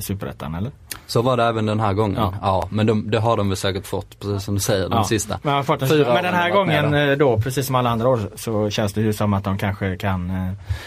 superettan 0.00 0.54
eller? 0.54 0.70
Så 1.06 1.22
var 1.22 1.36
det 1.36 1.44
även 1.44 1.66
den 1.66 1.80
här 1.80 1.92
gången. 1.92 2.16
Ja, 2.16 2.34
ja 2.42 2.68
men 2.70 2.86
de, 2.86 3.10
det 3.10 3.18
har 3.18 3.36
de 3.36 3.48
väl 3.48 3.56
säkert 3.56 3.86
fått 3.86 4.20
precis 4.20 4.44
som 4.44 4.54
du 4.54 4.60
säger 4.60 4.88
de 4.88 4.92
ja. 4.92 5.04
sista. 5.04 5.38
Men, 5.42 5.64
fått 5.64 5.82
en, 5.82 5.88
Fyra 5.88 6.14
men 6.14 6.24
den 6.24 6.34
här 6.34 6.50
gången 6.50 7.18
då. 7.18 7.36
då. 7.36 7.40
precis 7.40 7.66
som 7.66 7.74
alla 7.74 7.90
andra 7.90 8.08
år 8.08 8.20
så 8.36 8.70
känns 8.70 8.92
det 8.92 9.00
ju 9.00 9.12
som 9.12 9.34
att 9.34 9.44
de 9.44 9.58
kanske 9.58 9.96
kan 9.96 10.32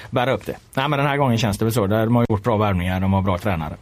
bära 0.10 0.34
upp 0.34 0.46
det. 0.46 0.56
Nej 0.74 0.90
men 0.90 1.00
den 1.00 1.08
här 1.08 1.18
gången 1.18 1.38
känns 1.38 1.58
det 1.58 1.66
väl 1.66 1.74
så. 1.74 1.88
De 1.88 2.16
har 2.16 2.26
gjort 2.30 2.44
bra 2.44 2.58
värvningar, 2.58 3.00
de 3.00 3.14
har 3.14 3.22
bra 3.22 3.38
tränare. 3.38 3.76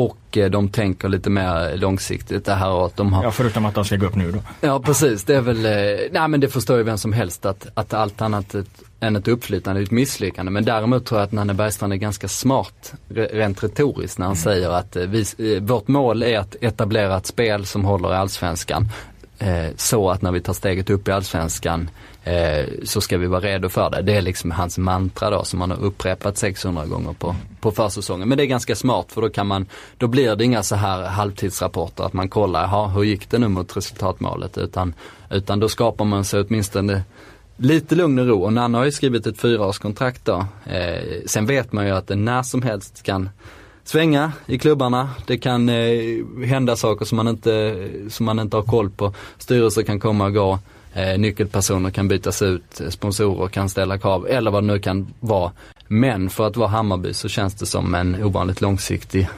Och 0.00 0.36
eh, 0.36 0.50
de 0.50 0.68
tänker 0.68 1.08
lite 1.08 1.30
mer 1.30 1.76
långsiktigt 1.76 2.44
det 2.44 2.54
här 2.54 2.86
att 2.86 2.96
de 2.96 3.12
har... 3.12 3.24
Ja 3.24 3.30
förutom 3.30 3.64
att 3.64 3.74
de 3.74 3.84
ska 3.84 3.96
gå 3.96 4.06
upp 4.06 4.14
nu 4.14 4.32
då. 4.32 4.38
Ja 4.60 4.80
precis, 4.80 5.24
det 5.24 5.36
är 5.36 5.40
väl, 5.40 5.66
eh, 5.66 5.72
nej 6.12 6.28
men 6.28 6.40
det 6.40 6.48
förstår 6.48 6.76
ju 6.76 6.82
vem 6.82 6.98
som 6.98 7.12
helst 7.12 7.46
att, 7.46 7.66
att 7.74 7.94
allt 7.94 8.22
annat 8.22 8.54
än 9.00 9.16
ett 9.16 9.28
uppflyttande 9.28 9.80
är 9.80 9.82
ett 9.82 9.90
misslyckande. 9.90 10.52
Men 10.52 10.64
däremot 10.64 11.06
tror 11.06 11.20
jag 11.20 11.26
att 11.26 11.32
Nanne 11.32 11.54
Bergstrand 11.54 11.92
är 11.92 11.96
ganska 11.96 12.28
smart 12.28 12.92
rent 13.08 13.64
retoriskt 13.64 14.18
när 14.18 14.26
han 14.26 14.36
mm. 14.36 14.42
säger 14.42 14.70
att 14.70 14.96
eh, 14.96 15.02
vi, 15.02 15.58
vårt 15.60 15.88
mål 15.88 16.22
är 16.22 16.38
att 16.38 16.56
etablera 16.60 17.16
ett 17.16 17.26
spel 17.26 17.66
som 17.66 17.84
håller 17.84 18.12
i 18.12 18.16
Allsvenskan. 18.16 18.88
Eh, 19.42 19.70
så 19.76 20.10
att 20.10 20.22
när 20.22 20.32
vi 20.32 20.40
tar 20.40 20.52
steget 20.52 20.90
upp 20.90 21.08
i 21.08 21.10
Allsvenskan 21.10 21.90
eh, 22.24 22.66
så 22.84 23.00
ska 23.00 23.18
vi 23.18 23.26
vara 23.26 23.40
redo 23.40 23.68
för 23.68 23.90
det. 23.90 24.02
Det 24.02 24.16
är 24.16 24.22
liksom 24.22 24.50
hans 24.50 24.78
mantra 24.78 25.30
då 25.30 25.44
som 25.44 25.60
han 25.60 25.70
har 25.70 25.84
upprepat 25.84 26.38
600 26.38 26.86
gånger 26.86 27.12
på, 27.12 27.36
på 27.60 27.70
försäsongen. 27.70 28.28
Men 28.28 28.38
det 28.38 28.44
är 28.44 28.46
ganska 28.46 28.76
smart 28.76 29.12
för 29.12 29.20
då 29.20 29.30
kan 29.30 29.46
man, 29.46 29.66
då 29.96 30.06
blir 30.06 30.36
det 30.36 30.44
inga 30.44 30.62
så 30.62 30.76
här 30.76 31.02
halvtidsrapporter 31.02 32.04
att 32.04 32.12
man 32.12 32.28
kollar, 32.28 32.62
jaha 32.62 32.88
hur 32.88 33.02
gick 33.02 33.30
det 33.30 33.38
nu 33.38 33.48
mot 33.48 33.76
resultatmålet 33.76 34.58
utan, 34.58 34.94
utan 35.30 35.60
då 35.60 35.68
skapar 35.68 36.04
man 36.04 36.24
sig 36.24 36.40
åtminstone 36.40 37.02
lite 37.56 37.94
lugn 37.94 38.18
och 38.18 38.26
ro 38.26 38.42
och 38.42 38.52
Nanna 38.52 38.78
har 38.78 38.84
ju 38.84 38.92
skrivit 38.92 39.26
ett 39.26 39.40
fyraårskontrakt 39.40 40.24
då. 40.24 40.46
Eh, 40.66 41.02
sen 41.26 41.46
vet 41.46 41.72
man 41.72 41.86
ju 41.86 41.92
att 41.92 42.06
det 42.06 42.16
när 42.16 42.42
som 42.42 42.62
helst 42.62 43.02
kan 43.02 43.28
svänga 43.90 44.32
i 44.46 44.58
klubbarna. 44.58 45.10
Det 45.26 45.38
kan 45.38 45.68
eh, 45.68 46.46
hända 46.46 46.76
saker 46.76 47.04
som 47.04 47.16
man, 47.16 47.28
inte, 47.28 47.88
som 48.08 48.26
man 48.26 48.38
inte 48.38 48.56
har 48.56 48.62
koll 48.62 48.90
på. 48.90 49.14
Styrelser 49.38 49.82
kan 49.82 50.00
komma 50.00 50.24
och 50.24 50.34
gå. 50.34 50.58
Eh, 50.94 51.18
nyckelpersoner 51.18 51.90
kan 51.90 52.08
bytas 52.08 52.42
ut, 52.42 52.80
sponsorer 52.88 53.48
kan 53.48 53.68
ställa 53.68 53.98
krav 53.98 54.26
eller 54.26 54.50
vad 54.50 54.62
det 54.62 54.66
nu 54.66 54.78
kan 54.78 55.14
vara. 55.20 55.52
Men 55.88 56.30
för 56.30 56.46
att 56.46 56.56
vara 56.56 56.68
Hammarby 56.68 57.14
så 57.14 57.28
känns 57.28 57.54
det 57.54 57.66
som 57.66 57.94
en 57.94 58.24
ovanligt 58.24 58.60
långsiktig 58.60 59.28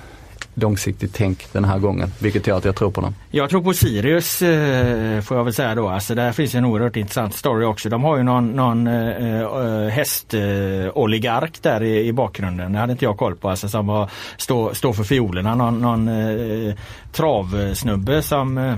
långsiktigt 0.55 1.15
tänk 1.15 1.53
den 1.53 1.65
här 1.65 1.79
gången. 1.79 2.13
Vilket 2.19 2.47
gör 2.47 2.57
att 2.57 2.65
jag 2.65 2.77
tror 2.77 2.91
på 2.91 3.01
dem. 3.01 3.15
Jag 3.31 3.51
tror 3.51 3.63
på 3.63 3.73
Sirius 3.73 4.43
eh, 4.43 5.21
får 5.21 5.37
jag 5.37 5.45
väl 5.45 5.55
säga 5.55 5.75
då. 5.75 5.89
Alltså 5.89 6.15
där 6.15 6.33
finns 6.33 6.55
en 6.55 6.65
oerhört 6.65 6.97
intressant 6.97 7.35
story 7.35 7.65
också. 7.65 7.89
De 7.89 8.05
har 8.05 8.17
ju 8.17 8.23
någon, 8.23 8.51
någon 8.51 8.87
eh, 8.87 9.41
eh 9.41 9.89
hästoligark 9.89 11.57
eh, 11.57 11.63
där 11.63 11.83
i, 11.83 12.07
i, 12.07 12.13
bakgrunden. 12.13 12.73
Det 12.73 12.79
hade 12.79 12.93
inte 12.93 13.05
jag 13.05 13.19
koll 13.19 13.37
på. 13.37 13.51
Alltså 13.51 13.69
som 13.69 13.87
var, 13.87 14.11
står 14.37 14.75
stå 14.75 14.93
för 14.93 15.05
fiolerna. 15.05 15.55
Någon, 15.55 15.81
någon 15.81 16.09
eh, 16.09 16.75
travsnubbe 17.13 18.23
som 18.23 18.59
eh, 18.59 18.75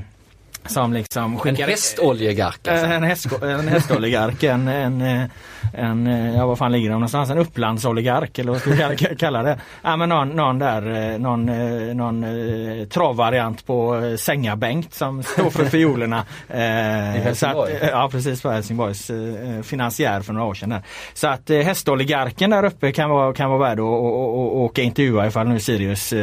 som 0.66 0.92
liksom 0.92 1.38
skickar... 1.38 1.64
En 1.64 1.70
hästoljegark 1.70 2.68
alltså. 2.68 2.86
En, 2.86 3.02
häst, 3.02 3.26
en 3.42 3.68
hästoligark, 3.68 4.42
en, 4.42 4.68
en, 4.68 5.28
en, 5.72 6.06
ja 6.36 6.46
vad 6.46 6.58
fan 6.58 6.72
ligger 6.72 6.88
de 6.88 6.94
någonstans? 6.94 7.30
En 7.30 7.38
upplandsoligark 7.38 8.38
eller 8.38 8.52
vad 8.52 8.60
ska 8.60 8.70
vi 8.70 9.16
kalla 9.18 9.42
det? 9.42 9.58
Ja 9.82 9.96
men 9.96 10.08
någon, 10.08 10.28
någon 10.28 10.58
där, 10.58 11.12
eh, 11.12 11.18
någon, 11.18 11.48
eh, 11.48 11.94
någon 11.94 12.24
eh, 12.24 12.86
travvariant 12.86 13.66
på 13.66 14.00
Sänga-Bengt 14.18 14.94
som 14.94 15.22
står 15.22 15.50
för 15.50 15.64
fiolerna. 15.64 16.24
I 16.48 16.56
Helsingborg? 17.18 17.76
Att, 17.76 17.90
ja 17.90 18.08
precis, 18.12 18.42
på 18.42 18.50
Helsingborgs 18.50 19.10
finansiär 19.62 20.20
för 20.20 20.32
några 20.32 20.46
år 20.46 20.54
sedan. 20.54 20.68
Där. 20.68 20.82
Så 21.14 21.28
att 21.28 21.48
hästoligarken 21.48 22.50
där 22.50 22.64
uppe 22.64 22.92
kan 22.92 23.10
vara, 23.10 23.32
kan 23.32 23.50
vara 23.50 23.58
värd 23.58 23.80
att 23.80 23.84
åka 23.84 24.82
intervjua 24.82 25.26
ifall 25.26 25.48
nu 25.48 25.60
Sirius 25.60 26.14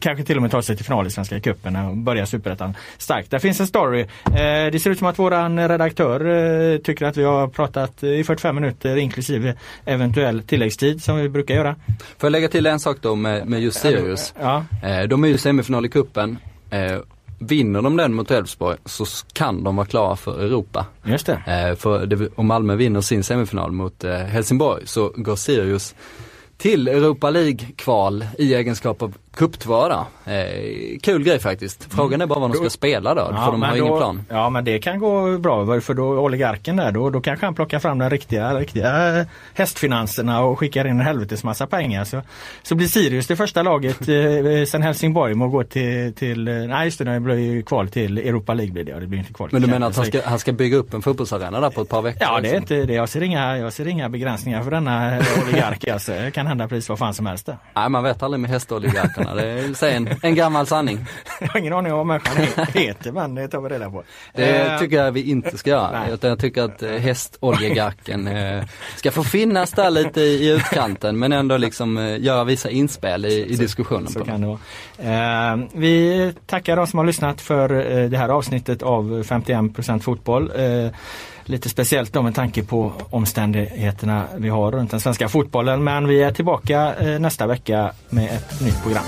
kanske 0.00 0.24
till 0.24 0.36
och 0.36 0.42
med 0.42 0.50
tar 0.50 0.60
sig 0.60 0.76
till 0.76 0.84
final 0.84 1.06
i 1.06 1.10
Svenska 1.10 1.40
cupen 1.40 1.76
och 1.76 1.96
börjar 1.96 2.24
superettan 2.24 2.74
starkt. 2.98 3.30
Där 3.30 3.38
finns 3.38 3.60
en 3.60 3.66
story. 3.66 4.00
Eh, 4.26 4.70
det 4.72 4.82
ser 4.82 4.90
ut 4.90 4.98
som 4.98 5.06
att 5.06 5.18
våran 5.18 5.68
redaktör 5.68 6.20
eh, 6.72 6.78
tycker 6.78 7.06
att 7.06 7.16
vi 7.16 7.24
har 7.24 7.48
pratat 7.48 8.02
i 8.02 8.24
45 8.24 8.54
minuter 8.54 8.81
inklusive 8.84 9.54
eventuell 9.84 10.42
tilläggstid 10.42 11.02
som 11.02 11.16
vi 11.16 11.28
brukar 11.28 11.54
göra. 11.54 11.76
Får 12.18 12.26
jag 12.26 12.30
lägga 12.30 12.48
till 12.48 12.66
en 12.66 12.80
sak 12.80 12.96
då 13.00 13.14
med, 13.14 13.46
med 13.46 13.60
just 13.62 13.80
Sirius? 13.80 14.34
Ja. 14.40 14.64
Eh, 14.82 15.02
de 15.08 15.24
är 15.24 15.28
ju 15.28 15.38
semifinal 15.38 15.84
i 15.86 15.88
kuppen 15.88 16.38
Vinner 17.38 17.82
de 17.82 17.96
den 17.96 18.14
mot 18.14 18.30
Elfsborg 18.30 18.78
så 18.84 19.04
kan 19.32 19.64
de 19.64 19.76
vara 19.76 19.86
klara 19.86 20.16
för 20.16 20.44
Europa. 20.44 20.86
Just 21.04 21.26
det. 21.26 21.76
För 21.78 22.06
det, 22.06 22.28
om 22.34 22.46
Malmö 22.46 22.76
vinner 22.76 23.00
sin 23.00 23.24
semifinal 23.24 23.72
mot 23.72 24.04
Helsingborg 24.04 24.86
så 24.86 25.12
går 25.16 25.36
Sirius 25.36 25.94
till 26.62 26.88
Europa 26.88 27.30
League-kval 27.30 28.26
i 28.38 28.54
egenskap 28.54 29.02
av 29.02 29.16
cuptvara. 29.32 30.06
Eh, 30.24 30.98
kul 31.02 31.22
grej 31.22 31.38
faktiskt. 31.38 31.94
Frågan 31.94 32.20
är 32.20 32.26
bara 32.26 32.40
vad 32.40 32.50
de 32.50 32.56
ska 32.56 32.70
spela 32.70 33.14
då, 33.14 33.20
ja, 33.20 33.44
för 33.44 33.52
de 33.52 33.62
har 33.62 33.70
då, 33.70 33.76
ingen 33.76 33.96
plan. 33.96 34.24
Ja 34.28 34.50
men 34.50 34.64
det 34.64 34.78
kan 34.78 34.98
gå 34.98 35.38
bra 35.38 35.80
för 35.80 35.94
då 35.94 36.04
oligarken 36.04 36.76
där 36.76 36.92
då, 36.92 37.10
då 37.10 37.20
kanske 37.20 37.46
han 37.46 37.54
plockar 37.54 37.78
fram 37.78 37.98
de 37.98 38.10
riktiga, 38.10 38.54
riktiga 38.54 39.26
hästfinanserna 39.54 40.44
och 40.44 40.58
skickar 40.58 40.84
in 40.84 40.90
en 40.90 41.00
helvetes 41.00 41.44
massa 41.44 41.66
pengar. 41.66 42.04
Så, 42.04 42.22
så 42.62 42.74
blir 42.74 42.86
Sirius 42.86 43.26
det 43.26 43.36
första 43.36 43.62
laget 43.62 44.00
eh, 44.08 44.64
sen 44.66 44.82
Helsingborg 44.82 45.34
må 45.34 45.48
gå 45.48 45.64
till, 45.64 46.14
till 46.14 46.48
eh, 46.48 46.54
nej 46.54 46.84
just 46.84 46.98
det, 46.98 47.04
det 47.04 47.20
blir 47.20 47.36
ju 47.36 47.62
kval 47.62 47.88
till 47.88 48.18
Europa 48.18 48.54
League 48.54 48.72
blir 48.72 48.84
det, 48.84 49.00
det 49.00 49.06
blir 49.06 49.18
inte 49.18 49.32
kval 49.32 49.48
Men 49.52 49.62
du 49.62 49.68
menar 49.68 49.86
att 49.86 49.96
han 49.96 50.06
ska, 50.06 50.20
han 50.24 50.38
ska 50.38 50.52
bygga 50.52 50.76
upp 50.76 50.94
en 50.94 51.02
fotbollsarena 51.02 51.60
där 51.60 51.70
på 51.70 51.80
ett 51.80 51.88
par 51.88 52.02
veckor? 52.02 52.22
Ja 52.22 52.40
det 52.40 52.50
är 52.50 52.56
inte 52.56 52.84
det. 52.84 52.94
Jag 52.94 53.08
ser 53.08 53.22
inga, 53.22 53.58
jag 53.58 53.72
ser 53.72 53.88
inga 53.88 54.08
begränsningar 54.08 54.62
för 54.62 54.70
denna 54.70 55.18
oligark. 55.46 55.88
alltså. 55.88 56.12
Det 56.12 56.30
kan 56.30 56.46
hända 56.46 56.68
precis 56.68 56.88
vad 56.88 56.98
fan 56.98 57.14
som 57.14 57.26
helst. 57.26 57.46
Där. 57.46 57.58
Nej 57.74 57.88
man 57.88 58.04
vet 58.04 58.22
aldrig 58.22 58.40
med 58.40 58.50
hästoligarkerna. 59.22 59.34
Det 59.80 59.82
är 59.82 59.96
en, 59.96 60.08
en 60.22 60.34
gammal 60.34 60.66
sanning. 60.66 61.06
jag 61.40 61.48
har 61.48 61.60
ingen 61.60 61.72
aning 61.72 61.92
om 61.92 61.98
vad 61.98 62.06
människan 62.06 62.36
heter 62.74 63.12
men 63.12 63.34
det 63.34 63.48
tar 63.48 63.60
vi 63.60 63.68
reda 63.68 63.90
på. 63.90 64.02
Det 64.34 64.72
uh, 64.72 64.78
tycker 64.78 64.96
jag 64.96 65.12
vi 65.12 65.30
inte 65.30 65.58
ska 65.58 65.70
göra. 65.70 66.08
Utan 66.08 66.30
jag 66.30 66.38
tycker 66.38 66.62
att 66.62 66.82
eh, 66.82 66.90
hästoljegarken 66.90 68.28
uh, 68.28 68.64
ska 68.96 69.10
få 69.10 69.24
finnas 69.24 69.70
där 69.70 69.90
lite 69.90 70.20
i, 70.20 70.50
utkanten 70.50 71.18
men 71.18 71.32
ändå 71.32 71.56
liksom 71.56 72.16
göra 72.20 72.44
vissa 72.44 72.70
inspel 72.70 73.24
i, 73.24 73.46
i 73.46 73.56
diskussionen. 73.56 74.06
Så, 74.06 74.18
så 74.18 74.24
kan 74.24 74.40
det 74.40 74.46
vara. 74.46 75.68
Vi 75.72 76.34
tackar 76.46 76.76
de 76.76 76.86
som 76.86 76.98
har 76.98 77.06
lyssnat 77.06 77.40
för 77.40 77.68
det 78.08 78.16
här 78.16 78.28
avsnittet 78.28 78.82
av 78.82 79.22
51% 79.22 80.00
fotboll. 80.00 80.52
Lite 81.52 81.68
speciellt 81.68 82.12
då 82.12 82.22
med 82.22 82.34
tanke 82.34 82.62
på 82.62 82.92
omständigheterna 83.10 84.24
vi 84.36 84.48
har 84.48 84.72
runt 84.72 84.90
den 84.90 85.00
svenska 85.00 85.28
fotbollen. 85.28 85.84
Men 85.84 86.08
vi 86.08 86.22
är 86.22 86.32
tillbaka 86.32 86.94
eh, 86.94 87.18
nästa 87.20 87.46
vecka 87.46 87.92
med 88.10 88.24
ett 88.24 88.60
nytt 88.60 88.82
program. 88.82 89.04